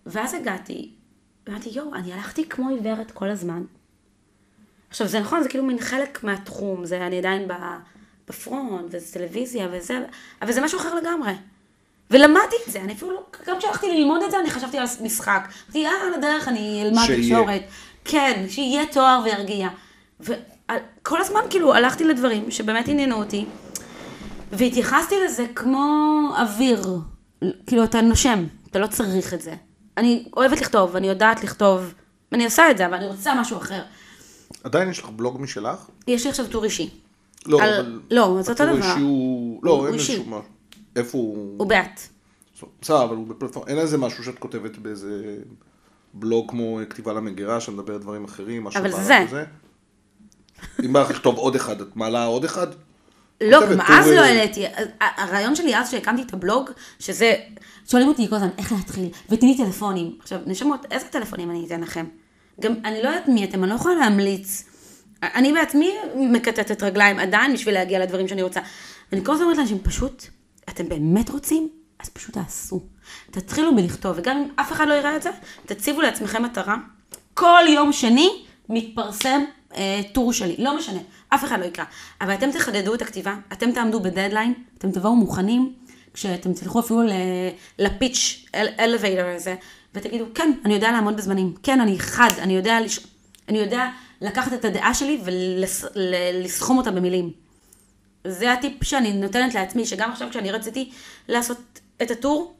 ואז 0.05 0.33
הגעתי, 0.33 0.91
ואמרתי, 1.47 1.69
יואו, 1.69 1.95
אני 1.95 2.13
הלכתי 2.13 2.49
כמו 2.49 2.69
עיוורת 2.69 3.11
כל 3.11 3.29
הזמן. 3.29 3.63
עכשיו, 4.89 5.07
זה 5.07 5.19
נכון, 5.19 5.43
זה 5.43 5.49
כאילו 5.49 5.63
מין 5.63 5.79
חלק 5.79 6.23
מהתחום, 6.23 6.85
זה 6.85 7.07
אני 7.07 7.17
עדיין 7.17 7.47
ב... 7.47 7.53
בפרונט, 8.27 8.85
וזה 8.89 9.13
טלוויזיה 9.13 9.67
וזה, 9.71 9.99
אבל 10.41 10.51
זה 10.51 10.61
משהו 10.61 10.79
אחר 10.79 10.95
לגמרי. 10.95 11.33
ולמדתי 12.11 12.55
את 12.67 12.71
זה, 12.71 12.81
אני 12.81 12.93
אפילו, 12.93 13.11
לא- 13.11 13.25
גם 13.45 13.59
כשהלכתי 13.59 13.87
ללמוד 13.91 14.23
את 14.23 14.31
זה, 14.31 14.39
אני 14.39 14.49
חשבתי 14.49 14.77
על 14.77 14.85
משחק. 15.01 15.47
אמרתי, 15.65 15.85
אה, 15.85 15.91
על 16.07 16.13
הדרך 16.13 16.47
אני 16.47 16.83
אלמד. 16.83 17.07
תקשורת. 17.17 17.61
כן, 18.05 18.45
שיהיה 18.49 18.85
תואר 18.91 19.21
וירגיע. 19.23 19.69
וכל 20.71 21.21
הזמן 21.21 21.39
כאילו 21.49 21.73
הלכתי 21.73 22.03
לדברים 22.03 22.51
שבאמת 22.51 22.87
עניינו 22.87 23.15
אותי, 23.15 23.45
והתייחסתי 24.51 25.15
לזה 25.25 25.45
כמו 25.55 25.85
אוויר. 26.37 26.87
כאילו, 27.67 27.83
אתה 27.83 28.01
נושם, 28.01 28.45
אתה 28.71 28.79
לא 28.79 28.87
צריך 28.87 29.33
את 29.33 29.41
זה. 29.41 29.53
אני 29.97 30.25
אוהבת 30.37 30.61
לכתוב, 30.61 30.95
אני 30.95 31.07
יודעת 31.07 31.43
לכתוב, 31.43 31.93
אני 32.31 32.45
עושה 32.45 32.71
את 32.71 32.77
זה, 32.77 32.85
אבל 32.85 32.93
אני 32.95 33.07
רוצה 33.07 33.41
משהו 33.41 33.57
אחר. 33.57 33.81
עדיין 34.63 34.89
יש 34.89 34.99
לך 34.99 35.09
בלוג 35.09 35.41
משלך? 35.41 35.85
יש 36.07 36.23
לי 36.23 36.29
עכשיו 36.29 36.47
טור 36.47 36.63
אישי. 36.63 36.89
לא, 37.45 37.61
על- 37.61 37.73
אבל... 37.73 37.99
לא, 38.11 38.37
זה 38.41 38.51
אותו 38.51 38.63
הטור 38.63 38.75
דבר. 38.77 38.85
האישי 38.85 39.01
הוא... 39.01 39.59
לא, 39.63 39.71
הוא 39.71 39.85
אין 39.85 39.93
אישי. 39.93 40.19
משהו. 40.27 40.41
איפה 40.95 41.17
הוא... 41.17 41.55
הוא 41.57 41.67
בעט. 41.67 42.01
בסדר, 42.81 43.03
אבל 43.03 43.15
הוא 43.15 43.27
בפלטפורמה. 43.27 43.69
אין 43.69 43.77
איזה 43.77 43.97
משהו 43.97 44.23
שאת 44.23 44.39
כותבת 44.39 44.77
באיזה 44.77 45.37
בלוג 46.13 46.49
כמו 46.51 46.79
כתיבה 46.89 47.13
למגירה, 47.13 47.59
שמדבר 47.61 47.97
דברים 47.97 48.23
אחרים, 48.25 48.63
משהו 48.63 48.79
אבל 48.81 48.91
זה. 48.91 49.25
כזה? 49.27 49.43
אם 50.85 50.93
בא 50.93 51.01
לך 51.01 51.09
לכתוב 51.09 51.37
עוד 51.37 51.55
אחד, 51.55 51.81
את 51.81 51.95
מעלה 51.95 52.25
עוד 52.25 52.43
אחד? 52.43 52.67
לא, 53.41 53.61
גם 53.61 53.81
אז 53.81 54.07
לא 54.07 54.19
אה, 54.19 54.25
העליתי. 54.25 54.65
הרעיון 54.99 55.55
שלי 55.55 55.77
אז 55.77 55.91
שהקמתי 55.91 56.21
את 56.21 56.33
הבלוג, 56.33 56.69
שזה... 56.99 57.33
שואלים 57.89 58.07
אותי 58.07 58.27
כל 58.29 58.35
הזמן 58.35 58.49
איך 58.57 58.71
להתחיל, 58.71 59.09
ותני 59.29 59.57
טלפונים. 59.57 60.15
עכשיו, 60.19 60.39
נשמות, 60.45 60.85
איזה 60.91 61.05
טלפונים 61.05 61.51
אני 61.51 61.65
אתן 61.65 61.81
לכם? 61.81 62.05
גם, 62.61 62.73
אני 62.85 63.03
לא 63.03 63.07
יודעת 63.07 63.27
מי 63.27 63.43
אתם, 63.43 63.63
אני 63.63 63.69
לא 63.69 63.75
יכולה 63.75 63.95
להמליץ. 63.95 64.63
אני 65.23 65.53
בעצמי 65.53 65.91
מקטטת 66.15 66.83
רגליים 66.83 67.19
עדיין 67.19 67.53
בשביל 67.53 67.73
להגיע 67.73 67.99
לדברים 67.99 68.27
שאני 68.27 68.41
רוצה. 68.41 68.59
ואני 69.11 69.25
כל 69.25 69.31
הזמן 69.31 69.43
אומרת 69.43 69.57
לאנשים, 69.57 69.79
פשוט, 69.79 70.23
אתם 70.69 70.89
באמת 70.89 71.29
רוצים? 71.29 71.69
אז 71.99 72.09
פשוט 72.09 72.33
תעשו. 72.33 72.81
תתחילו 73.31 73.75
בלכתוב, 73.75 74.17
וגם 74.17 74.37
אם 74.37 74.47
אף 74.55 74.71
אחד 74.71 74.87
לא 74.87 74.93
יראה 74.93 75.15
את 75.15 75.21
זה, 75.21 75.29
תציבו 75.65 76.01
לעצמכם 76.01 76.43
מטרה. 76.43 76.75
כל 77.33 77.63
יום 77.69 77.93
שני 77.93 78.45
מתפרסם 78.69 79.41
אה, 79.75 80.01
טור 80.13 80.33
שלי, 80.33 80.55
לא 80.57 80.77
משנה, 80.77 80.99
אף 81.29 81.43
אחד 81.43 81.59
לא 81.59 81.65
יקרא. 81.65 81.85
אבל 82.21 82.33
אתם 82.33 82.51
תחדדו 82.51 82.93
את 82.93 83.01
הכתיבה, 83.01 83.35
אתם 83.53 83.71
תעמדו 83.71 83.99
בדדליין, 83.99 84.53
אתם 84.77 84.91
תבואו 84.91 85.15
מוכנים, 85.15 85.73
כשאתם 86.13 86.53
תלכו 86.53 86.79
אפילו 86.79 87.01
ל 87.79 87.90
pitch 87.90 88.45
elevator 88.79 89.27
הזה, 89.35 89.55
ותגידו, 89.93 90.25
כן, 90.35 90.51
אני 90.65 90.73
יודע 90.73 90.91
לעמוד 90.91 91.17
בזמנים, 91.17 91.55
כן, 91.63 91.81
אני 91.81 91.99
חד, 91.99 92.29
אני 92.39 92.55
יודע, 92.55 92.81
לש... 92.81 92.99
אני 93.49 93.57
יודע 93.57 93.89
לקחת 94.21 94.53
את 94.53 94.65
הדעה 94.65 94.93
שלי 94.93 95.21
ולסכום 95.23 96.77
אותה 96.77 96.91
במילים. 96.91 97.31
זה 98.27 98.53
הטיפ 98.53 98.83
שאני 98.83 99.13
נותנת 99.13 99.53
לעצמי, 99.53 99.85
שגם 99.85 100.11
עכשיו 100.11 100.29
כשאני 100.29 100.51
רציתי 100.51 100.91
לעשות 101.27 101.79
את 102.01 102.11
הטור, 102.11 102.55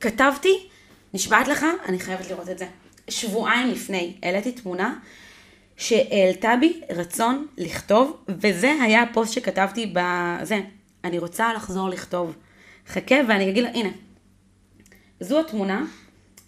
כתבתי, 0.00 0.68
נשבעת 1.14 1.48
לך, 1.48 1.66
אני 1.88 1.98
חייבת 1.98 2.30
לראות 2.30 2.48
את 2.48 2.58
זה. 2.58 2.66
שבועיים 3.08 3.70
לפני 3.70 4.16
העליתי 4.22 4.52
תמונה 4.52 4.94
שהעלתה 5.76 6.54
בי 6.60 6.80
רצון 6.90 7.46
לכתוב, 7.58 8.16
וזה 8.28 8.74
היה 8.82 9.02
הפוסט 9.02 9.32
שכתבתי 9.32 9.92
בזה. 9.94 10.60
אני 11.04 11.18
רוצה 11.18 11.54
לחזור 11.54 11.88
לכתוב. 11.88 12.36
חכה 12.88 13.14
ואני 13.28 13.50
אגיד 13.50 13.64
לה, 13.64 13.70
הנה. 13.70 13.88
זו 15.20 15.40
התמונה, 15.40 15.84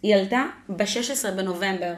היא 0.03 0.15
עלתה 0.15 0.45
ב-16 0.69 1.31
בנובמבר. 1.37 1.95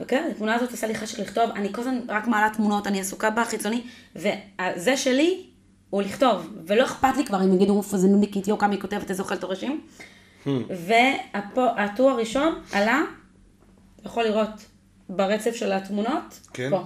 אוקיי? 0.00 0.30
התמונה 0.30 0.54
הזאת 0.54 0.70
עושה 0.70 0.86
לי 0.86 0.94
חשק 0.94 1.18
לכתוב, 1.18 1.50
אני 1.50 1.72
כל 1.72 1.80
הזמן 1.80 1.98
רק 2.08 2.26
מעלה 2.26 2.50
תמונות, 2.54 2.86
אני 2.86 3.00
עסוקה 3.00 3.30
בחיצוני, 3.30 3.82
וזה 4.16 4.96
שלי 4.96 5.46
הוא 5.90 6.02
לכתוב, 6.02 6.52
ולא 6.66 6.84
אכפת 6.84 7.16
לי 7.16 7.26
כבר 7.26 7.44
אם 7.44 7.54
יגידו, 7.54 7.76
אוף, 7.76 7.94
איזה 7.94 8.08
נודניקית, 8.08 8.48
יו, 8.48 8.58
כמה 8.58 8.72
היא 8.72 8.80
כותבת, 8.80 9.10
איזה 9.10 9.22
אוכלת 9.22 9.44
ראשים. 9.44 9.80
והטור 10.70 12.10
הראשון 12.10 12.60
עלה, 12.72 13.02
אתה 14.00 14.06
יכול 14.08 14.24
לראות 14.24 14.66
ברצף 15.08 15.54
של 15.54 15.72
התמונות, 15.72 16.40
כן. 16.52 16.70
פה. 16.70 16.84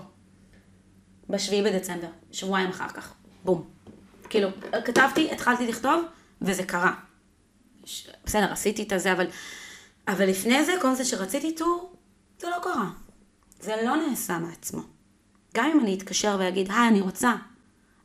בשביעי 1.29 1.63
בדצמבר, 1.63 2.09
שבועיים 2.33 2.69
אחר 2.71 2.89
כך, 2.89 3.15
בום. 3.45 3.69
כאילו, 4.29 4.49
כתבתי, 4.85 5.33
התחלתי 5.33 5.67
לכתוב, 5.67 6.05
וזה 6.43 6.65
קרה. 6.65 6.95
ש... 7.85 8.09
בסדר, 8.25 8.53
עשיתי 8.53 8.83
את 8.83 8.93
הזה, 8.93 9.13
אבל, 9.13 9.27
אבל 10.09 10.27
לפני 10.29 10.65
זה, 10.65 10.73
כל 10.83 10.95
זה 10.95 11.05
שרציתי 11.05 11.55
טור, 11.55 11.93
זה 12.41 12.49
לא 12.49 12.57
קרה. 12.63 12.91
זה 13.61 13.77
לא 13.85 13.97
נעשה 13.97 14.39
מעצמו. 14.39 14.83
גם 15.55 15.71
אם 15.75 15.81
אני 15.81 15.95
אתקשר 15.95 16.37
ואגיד, 16.41 16.71
היי, 16.71 16.89
אני 16.89 17.01
רוצה. 17.01 17.35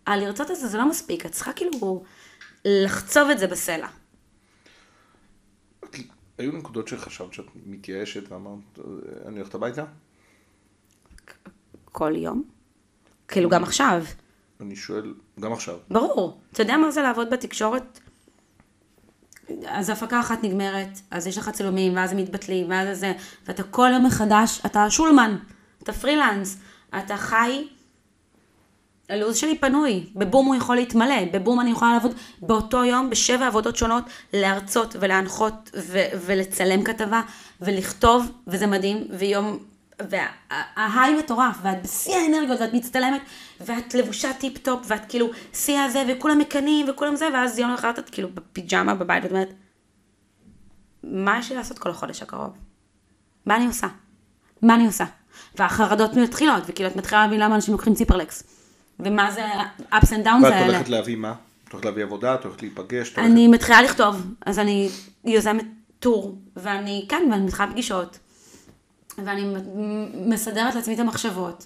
אה, 0.08 0.18
לרצות 0.18 0.52
את 0.52 0.56
זה 0.56 0.68
זה 0.68 0.78
לא 0.78 0.90
מספיק, 0.90 1.26
את 1.26 1.32
צריכה 1.32 1.54
כאילו 1.54 2.04
לחצוב 2.66 3.30
את 3.30 3.40
זה 3.40 3.48
בסלע. 3.48 3.88
היו 6.38 6.52
נקודות 6.52 6.88
שחשבת 6.88 7.34
שאת 7.34 7.46
מתייאשת 7.66 8.32
ואמרת, 8.32 8.80
"אה, 8.80 8.84
אני 9.28 9.38
הולכת 9.40 9.56
הביתה? 9.56 9.86
כל 11.92 12.14
יום. 12.16 12.44
כאילו, 13.28 13.50
גם 13.50 13.64
עכשיו. 13.64 14.04
אני 14.62 14.76
שואל, 14.76 15.14
גם 15.40 15.54
עכשיו. 15.54 15.78
ברור. 15.90 16.40
אתה 16.52 16.62
יודע 16.62 16.78
מה 16.78 16.92
זה 16.92 17.02
לעבוד 17.02 17.30
בתקשורת? 17.30 18.00
אז 19.68 19.90
הפקה 19.90 20.20
אחת 20.20 20.44
נגמרת, 20.44 21.00
אז 21.12 21.28
יש 21.28 21.38
לך 21.38 21.50
צילומים, 21.50 21.96
ואז 21.96 22.12
הם 22.12 22.18
מתבטלים, 22.18 22.70
ואז 22.70 23.00
זה, 23.00 23.14
ואתה 23.48 23.64
כל 23.64 23.90
יום 23.94 24.06
מחדש, 24.06 24.62
אתה 24.66 24.90
שולמן, 24.90 25.38
אתה 25.84 25.94
פרילנס, 25.94 26.58
אתה 26.98 27.18
חי, 27.18 27.68
הלו"ז 29.10 29.38
שלי 29.38 29.58
פנוי, 29.58 30.06
בבום 30.16 30.46
הוא 30.46 30.56
יכול 30.56 30.76
להתמלא, 30.76 31.26
בבום 31.34 31.60
אני 31.60 31.72
יכולה 31.72 31.94
לעבוד 31.94 32.12
באותו 32.42 32.84
יום 32.84 33.10
בשבע 33.10 33.48
עבודות 33.48 33.76
שונות, 33.76 34.04
להרצות 34.34 34.96
ולהנחות 35.00 35.72
ו- 35.78 36.08
ולצלם 36.26 36.84
כתבה 36.84 37.22
ולכתוב, 37.62 38.32
וזה 38.48 38.68
מדהים, 38.68 39.08
ויום, 39.10 39.58
וה 40.10 40.45
high 40.45 41.16
מטורף, 41.16 41.58
ואת 41.64 41.84
בשיא 41.84 42.16
האנרגיות, 42.16 42.62
ואת 42.62 42.74
מצטלמת, 42.74 43.22
ואת 43.62 43.94
לבושה 43.94 44.34
טיפ 44.34 44.58
טופ, 44.58 44.86
ואת 44.88 45.06
כאילו 45.10 45.30
שיא 45.54 45.80
הזה, 45.80 46.04
וכולם 46.08 46.38
מקנאים, 46.38 46.86
וכולם 46.90 47.16
זה, 47.16 47.28
ואז 47.34 47.60
יום 47.60 47.74
אחד 47.74 47.98
את 47.98 48.10
כאילו 48.10 48.30
בפיג'מה 48.34 48.96
בבית, 48.96 49.24
ואת 49.24 49.32
אומרת, 49.32 49.54
מה 51.04 51.40
יש 51.40 51.50
לי 51.50 51.58
לעשות 51.58 51.80
כל 51.80 51.90
החודש 51.90 52.22
הקרוב? 52.22 52.52
מה 53.46 53.56
אני 53.56 53.66
עושה? 53.66 53.88
מה 54.62 54.76
אני 54.76 54.86
עושה? 54.86 55.06
והחרדות 55.56 56.14
מתחילות, 56.14 56.64
וכאילו 56.68 56.90
את 56.90 56.96
מתחילה 56.96 57.22
להבין 57.22 57.40
למה 57.40 57.56
אנשים 57.56 57.74
לוקחים 57.74 57.94
ציפרלקס. 57.94 58.44
ומה 59.00 59.32
זה 59.32 59.46
ה-ups 59.46 60.08
and 60.08 60.26
downs 60.26 60.44
ואת 60.44 60.54
האלה. 60.54 60.66
הולכת 60.66 60.90
להביא 60.90 61.16
מה? 61.16 61.34
את 61.68 61.72
הולכת 61.72 61.86
להביא 61.86 62.04
עבודה? 62.04 62.36
את 62.36 62.44
הולכת 62.44 62.62
להיפגש? 62.62 63.14
אני 63.18 63.48
מתחילה 63.48 63.82
לכתוב, 63.82 64.34
אז 64.46 64.60
אני 64.60 64.90
יוזמת 65.26 65.66
טור, 66.00 66.38
ואני, 66.56 67.06
כן, 67.10 67.28
ואני 67.32 67.46
מתחילה 67.46 67.72
פגישות, 67.72 68.20
ואני 69.18 69.56
מסדרת 70.14 70.76
לעצמי 70.76 70.94
את 70.94 71.00
המחשבות, 71.00 71.66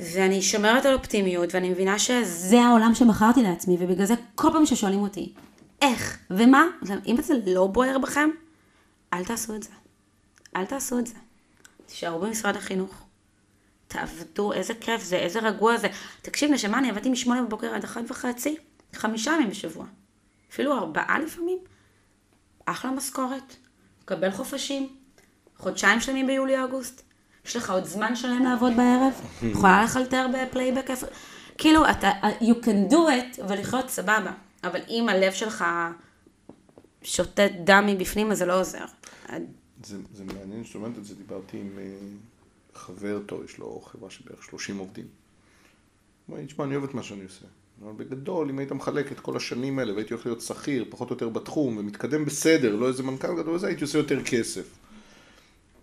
ואני 0.00 0.42
שומרת 0.42 0.86
על 0.86 0.94
אופטימיות, 0.94 1.54
ואני 1.54 1.70
מבינה 1.70 1.98
שזה 1.98 2.60
העולם 2.60 2.94
שבחרתי 2.94 3.42
לעצמי, 3.42 3.76
ובגלל 3.80 4.06
זה 4.06 4.14
כל 4.34 4.48
פעם 4.52 4.66
ששואלים 4.66 5.00
אותי, 5.00 5.32
איך 5.82 6.18
ומה, 6.30 6.64
אם 7.06 7.16
זה 7.22 7.34
לא 7.46 7.66
בוער 7.66 7.98
בכם, 7.98 8.30
אל 9.12 9.24
תעשו 9.24 9.54
את 9.54 9.62
זה. 9.62 9.70
אל 10.56 10.64
תעשו 10.64 10.98
את 10.98 11.06
זה. 11.06 11.14
תישארו 11.86 12.20
במשרד 12.20 12.56
החינוך. 12.56 13.04
תעבדו, 13.88 14.52
איזה 14.52 14.74
כיף 14.74 15.02
זה, 15.02 15.16
איזה 15.16 15.38
רגוע 15.38 15.76
זה. 15.76 15.88
תקשיב, 16.22 16.50
נשמה, 16.50 16.78
אני 16.78 16.90
עבדתי 16.90 17.08
משמונה 17.08 17.42
בבוקר 17.42 17.74
עד 17.74 17.84
אחת 17.84 18.02
וחצי, 18.08 18.56
חמישה 18.94 19.32
ימים 19.32 19.50
בשבוע. 19.50 19.86
אפילו 20.50 20.78
ארבעה 20.78 21.18
לפעמים. 21.18 21.58
אחלה 22.66 22.90
משכורת, 22.90 23.56
מקבל 24.02 24.30
חופשים, 24.30 24.96
חודשיים 25.58 26.00
שלמים 26.00 26.26
ביולי-אוגוסט. 26.26 27.02
יש 27.46 27.56
לך 27.56 27.70
עוד 27.70 27.84
זמן 27.84 28.16
שלם 28.16 28.44
לעבוד 28.44 28.72
בערב, 28.76 29.12
יכולה 29.42 29.84
לחלטר 29.84 30.26
בפלייבק 30.34 30.90
איפה... 30.90 31.06
כאילו, 31.58 31.90
אתה, 31.90 32.10
you 32.40 32.64
can 32.64 32.92
do 32.92 32.94
it 32.96 33.42
ולחיות 33.48 33.90
סבבה. 33.90 34.32
אבל 34.64 34.80
אם 34.88 35.08
הלב 35.08 35.32
שלך 35.32 35.64
שותת 37.02 37.50
דם 37.64 37.84
מבפנים, 37.86 38.30
אז 38.30 38.38
זה 38.38 38.46
לא 38.46 38.60
עוזר. 38.60 38.84
זה, 39.84 39.96
זה 40.14 40.24
מעניין 40.24 40.64
שאת 40.64 40.74
אומרת 40.74 40.98
את 40.98 41.04
זה, 41.04 41.14
דיברתי 41.14 41.56
עם 41.56 41.78
אה, 41.78 41.84
חבר 42.74 43.20
טוב, 43.26 43.44
יש 43.44 43.58
לו 43.58 43.80
חברה 43.84 44.10
של 44.10 44.24
בערך 44.26 44.44
30 44.44 44.78
עובדים. 44.78 45.06
הוא 46.26 46.36
אמר 46.36 46.46
תשמע, 46.46 46.64
אני 46.64 46.76
אוהב 46.76 46.88
את 46.88 46.94
מה 46.94 47.02
שאני 47.02 47.24
עושה. 47.24 47.46
אבל 47.82 47.92
בגדול, 47.92 48.50
אם 48.50 48.58
היית 48.58 48.72
מחלק 48.72 49.12
את 49.12 49.20
כל 49.20 49.36
השנים 49.36 49.78
האלה 49.78 49.92
והייתי 49.92 50.14
הולך 50.14 50.26
להיות 50.26 50.40
שכיר, 50.40 50.84
פחות 50.90 51.10
או 51.10 51.14
יותר 51.14 51.28
בתחום, 51.28 51.76
ומתקדם 51.76 52.24
בסדר, 52.24 52.76
לא 52.76 52.88
איזה 52.88 53.02
מנכ"ל 53.02 53.34
גדול 53.36 53.54
וזה, 53.54 53.66
הייתי 53.66 53.84
עושה 53.84 53.98
יותר 53.98 54.24
כסף. 54.24 54.78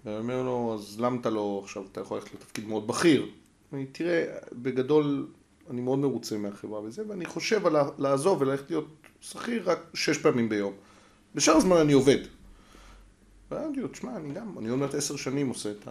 ואני 0.05 0.17
אומר 0.17 0.43
לו, 0.43 0.77
אז 0.79 0.99
למה 0.99 1.17
אתה 1.21 1.29
לא, 1.29 1.61
עכשיו 1.63 1.83
אתה 1.91 2.01
יכול 2.01 2.17
ללכת 2.17 2.33
לתפקיד 2.33 2.67
מאוד 2.67 2.87
בכיר. 2.87 3.29
לי, 3.73 3.85
תראה, 3.85 4.25
בגדול, 4.53 5.27
אני 5.69 5.81
מאוד 5.81 5.99
מרוצה 5.99 6.37
מהחברה 6.37 6.81
וזה, 6.81 7.03
ואני 7.07 7.25
חושב 7.25 7.65
על 7.65 7.75
לעזוב 7.97 8.41
וללכת 8.41 8.69
להיות 8.69 8.87
שכיר 9.21 9.71
רק 9.71 9.79
שש 9.93 10.17
פעמים 10.17 10.49
ביום. 10.49 10.73
בשאר 11.35 11.55
הזמן 11.55 11.77
אני 11.77 11.93
עובד. 11.93 12.17
ואמרתי 13.51 13.79
לו, 13.79 13.87
תשמע, 13.87 14.17
אני 14.17 14.33
גם, 14.33 14.57
אני 14.59 14.69
עוד 14.69 14.79
מעט 14.79 14.95
עשר 14.95 15.15
שנים 15.15 15.49
עושה 15.49 15.71
את 15.71 15.87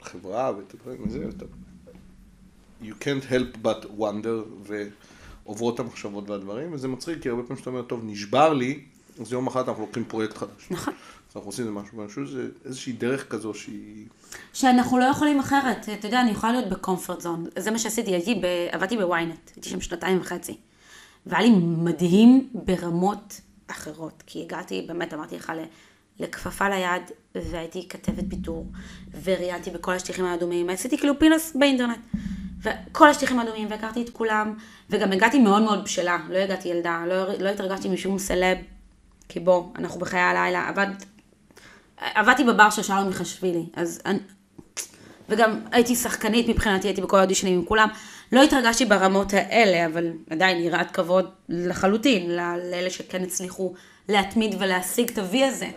החברה 0.00 0.52
ואת 0.56 0.74
הדברים 0.74 1.02
וזה, 1.06 1.28
אתה... 1.28 1.44
You 2.82 2.94
can't 3.00 3.30
help 3.30 3.66
but 3.66 3.86
wonder, 3.98 4.68
ועוברות 5.44 5.80
המחשבות 5.80 6.30
והדברים, 6.30 6.72
וזה 6.72 6.88
מצחיק, 6.88 7.22
כי 7.22 7.28
הרבה 7.28 7.42
פעמים 7.42 7.58
שאתה 7.58 7.70
אומר, 7.70 7.82
טוב, 7.82 8.00
נשבר 8.04 8.52
לי, 8.52 8.84
אז 9.20 9.32
יום 9.32 9.46
אחד 9.46 9.68
אנחנו 9.68 9.82
לוקחים 9.82 10.04
פרויקט 10.04 10.36
חדש. 10.36 10.68
נכון. 10.70 10.94
אנחנו 11.36 11.48
עושים 11.48 11.66
איזה 11.66 11.78
משהו, 11.80 11.98
ואני 11.98 12.08
חושב 12.08 12.26
שזה 12.26 12.48
איזושהי 12.64 12.92
דרך 12.92 13.28
כזו 13.28 13.54
שהיא... 13.54 14.06
שאנחנו 14.52 14.98
לא 14.98 15.04
יכולים 15.04 15.38
אחרת. 15.38 15.88
אתה 15.98 16.06
יודע, 16.06 16.20
אני 16.20 16.30
יכולה 16.30 16.52
להיות 16.52 16.68
בקומפורט 16.68 17.20
זון. 17.20 17.46
זה 17.58 17.70
מה 17.70 17.78
שעשיתי, 17.78 18.10
הייתי 18.10 18.34
ב... 18.34 18.44
עבדתי 18.70 18.96
בוויינט, 18.96 19.50
הייתי 19.54 19.68
שם 19.68 19.80
שנתיים 19.80 20.20
וחצי. 20.20 20.56
והיה 21.26 21.42
לי 21.42 21.50
מדהים 21.60 22.48
ברמות 22.54 23.40
אחרות, 23.66 24.22
כי 24.26 24.42
הגעתי, 24.42 24.84
באמת, 24.88 25.14
אמרתי 25.14 25.36
לך, 25.36 25.52
לכפפה 26.20 26.68
ליד, 26.68 27.02
והייתי 27.34 27.88
כתבת 27.88 28.24
ביטור, 28.24 28.66
וראיינתי 29.24 29.70
בכל 29.70 29.92
השטיחים 29.92 30.24
האדומים, 30.24 30.70
עשיתי 30.70 30.98
כאילו 30.98 31.18
פינוס 31.18 31.56
באינטרנט. 31.56 31.98
וכל 32.62 33.08
השטיחים 33.08 33.38
האדומים, 33.38 33.68
והכרתי 33.70 34.02
את 34.02 34.10
כולם, 34.10 34.54
וגם 34.90 35.12
הגעתי 35.12 35.38
מאוד 35.38 35.62
מאוד 35.62 35.84
בשלה, 35.84 36.18
לא 36.30 36.38
הגעתי 36.38 36.68
ילדה, 36.68 37.04
לא, 37.06 37.38
לא 37.38 37.48
התרגשתי 37.48 37.88
משום 37.88 38.18
סלב, 38.18 38.58
כי 39.28 39.40
בוא, 39.40 39.64
אנחנו 39.78 40.00
בחיי 40.00 40.20
הלילה, 40.20 40.68
עבד, 40.68 40.86
עבדתי 42.00 42.44
בבר 42.44 42.70
של 42.70 42.82
שלום 42.82 43.06
מיכשווילי, 43.06 43.66
אז 43.76 44.00
אני, 44.06 44.18
וגם 45.28 45.60
הייתי 45.72 45.96
שחקנית 45.96 46.48
מבחינתי, 46.48 46.88
הייתי 46.88 47.02
בכל 47.02 47.18
האודישנים 47.18 47.58
עם 47.58 47.64
כולם. 47.64 47.88
לא 48.32 48.42
התרגשתי 48.42 48.84
ברמות 48.84 49.32
האלה, 49.32 49.86
אבל 49.86 50.12
עדיין 50.30 50.62
יראת 50.62 50.90
כבוד 50.90 51.30
לחלוטין 51.48 52.30
לאלה 52.36 52.90
שכן 52.90 53.22
הצליחו 53.22 53.74
להתמיד 54.08 54.54
ולהשיג 54.58 55.10
את 55.10 55.18
ה-V 55.18 55.36
הזה. 55.44 55.68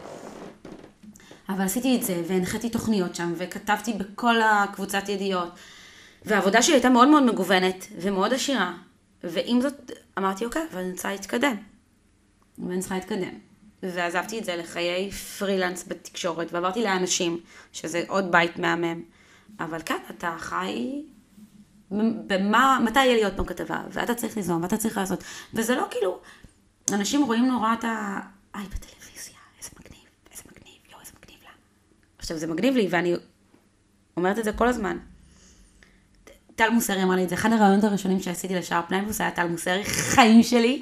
אבל 1.49 1.61
עשיתי 1.65 1.95
את 1.95 2.03
זה, 2.03 2.21
והנחיתי 2.27 2.69
תוכניות 2.69 3.15
שם, 3.15 3.33
וכתבתי 3.37 3.93
בכל 3.93 4.35
הקבוצת 4.41 5.09
ידיעות. 5.09 5.49
והעבודה 6.25 6.61
שלי 6.61 6.73
הייתה 6.73 6.89
מאוד 6.89 7.07
מאוד 7.07 7.23
מגוונת, 7.23 7.87
ומאוד 8.01 8.33
עשירה. 8.33 8.73
ועם 9.23 9.61
זאת, 9.61 9.91
אמרתי, 10.17 10.45
אוקיי, 10.45 10.61
אבל 10.71 10.81
אני 10.81 10.91
רוצה 10.91 11.11
להתקדם. 11.11 11.55
ואני 12.57 12.79
צריכה 12.79 12.95
להתקדם. 12.95 13.52
ועזבתי 13.83 14.39
את 14.39 14.45
זה 14.45 14.55
לחיי 14.55 15.11
פרילנס 15.11 15.85
בתקשורת, 15.87 16.53
ועברתי 16.53 16.83
לאנשים, 16.83 17.39
שזה 17.73 18.03
עוד 18.07 18.31
בית 18.31 18.59
מהמם. 18.59 19.01
אבל 19.59 19.79
כן, 19.85 19.97
אתה 20.09 20.35
חי... 20.39 21.01
במה, 22.27 22.79
מתי 22.83 22.99
יהיה 22.99 23.15
לי 23.15 23.23
עוד 23.23 23.33
פעם 23.35 23.45
כתבה, 23.45 23.81
ואתה 23.89 24.15
צריך 24.15 24.37
ליזום, 24.37 24.63
ואתה 24.63 24.77
צריך 24.77 24.97
לעשות. 24.97 25.23
וזה 25.53 25.75
לא 25.75 25.85
כאילו, 25.91 26.19
אנשים 26.91 27.23
רואים 27.23 27.47
נורא 27.47 27.73
את 27.73 27.83
ה... 27.83 28.19
היי, 28.53 28.65
בטלוויזיה, 28.65 29.35
איזה 29.57 29.69
מגניב, 29.79 30.03
איזה 30.31 30.43
מגניב, 30.51 30.75
יואו, 30.91 31.01
איזה 31.01 31.11
מגניב 31.21 31.39
לה. 31.43 31.49
עכשיו, 32.17 32.37
זה 32.37 32.47
מגניב 32.47 32.75
לי, 32.75 32.87
ואני 32.89 33.15
אומרת 34.17 34.39
את 34.39 34.43
זה 34.43 34.53
כל 34.53 34.67
הזמן. 34.67 34.97
טל 36.55 36.69
מוסרי 36.69 37.03
אמר 37.03 37.15
לי 37.15 37.23
את 37.23 37.29
זה, 37.29 37.35
אחד 37.35 37.51
הרעיונות 37.51 37.83
הראשונים 37.83 38.19
שעשיתי 38.19 38.55
לשער 38.55 38.81
פנייבוס 38.87 39.21
היה 39.21 39.31
טל 39.31 39.47
מוסרי, 39.47 39.83
חיים 39.83 40.43
שלי, 40.43 40.81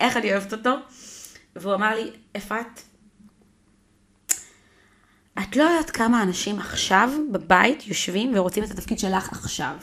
איך 0.00 0.16
אני 0.16 0.32
אוהבת 0.32 0.52
אותו. 0.52 0.70
והוא 1.56 1.74
אמר 1.74 1.94
לי, 1.94 2.10
אפרת, 2.36 2.82
את 5.38 5.56
לא 5.56 5.62
יודעת 5.62 5.90
כמה 5.90 6.22
אנשים 6.22 6.58
עכשיו 6.58 7.10
בבית 7.32 7.86
יושבים 7.86 8.32
ורוצים 8.34 8.64
את 8.64 8.70
התפקיד 8.70 8.98
שלך 8.98 9.32
עכשיו. 9.32 9.76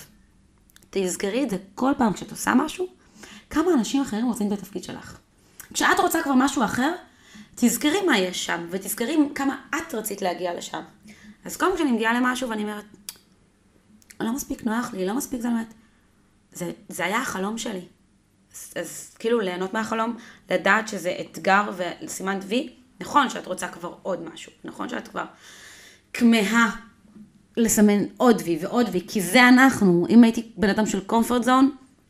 תזכרי 0.90 1.44
את 1.44 1.50
זה 1.50 1.58
כל 1.76 1.92
פעם 1.98 2.14
כשאת 2.14 2.32
עושה 2.32 2.54
משהו, 2.56 2.88
כמה 3.50 3.74
אנשים 3.74 4.02
אחרים 4.02 4.26
רוצים 4.26 4.54
את 4.54 4.60
התפקיד 4.60 4.84
שלך. 4.84 5.18
כשאת 5.74 6.00
רוצה 6.00 6.24
כבר 6.24 6.34
משהו 6.36 6.64
אחר, 6.64 6.94
תזכרי 7.56 8.02
מה 8.02 8.18
יש 8.18 8.46
שם, 8.46 8.68
ותזכרי 8.70 9.18
כמה 9.36 9.62
את 9.78 9.96
רצית 9.96 10.22
להגיע 10.22 10.54
לשם. 10.54 10.82
אז 11.46 11.58
פעם 11.58 11.76
כשאני 11.76 11.92
מגיעה 11.92 12.14
למשהו 12.14 12.50
ואני 12.50 12.64
אומרת, 12.64 12.86
לא 14.20 14.34
מספיק 14.34 14.64
נוח 14.64 14.94
לי, 14.94 15.06
לא 15.06 15.14
מספיק 15.14 15.42
זה, 15.42 15.50
זה, 16.54 16.72
זה 16.90 17.06
היה 17.06 17.22
החלום 17.22 17.58
שלי. 17.58 17.86
אז, 18.76 19.16
כאילו 19.20 19.40
ליהנות 19.40 19.74
מהחלום, 19.74 20.18
לדעת 20.52 20.88
שזה 20.88 21.14
אתגר 21.22 21.64
וסימן 22.04 22.40
וי, 22.48 22.70
נכון 23.02 23.30
שאת 23.30 23.46
רוצה 23.48 23.68
כבר 23.68 23.94
עוד 24.02 24.30
משהו, 24.34 24.52
נכון 24.64 24.90
שאת 24.90 25.08
כבר 25.08 25.26
כמהה 26.14 26.76
לסמן 27.58 28.04
עוד 28.18 28.42
וי 28.46 28.58
ועוד 28.62 28.88
וי, 28.92 29.02
כי 29.08 29.22
זה 29.22 29.48
אנחנו. 29.50 30.06
אם 30.10 30.24
הייתי 30.24 30.52
בן 30.58 30.70
אדם 30.70 30.86
של 30.86 31.00
comfort 31.10 31.46
zone, 31.46 31.66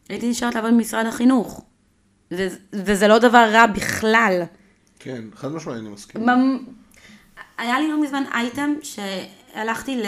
הייתי 0.09 0.29
נשארת 0.29 0.55
לעבוד 0.55 0.71
במשרד 0.71 1.05
החינוך. 1.05 1.65
ו- 2.33 2.47
וזה 2.73 3.07
לא 3.07 3.19
דבר 3.19 3.49
רע 3.51 3.65
בכלל. 3.67 4.41
כן, 4.99 5.21
חד 5.35 5.51
משמעית 5.51 5.79
אני 5.79 5.89
מסכים. 5.89 6.21
ממ- 6.25 6.65
היה 7.57 7.79
לי 7.79 7.87
לא 7.87 8.01
מזמן 8.03 8.23
אייטם 8.33 8.73
שהלכתי 8.83 10.01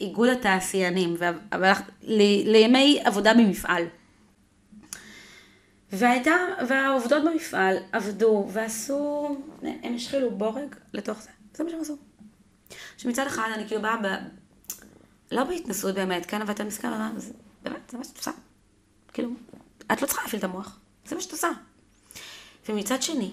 לאיגוד 0.00 0.28
התעשיינים, 0.28 1.14
וה- 1.18 1.32
והלכ- 1.60 1.90
ל- 2.02 2.52
לימי 2.52 3.00
עבודה 3.04 3.34
במפעל. 3.34 3.84
והייתה, 5.92 6.32
והעובדות 6.68 7.22
במפעל 7.24 7.76
עבדו 7.92 8.48
ועשו, 8.52 9.36
הם 9.62 9.94
השחילו 9.94 10.30
בורג 10.30 10.74
לתוך 10.92 11.22
זה, 11.22 11.30
זה 11.54 11.64
מה 11.64 11.70
שהם 11.70 11.80
עשו. 11.80 11.96
שמצד 12.96 13.26
אחד 13.26 13.48
אני 13.54 13.66
כאילו 13.68 13.82
באה, 13.82 13.96
ב... 13.96 14.06
לא 15.30 15.44
בהתנסות 15.44 15.94
באמת, 15.94 16.26
כן, 16.26 16.42
אבל 16.42 16.52
אתה 16.52 16.64
מסתכל, 16.64 16.88
ואומר, 16.88 17.10
"זה- 17.16 17.32
באמת, 17.62 17.90
זה 17.90 17.98
מה 17.98 18.04
שאת 18.04 18.16
עושה. 18.18 18.30
כאילו, 19.12 19.30
את 19.92 20.02
לא 20.02 20.06
צריכה 20.06 20.22
להפעיל 20.22 20.38
את 20.38 20.44
המוח, 20.44 20.78
זה 21.06 21.14
מה 21.14 21.20
שאת 21.20 21.32
עושה. 21.32 21.48
ומצד 22.68 23.02
שני, 23.02 23.30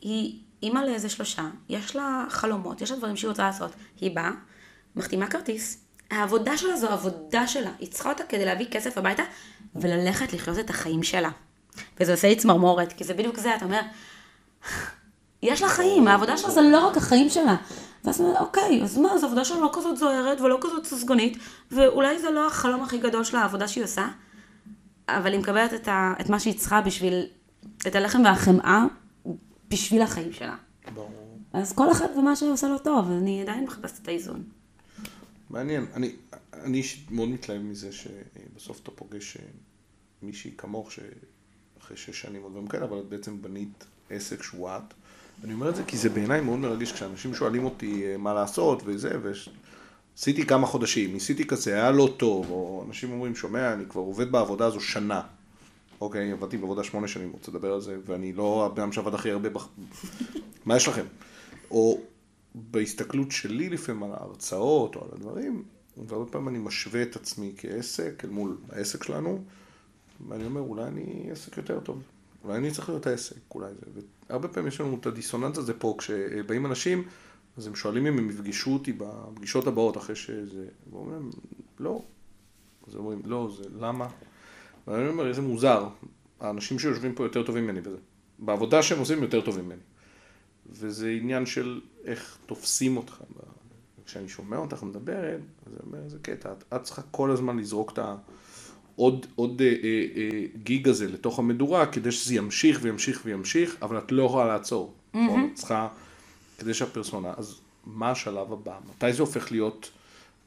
היא 0.00 0.38
אימא 0.62 0.78
לאיזה 0.78 1.08
שלושה, 1.08 1.48
יש 1.68 1.96
לה 1.96 2.26
חלומות, 2.28 2.80
יש 2.80 2.90
לה 2.90 2.96
דברים 2.96 3.16
שהיא 3.16 3.28
רוצה 3.28 3.42
לעשות. 3.46 3.70
היא 4.00 4.16
באה, 4.16 4.30
מחתימה 4.96 5.26
כרטיס, 5.30 5.84
העבודה 6.10 6.56
שלה 6.56 6.76
זו 6.76 6.88
העבודה 6.88 7.46
שלה. 7.46 7.72
היא 7.78 7.88
צריכה 7.90 8.08
אותה 8.10 8.24
כדי 8.24 8.44
להביא 8.44 8.66
כסף 8.70 8.98
הביתה 8.98 9.22
וללכת 9.74 10.32
לחיות 10.32 10.58
את 10.58 10.70
החיים 10.70 11.02
שלה. 11.02 11.30
וזה 12.00 12.12
עושה 12.12 12.28
לי 12.28 12.36
צמרמורת, 12.36 12.92
כי 12.92 13.04
זה 13.04 13.14
בדיוק 13.14 13.38
זה, 13.38 13.56
אתה 13.56 13.64
אומר, 13.64 13.80
יש 15.42 15.62
לה 15.62 15.68
חיים, 15.68 16.08
העבודה 16.08 16.36
שלה 16.36 16.50
זה 16.50 16.60
לא 16.60 16.86
רק 16.86 16.96
החיים 16.96 17.28
שלה. 17.30 17.56
ואז 18.04 18.20
אני 18.20 18.28
אומרת, 18.28 18.40
אוקיי, 18.40 18.82
אז 18.82 18.98
מה, 18.98 19.12
אז 19.12 19.22
העבודה 19.22 19.44
שלה 19.44 19.60
לא 19.60 19.70
כזאת 19.72 19.96
זוהרת 19.96 20.40
ולא 20.40 20.58
כזאת 20.60 20.84
ססגונית, 20.84 21.38
ואולי 21.70 22.18
זה 22.18 22.30
לא 22.30 22.46
החלום 22.46 22.82
הכי 22.82 22.98
גדול 22.98 23.24
שלה, 23.24 23.40
העבודה 23.40 23.68
שהיא 23.68 23.84
עושה, 23.84 24.08
אבל 25.08 25.32
היא 25.32 25.40
מקבלת 25.40 25.74
את, 25.74 25.88
ה, 25.88 26.14
את 26.20 26.28
מה 26.28 26.40
שהיא 26.40 26.58
צריכה 26.58 26.80
בשביל, 26.80 27.26
את 27.86 27.94
הלחם 27.94 28.22
והחמאה, 28.24 28.84
בשביל 29.68 30.02
החיים 30.02 30.32
שלה. 30.32 30.56
ברור. 30.94 31.38
אז 31.52 31.72
כל 31.72 31.92
אחד 31.92 32.06
ומה 32.18 32.36
שעושה 32.36 32.68
לו 32.68 32.78
טוב, 32.78 33.10
אני 33.10 33.42
עדיין 33.42 33.64
מחפשת 33.64 34.02
את 34.02 34.08
האיזון. 34.08 34.42
מעניין. 35.50 35.86
אני, 35.94 36.12
אני 36.52 36.82
מאוד 37.10 37.28
מתלהב 37.28 37.62
מזה 37.62 37.92
שבסוף 37.92 38.80
אתה 38.80 38.90
פוגש 38.90 39.36
אה, 39.36 39.42
מישהי 40.22 40.50
כמוך, 40.58 40.90
שאחרי 41.88 41.96
שש 41.96 42.20
שנים 42.20 42.44
או 42.44 42.48
דברים 42.48 42.66
כאלה, 42.66 42.84
אבל 42.84 42.98
את 42.98 43.04
בעצם 43.04 43.42
בנית 43.42 43.84
עסק 44.10 44.42
שהוא 44.42 44.68
את. 44.68 44.94
אני 45.44 45.52
אומר 45.52 45.68
את 45.68 45.76
זה 45.76 45.84
כי 45.84 45.96
זה 45.96 46.08
בעיניי 46.08 46.40
מאוד 46.40 46.58
מרגש 46.58 46.92
כשאנשים 46.92 47.34
שואלים 47.34 47.64
אותי 47.64 48.04
אה, 48.06 48.16
מה 48.16 48.34
לעשות 48.34 48.82
וזה, 48.84 49.10
ועשיתי 49.22 50.46
כמה 50.46 50.66
חודשים, 50.66 51.12
ניסיתי 51.12 51.46
כזה, 51.46 51.74
היה 51.74 51.90
לא 51.90 52.14
טוב, 52.16 52.50
או 52.50 52.84
אנשים 52.88 53.12
אומרים, 53.12 53.34
שומע, 53.34 53.72
אני 53.72 53.84
כבר 53.88 54.00
עובד 54.00 54.32
בעבודה 54.32 54.66
הזו 54.66 54.80
שנה. 54.80 55.22
אוקיי, 56.00 56.32
עבדתי 56.32 56.56
בעבודה 56.56 56.84
שמונה 56.84 57.08
שנים, 57.08 57.30
רוצה 57.32 57.50
לדבר 57.50 57.72
על 57.72 57.80
זה, 57.80 57.96
ואני 58.06 58.32
לא 58.32 58.66
הבן 58.66 58.82
אדם 58.82 58.92
שעבד 58.92 59.14
הכי 59.14 59.30
הרבה, 59.30 59.48
בח... 59.48 59.68
מה 60.66 60.76
יש 60.76 60.88
לכם? 60.88 61.04
או 61.70 62.00
בהסתכלות 62.54 63.30
שלי 63.30 63.68
לפעמים 63.68 64.02
על 64.02 64.10
ההרצאות 64.12 64.96
או 64.96 65.04
על 65.04 65.08
הדברים, 65.12 65.62
והרבה 66.06 66.32
פעמים 66.32 66.48
אני 66.48 66.58
משווה 66.58 67.02
את 67.02 67.16
עצמי 67.16 67.52
כעסק 67.56 68.24
אל 68.24 68.30
מול 68.30 68.56
העסק 68.72 69.04
שלנו, 69.04 69.44
ואני 70.28 70.44
אומר, 70.44 70.60
אולי 70.60 70.84
אני 70.84 71.28
עסק 71.32 71.56
יותר 71.56 71.80
טוב, 71.80 72.02
אולי 72.44 72.58
אני 72.58 72.70
צריך 72.70 72.88
להיות 72.88 73.06
העסק, 73.06 73.54
אולי 73.54 73.70
זה. 73.94 74.00
והרבה 74.28 74.48
פעמים 74.48 74.68
יש 74.68 74.80
לנו 74.80 74.96
את 75.00 75.06
הדיסוננס 75.06 75.58
הזה 75.58 75.74
פה, 75.74 75.94
כשבאים 75.98 76.66
אנשים, 76.66 77.04
אז 77.56 77.66
הם 77.66 77.74
שואלים 77.74 78.06
אם 78.06 78.18
הם 78.18 78.30
יפגשו 78.30 78.72
אותי 78.72 78.92
בפגישות 78.92 79.66
הבאות 79.66 79.96
אחרי 79.96 80.16
שזה, 80.16 80.66
ואומרים, 80.90 81.30
לא. 81.78 82.02
אז 82.88 82.96
אומרים, 82.96 83.22
לא, 83.24 83.50
זה 83.56 83.68
למה? 83.78 84.08
ואני 84.86 85.08
אומר, 85.08 85.28
איזה 85.28 85.42
מוזר, 85.42 85.88
האנשים 86.40 86.78
שיושבים 86.78 87.14
פה 87.14 87.24
יותר 87.24 87.42
טובים 87.42 87.64
ממני 87.64 87.80
בזה. 87.80 87.96
בעבודה 88.38 88.82
שהם 88.82 88.98
עושים 88.98 89.22
יותר 89.22 89.40
טובים 89.40 89.64
ממני. 89.64 89.80
וזה 90.70 91.10
עניין 91.10 91.46
של 91.46 91.80
איך 92.04 92.38
תופסים 92.46 92.96
אותך. 92.96 93.22
כשאני 94.06 94.28
שומע 94.28 94.56
אותך 94.56 94.82
מדברת, 94.82 95.40
אז 95.66 95.72
אני 95.72 95.80
אומר, 95.86 96.08
זה 96.08 96.18
קטע, 96.22 96.52
את, 96.52 96.64
את 96.74 96.82
צריכה 96.82 97.02
כל 97.10 97.30
הזמן 97.30 97.58
לזרוק 97.58 97.92
את 97.92 97.98
העוד 97.98 98.18
עוד, 98.98 99.26
אה, 99.60 99.66
אה, 99.66 99.72
אה, 100.16 100.40
גיג 100.62 100.88
הזה 100.88 101.08
לתוך 101.08 101.38
המדורה, 101.38 101.86
כדי 101.86 102.12
שזה 102.12 102.34
ימשיך 102.34 102.78
וימשיך 102.82 103.20
וימשיך, 103.24 103.76
אבל 103.82 103.98
את 103.98 104.12
לא 104.12 104.22
יכולה 104.22 104.46
לעצור. 104.46 104.92
Mm-hmm. 105.14 105.18
את 105.18 105.54
צריכה, 105.54 105.88
כדי 106.58 106.74
שהפרסונה, 106.74 107.32
אז 107.36 107.54
מה 107.86 108.10
השלב 108.10 108.52
הבא? 108.52 108.74
מתי 108.88 109.12
זה 109.12 109.22
הופך 109.22 109.52
להיות, 109.52 109.90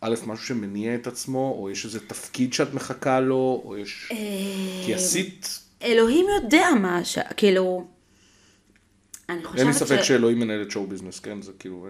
א', 0.01 0.15
משהו 0.25 0.45
שמניע 0.45 0.95
את 0.95 1.07
עצמו, 1.07 1.55
או 1.59 1.69
יש 1.69 1.85
איזה 1.85 1.99
תפקיד 2.07 2.53
שאת 2.53 2.73
מחכה 2.73 3.19
לו, 3.19 3.61
או 3.65 3.77
יש... 3.77 4.11
כי 4.85 4.93
עשית, 4.93 5.59
אלוהים 5.83 6.25
יודע 6.41 6.69
מה, 6.81 7.05
ש... 7.05 7.17
כאילו, 7.37 7.87
אני 9.29 9.43
חושבת 9.43 9.59
אין 9.59 9.67
לי 9.67 9.73
ספק 9.73 10.01
שאלוהים 10.01 10.39
מנהלת 10.39 10.71
שואו 10.71 10.87
ביזנס, 10.87 11.19
כן? 11.19 11.41
זה 11.41 11.51
כאילו, 11.59 11.87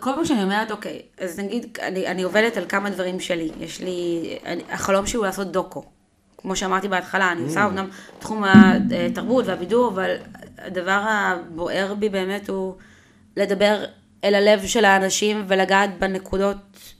כל 0.00 0.10
פעם 0.14 0.24
שאני 0.24 0.42
אומרת, 0.42 0.70
אוקיי, 0.70 1.02
אז 1.20 1.38
נגיד, 1.38 1.78
אני, 1.82 2.06
אני 2.06 2.22
עובדת 2.22 2.56
על 2.56 2.64
כמה 2.68 2.90
דברים 2.90 3.20
שלי. 3.20 3.50
יש 3.60 3.80
לי, 3.80 4.38
אני, 4.46 4.62
החלום 4.70 5.06
שלי 5.06 5.16
הוא 5.16 5.26
לעשות 5.26 5.52
דוקו. 5.52 5.84
כמו 6.38 6.56
שאמרתי 6.56 6.88
בהתחלה, 6.88 7.32
אני 7.32 7.42
עושה 7.42 7.66
אמנם 7.66 7.88
תחום 8.18 8.44
התרבות 8.44 9.46
והבידור, 9.46 9.88
אבל 9.88 10.16
הדבר 10.58 11.04
הבוער 11.06 11.94
בי 11.94 12.08
באמת 12.08 12.48
הוא 12.48 12.74
לדבר 13.36 13.84
אל 14.24 14.34
הלב 14.34 14.66
של 14.66 14.84
האנשים 14.84 15.44
ולגעת 15.48 15.98
בנקודות 15.98 16.56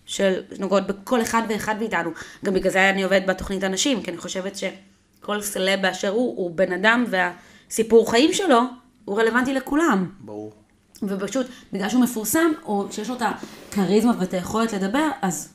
של, 0.06 0.42
שנוגעות 0.56 0.86
בכל 0.86 1.22
אחד 1.22 1.42
ואחד 1.48 1.74
מאיתנו. 1.78 2.10
גם 2.44 2.54
בגלל 2.54 2.72
זה 2.72 2.90
אני 2.90 3.02
עובדת 3.02 3.26
בתוכנית 3.26 3.64
אנשים, 3.64 4.02
כי 4.02 4.10
אני 4.10 4.18
חושבת 4.18 4.56
שכל 4.56 5.40
סלב 5.40 5.82
באשר 5.82 6.08
הוא, 6.08 6.36
הוא 6.36 6.50
בן 6.56 6.72
אדם 6.72 7.04
והסיפור 7.08 8.10
חיים 8.10 8.32
שלו 8.32 8.60
הוא 9.04 9.20
רלוונטי 9.20 9.54
לכולם. 9.54 10.10
ברור. 10.20 10.52
ופשוט, 11.08 11.46
בגלל 11.72 11.88
שהוא 11.88 12.02
מפורסם, 12.02 12.52
או 12.64 12.86
שיש 12.90 13.08
לו 13.08 13.16
את 13.16 13.22
הכריזמה 13.22 14.12
ואת 14.18 14.34
היכולת 14.34 14.72
לדבר, 14.72 15.08
אז 15.22 15.52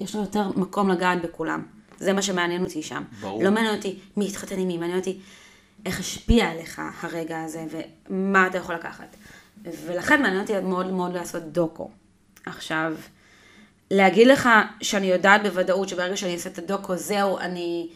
יש 0.00 0.14
לו 0.14 0.20
יותר 0.20 0.48
מקום 0.56 0.88
לגעת 0.90 1.22
בכולם. 1.22 1.62
זה 1.98 2.12
מה 2.12 2.22
שמעניין 2.22 2.64
אותי 2.64 2.82
שם. 2.82 3.02
ברור. 3.20 3.42
לא 3.42 3.50
מעניין 3.50 3.74
אותי 3.76 3.98
מי 4.16 4.28
התחתן 4.28 4.58
עם 4.58 4.68
מי, 4.68 4.78
מעניין 4.78 4.98
אותי 4.98 5.18
איך 5.86 6.00
השפיע 6.00 6.50
עליך 6.50 6.82
הרגע 7.00 7.42
הזה, 7.42 7.64
ומה 8.10 8.46
אתה 8.46 8.58
יכול 8.58 8.74
לקחת. 8.74 9.16
ולכן 9.64 10.22
מעניין 10.22 10.40
אותי 10.40 10.60
מאוד 10.60 10.86
מאוד 10.92 11.14
לעשות 11.14 11.42
דוקו. 11.42 11.90
עכשיו, 12.46 12.94
להגיד 13.90 14.26
לך 14.26 14.48
שאני 14.80 15.06
יודעת 15.06 15.42
בוודאות 15.42 15.88
שברגע 15.88 16.16
שאני 16.16 16.34
אעשה 16.34 16.50
את 16.50 16.58
הדוקו, 16.58 16.96
זהו, 16.96 17.38
אני 17.38 17.88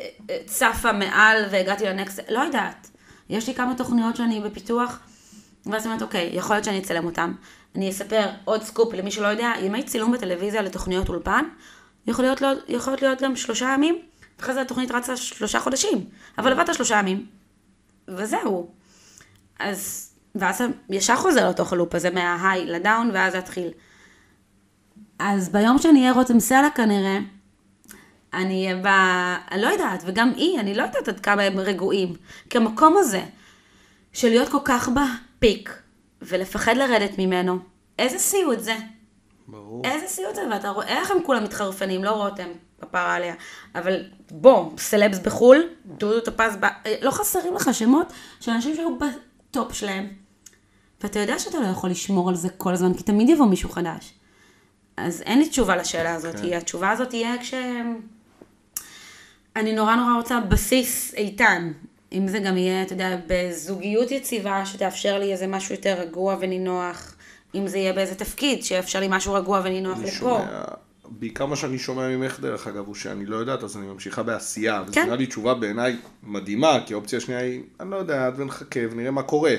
אה, 0.00 0.06
אה, 0.30 0.38
צפה 0.46 0.92
מעל 0.92 1.44
והגעתי 1.50 1.84
לנקסט, 1.84 2.20
לא 2.28 2.40
יודעת. 2.40 2.90
יש 3.28 3.48
לי 3.48 3.54
כמה 3.54 3.74
תוכניות 3.74 4.16
שאני 4.16 4.40
בפיתוח, 4.40 5.00
ואז 5.66 5.82
אני 5.82 5.92
אומרת, 5.92 6.02
אוקיי, 6.02 6.30
יכול 6.32 6.56
להיות 6.56 6.64
שאני 6.64 6.78
אצלם 6.78 7.04
אותם. 7.04 7.32
אני 7.74 7.90
אספר 7.90 8.28
עוד 8.44 8.62
סקופ 8.62 8.94
למי 8.94 9.10
שלא 9.10 9.26
יודע, 9.26 9.52
ימי 9.62 9.82
צילום 9.82 10.12
בטלוויזיה 10.12 10.62
לתוכניות 10.62 11.08
אולפן, 11.08 11.44
יכול 12.06 12.24
להיות, 12.24 12.40
לא, 12.40 12.48
יכול 12.68 12.96
להיות 13.02 13.22
גם 13.22 13.36
שלושה 13.36 13.74
ימים, 13.74 13.98
ואחרי 14.38 14.54
זה 14.54 14.60
התוכנית 14.60 14.90
רצה 14.90 15.16
שלושה 15.16 15.60
חודשים, 15.60 16.04
אבל 16.38 16.52
עבדת 16.52 16.74
שלושה 16.74 16.98
ימים, 16.98 17.26
וזהו. 18.08 18.70
אז, 19.58 20.10
ואז 20.34 20.62
ישר 20.90 21.16
חוזר 21.16 21.48
לתוך 21.48 21.72
הלופ 21.72 21.94
הזה, 21.94 22.10
מההיי 22.10 22.66
לדאון, 22.66 23.10
ואז 23.14 23.34
להתחיל. 23.34 23.68
אז 25.18 25.48
ביום 25.48 25.78
שאני 25.78 26.00
אהיה 26.00 26.12
רותם 26.12 26.40
סלע 26.40 26.68
כנראה, 26.74 27.18
אני 28.34 28.64
אהיה 28.66 28.82
ב... 28.82 28.86
אני 29.50 29.62
לא 29.62 29.66
יודעת, 29.66 30.02
וגם 30.06 30.32
היא, 30.36 30.60
אני 30.60 30.74
לא 30.74 30.82
יודעת 30.82 31.08
עד 31.08 31.20
כמה 31.20 31.42
הם 31.42 31.58
רגועים. 31.58 32.14
כי 32.50 32.58
המקום 32.58 32.96
הזה, 32.98 33.22
של 34.12 34.28
להיות 34.28 34.48
כל 34.48 34.58
כך 34.64 34.88
בפיק, 35.36 35.82
ולפחד 36.22 36.76
לרדת 36.76 37.18
ממנו, 37.18 37.58
איזה 37.98 38.18
סיוט 38.18 38.58
זה. 38.60 38.76
ברור. 39.48 39.82
איזה 39.84 40.06
סיוט 40.06 40.34
זה, 40.34 40.42
ואתה 40.50 40.68
רואה 40.70 40.98
איך 40.98 41.10
הם 41.10 41.16
כולם 41.26 41.44
מתחרפנים, 41.44 42.04
לא 42.04 42.10
רותם, 42.10 42.48
כפרה 42.80 43.14
עליה. 43.14 43.34
אבל 43.74 44.04
בוא, 44.30 44.70
סלבס 44.78 45.18
בחו"ל, 45.18 45.62
דודו 45.86 46.20
טופז, 46.20 46.56
ב- 46.60 46.88
לא 47.02 47.10
חסרים 47.10 47.54
לך 47.54 47.74
שמות 47.74 48.12
של 48.40 48.50
אנשים 48.50 48.76
שהיו 48.76 48.98
בטופ 48.98 49.72
שלהם. 49.72 50.08
ואתה 51.02 51.18
יודע 51.18 51.38
שאתה 51.38 51.60
לא 51.60 51.66
יכול 51.66 51.90
לשמור 51.90 52.28
על 52.28 52.34
זה 52.34 52.48
כל 52.48 52.72
הזמן, 52.72 52.94
כי 52.94 53.02
תמיד 53.02 53.28
יבוא 53.28 53.46
מישהו 53.46 53.68
חדש. 53.70 54.12
אז 54.96 55.22
אין 55.22 55.38
לי 55.38 55.48
תשובה 55.48 55.76
לשאלה 55.76 56.14
הזאת. 56.14 56.36
כן. 56.36 56.52
התשובה 56.52 56.90
הזאת 56.90 57.08
תהיה 57.08 57.38
כש... 57.38 57.54
אני 59.56 59.72
נורא 59.72 59.94
נורא 59.94 60.16
רוצה 60.16 60.40
בסיס 60.40 61.14
איתן. 61.14 61.72
אם 62.18 62.28
זה 62.28 62.38
גם 62.38 62.56
יהיה, 62.56 62.82
אתה 62.82 62.92
יודע, 62.92 63.16
בזוגיות 63.26 64.10
יציבה 64.10 64.66
שתאפשר 64.66 65.18
לי 65.18 65.32
איזה 65.32 65.46
משהו 65.46 65.74
יותר 65.74 65.94
רגוע 66.00 66.36
ונינוח. 66.40 67.14
אם 67.54 67.66
זה 67.66 67.78
יהיה 67.78 67.92
באיזה 67.92 68.14
תפקיד 68.14 68.64
שיאפשר 68.64 69.00
לי 69.00 69.06
משהו 69.10 69.32
רגוע 69.32 69.60
ונינוח 69.64 69.98
לפה. 69.98 70.10
שומע, 70.10 70.64
בעיקר 71.08 71.46
מה 71.46 71.56
שאני 71.56 71.78
שומע 71.78 72.08
ממך 72.08 72.40
דרך 72.40 72.66
אגב, 72.66 72.86
הוא 72.86 72.94
שאני 72.94 73.26
לא 73.26 73.36
יודעת, 73.36 73.62
אז 73.62 73.76
אני 73.76 73.86
ממשיכה 73.86 74.22
בעשייה. 74.22 74.82
וזו 74.82 74.94
כן. 74.94 75.04
נראה 75.04 75.16
לי 75.16 75.26
תשובה 75.26 75.54
בעיניי 75.54 75.96
מדהימה, 76.22 76.78
כי 76.86 76.94
האופציה 76.94 77.16
השנייה 77.16 77.40
היא, 77.40 77.62
אני 77.80 77.90
לא 77.90 77.96
יודעת, 77.96 78.34
ונחכה 78.36 78.80
ונראה 78.90 79.10
מה 79.10 79.22
קורה. 79.22 79.54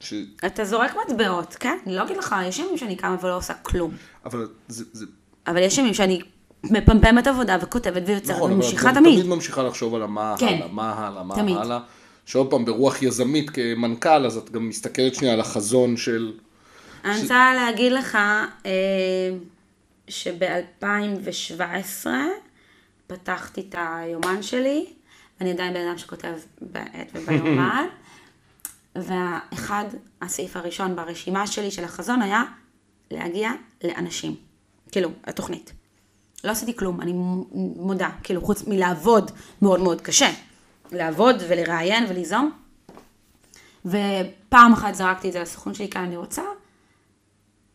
ש... 0.00 0.14
אתה 0.46 0.64
זורק 0.64 0.92
מטבעות, 1.06 1.54
כן? 1.54 1.78
אני 1.86 1.94
לא 1.96 2.02
אגיד 2.02 2.16
לך, 2.16 2.34
יש 2.44 2.58
ימים 2.58 2.78
שאני 2.78 2.96
קמה 2.96 3.16
ולא 3.22 3.36
עושה 3.36 3.54
כלום. 3.54 3.90
אבל 4.24 4.48
זה... 4.68 4.84
זה... 4.92 5.06
אבל 5.46 5.62
יש 5.62 5.78
ימים 5.78 5.94
שאני 5.94 6.20
מפמפמת 6.64 7.26
עבודה 7.26 7.58
וכותבת 7.62 8.02
ויוצרת 8.06 8.36
נכון, 8.36 8.52
וממשיכה 8.52 8.94
תמיד. 8.94 9.14
תמיד 9.14 9.26
ממשיכה 9.26 9.62
לחשוב 9.62 9.94
על 9.94 10.02
המה 10.02 10.34
כן. 10.38 10.46
הלאה, 10.46 10.68
מה 10.68 10.92
הלאה, 10.92 11.22
מה 11.22 11.34
תמיד. 11.34 11.56
הלאה. 11.56 11.78
שעוד 12.26 12.50
פעם, 12.50 12.64
ברוח 12.64 13.02
יזמית 13.02 13.50
כמנכ"ל, 13.50 14.26
אז 14.26 14.36
את 14.36 14.50
גם 14.50 14.68
מסתכלת 14.68 15.14
שנייה 15.14 15.34
על 15.34 15.40
החזון 15.40 15.96
של... 15.96 16.32
אני 17.04 17.22
רוצה 17.22 17.54
להגיד 17.54 17.92
לך 17.92 18.18
אה, 18.66 18.70
שב-2017 20.08 22.06
פתחתי 23.06 23.60
את 23.60 23.74
היומן 23.78 24.42
שלי, 24.42 24.86
אני 25.40 25.50
עדיין 25.50 25.74
בן 25.74 25.86
אדם 25.86 25.98
שכותב 25.98 26.32
בעת 26.60 27.10
וביומן, 27.14 27.86
ואחד, 29.06 29.84
הסעיף 30.22 30.56
הראשון 30.56 30.96
ברשימה 30.96 31.46
שלי 31.46 31.70
של 31.70 31.84
החזון 31.84 32.22
היה 32.22 32.42
להגיע 33.10 33.50
לאנשים. 33.84 34.34
כאילו, 34.92 35.10
התוכנית. 35.24 35.72
לא 36.44 36.50
עשיתי 36.50 36.76
כלום, 36.76 37.00
אני 37.00 37.12
מודה, 37.76 38.10
כאילו, 38.22 38.40
חוץ 38.40 38.66
מלעבוד 38.66 39.30
מאוד 39.62 39.80
מאוד 39.80 40.00
קשה. 40.00 40.30
לעבוד 40.92 41.36
ולראיין 41.48 42.04
וליזום. 42.08 42.52
ופעם 43.84 44.72
אחת 44.72 44.94
זרקתי 44.94 45.28
את 45.28 45.32
זה 45.32 45.40
לסוכנות 45.40 45.76
שלי 45.76 45.88
כאן 45.88 46.04
אני 46.04 46.16
רוצה, 46.16 46.42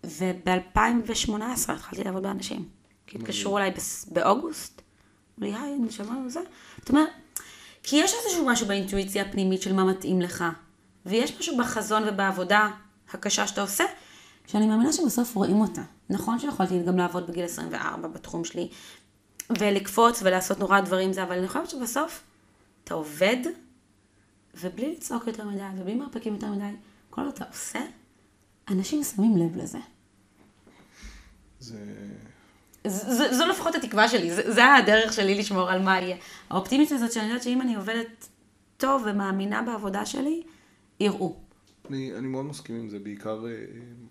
וב-2018 0.03 1.71
התחלתי 1.71 2.03
לעבוד 2.03 2.23
באנשים. 2.23 2.65
כי 3.07 3.17
התקשרו 3.17 3.57
אליי 3.57 3.71
באוגוסט, 4.07 4.81
אמרו 5.39 5.51
לי, 5.51 5.59
היי, 5.59 5.79
נשמע 5.79 6.17
וזה. 6.25 6.39
זאת 6.79 6.89
אומרת, 6.89 7.09
כי 7.83 7.95
יש 7.95 8.13
איזשהו 8.13 8.45
משהו 8.45 8.67
באינטואיציה 8.67 9.23
הפנימית 9.23 9.61
של 9.61 9.73
מה 9.73 9.83
מתאים 9.83 10.21
לך, 10.21 10.43
ויש 11.05 11.39
משהו 11.39 11.57
בחזון 11.57 12.03
ובעבודה 12.07 12.69
הקשה 13.13 13.47
שאתה 13.47 13.61
עושה, 13.61 13.83
שאני 14.47 14.67
מאמינה 14.67 14.93
שבסוף 14.93 15.35
רואים 15.35 15.61
אותה. 15.61 15.81
נכון 16.09 16.39
שיכולתי 16.39 16.83
גם 16.83 16.97
לעבוד 16.97 17.27
בגיל 17.27 17.45
24 17.45 18.07
בתחום 18.07 18.45
שלי, 18.45 18.69
ולקפוץ 19.59 20.19
ולעשות 20.23 20.59
נורא 20.59 20.79
דברים 20.79 21.13
זה, 21.13 21.23
אבל 21.23 21.37
אני 21.37 21.47
חושבת 21.47 21.69
שבסוף 21.69 22.23
אתה 22.83 22.93
עובד, 22.93 23.37
ובלי 24.61 24.91
לצעוק 24.95 25.27
יותר 25.27 25.45
מדי, 25.45 25.61
ובלי 25.77 25.95
מרפקים 25.95 26.33
יותר 26.33 26.51
מדי, 26.51 26.75
כל 27.09 27.21
עוד 27.21 27.33
אתה 27.33 27.45
עושה, 27.51 27.79
אנשים 28.69 29.03
שמים 29.03 29.37
לב 29.37 29.57
לזה. 29.57 29.79
זה... 31.59 31.77
ז- 32.87 33.17
ז- 33.17 33.37
זו 33.37 33.45
לפחות 33.45 33.75
התקווה 33.75 34.09
שלי, 34.09 34.31
ז- 34.35 34.53
זה 34.55 34.75
הדרך 34.75 35.13
שלי 35.13 35.35
לשמור 35.35 35.69
על 35.69 35.81
מה 35.81 35.99
יהיה. 35.99 36.17
האופטימית 36.49 36.91
הזאת 36.91 37.11
שאני 37.11 37.27
יודעת 37.27 37.43
שאם 37.43 37.61
אני 37.61 37.75
עובדת 37.75 38.27
טוב 38.77 39.03
ומאמינה 39.05 39.61
בעבודה 39.61 40.05
שלי, 40.05 40.43
יראו. 40.99 41.35
אני, 41.89 42.15
אני 42.15 42.27
מאוד 42.27 42.45
מסכים 42.45 42.75
עם 42.75 42.89
זה, 42.89 42.99
בעיקר 42.99 43.45
אה, 43.47 43.51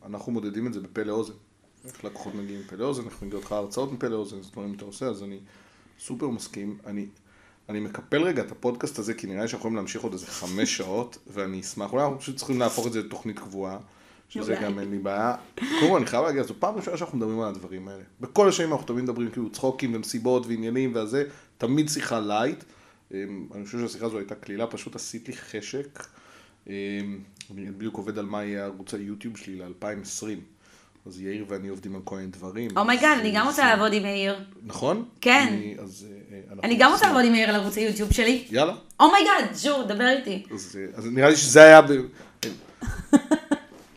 אנחנו 0.07 0.33
מודדים 0.33 0.67
את 0.67 0.73
זה 0.73 0.81
בפה 0.81 1.03
לאוזן. 1.03 1.35
איך 1.85 2.05
לקוחות 2.05 2.35
מגיעים 2.35 2.61
מפה 2.61 2.77
לאוזן, 2.77 3.05
איך 3.05 3.23
מגיעות 3.23 3.45
לך 3.45 3.53
הרצאות 3.53 3.93
מפה 3.93 4.09
לאוזן, 4.09 4.43
זה 4.43 4.51
דברים 4.53 4.75
שאתה 4.75 4.85
עושה, 4.85 5.07
אז 5.07 5.23
אני 5.23 5.39
סופר 6.01 6.29
מסכים. 6.29 6.79
אני, 6.87 7.07
אני 7.69 7.81
מקפל 7.81 8.23
רגע 8.23 8.43
את 8.43 8.53
הפודקאסט 8.53 8.99
הזה, 8.99 9.15
כי 9.15 9.27
נראה 9.27 9.43
לי 9.43 9.49
שאנחנו 9.49 9.59
יכולים 9.59 9.77
להמשיך 9.77 10.03
עוד 10.03 10.13
איזה 10.13 10.27
חמש 10.27 10.77
שעות, 10.77 11.19
ואני 11.27 11.61
אשמח, 11.61 11.93
אולי 11.93 12.05
אנחנו 12.05 12.19
פשוט 12.19 12.37
צריכים 12.37 12.59
להפוך 12.59 12.87
את 12.87 12.93
זה 12.93 13.03
לתוכנית 13.03 13.39
קבועה, 13.39 13.79
שזה. 14.29 14.57
גם 14.63 14.79
אין 14.79 14.91
לי 14.91 14.99
בעיה. 14.99 15.37
קודם 15.55 15.91
כל, 15.91 15.97
אני 15.97 16.07
חייב 16.07 16.25
להגיד, 16.25 16.43
זו 16.43 16.55
פעם 16.59 16.75
ראשונה 16.75 16.97
שאנחנו 16.97 17.19
מדברים 17.19 17.41
על 17.41 17.49
הדברים 17.49 17.89
האלה. 17.89 18.03
בכל 18.21 18.49
השנים 18.49 18.73
אנחנו 18.73 18.87
תמיד 18.87 19.05
מדברים 19.05 19.31
כאילו 19.31 19.51
צחוקים 19.51 19.95
ומסיבות 19.95 20.47
ועניינים 20.47 20.95
והזה, 20.95 21.25
תמיד 21.59 21.89
שיחה 21.89 22.21
light. 22.21 22.65
אמ, 23.11 23.47
אני 23.55 23.65
חושב 23.65 23.79
שהשיחה 23.79 24.07
הזו 24.07 24.19
הייתה 24.19 24.35
קלילה, 24.35 24.67
פשוט 24.67 24.97
עשית 24.97 25.29
לי 25.29 25.37
חשק. 25.37 26.07
אמ, 26.67 26.73
אני 27.55 27.71
בדיוק 27.71 27.97
עובד 27.97 28.19
על 28.19 28.27
מה 28.27 28.45
יהיה 28.45 28.65
ערוץ 28.65 28.95
היוטיוב 28.95 29.37
שלי 29.37 29.57
ל-2020. 29.57 30.27
אז 31.07 31.21
יאיר 31.21 31.45
ואני 31.49 31.69
עובדים 31.69 31.95
על 31.95 32.01
כל 32.05 32.17
מיני 32.17 32.29
דברים. 32.29 32.71
oh 32.77 32.87
my 32.87 32.98
God, 32.98 33.19
אני 33.19 33.33
גם 33.35 33.47
רוצה 33.47 33.67
לעבוד 33.67 33.93
עם 33.93 34.05
יאיר. 34.05 34.45
נכון? 34.67 35.05
כן. 35.21 35.47
אני, 35.49 35.77
אה, 35.79 36.39
אני 36.63 36.77
גם 36.77 36.93
רוצה 36.93 37.07
לעבוד 37.07 37.25
עם 37.25 37.35
יאיר 37.35 37.49
על 37.49 37.55
ערוץ 37.55 37.77
היוטיוב 37.77 38.13
שלי. 38.13 38.45
יאללה. 38.51 38.75
oh 39.01 39.12
my 39.12 39.23
God, 39.23 39.45
sure, 39.65 39.83
דבר 39.83 40.09
איתי. 40.09 40.43
אז, 40.55 40.79
אה, 40.97 41.11
נראה 41.11 41.31
לי 41.31 41.37
שזה 41.37 41.63
היה... 41.63 41.81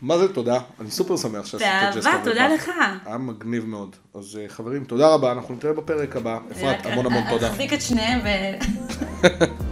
מה 0.02 0.18
זה 0.18 0.32
תודה? 0.34 0.58
אני 0.80 0.90
סופר 0.90 1.16
שמח 1.16 1.46
שעשית 1.46 1.66
את 1.66 1.96
ג'סטה. 1.96 2.10
באהבה, 2.10 2.24
תודה. 2.24 2.48
לך. 2.48 2.70
היה 3.04 3.18
מגניב 3.18 3.66
מאוד. 3.66 3.96
אז 4.14 4.38
אה, 4.42 4.48
חברים, 4.48 4.84
תודה 4.84 5.08
רבה, 5.08 5.32
אנחנו 5.32 5.54
נתראה 5.54 5.72
בפרק 5.72 6.16
הבא. 6.16 6.38
אפרת, 6.52 6.86
המון 6.86 7.06
המון 7.06 7.22
תודה. 7.30 7.50
אחזיק 7.50 7.72
את 7.72 7.82
שניהם 7.82 8.20
ו... 8.24 8.28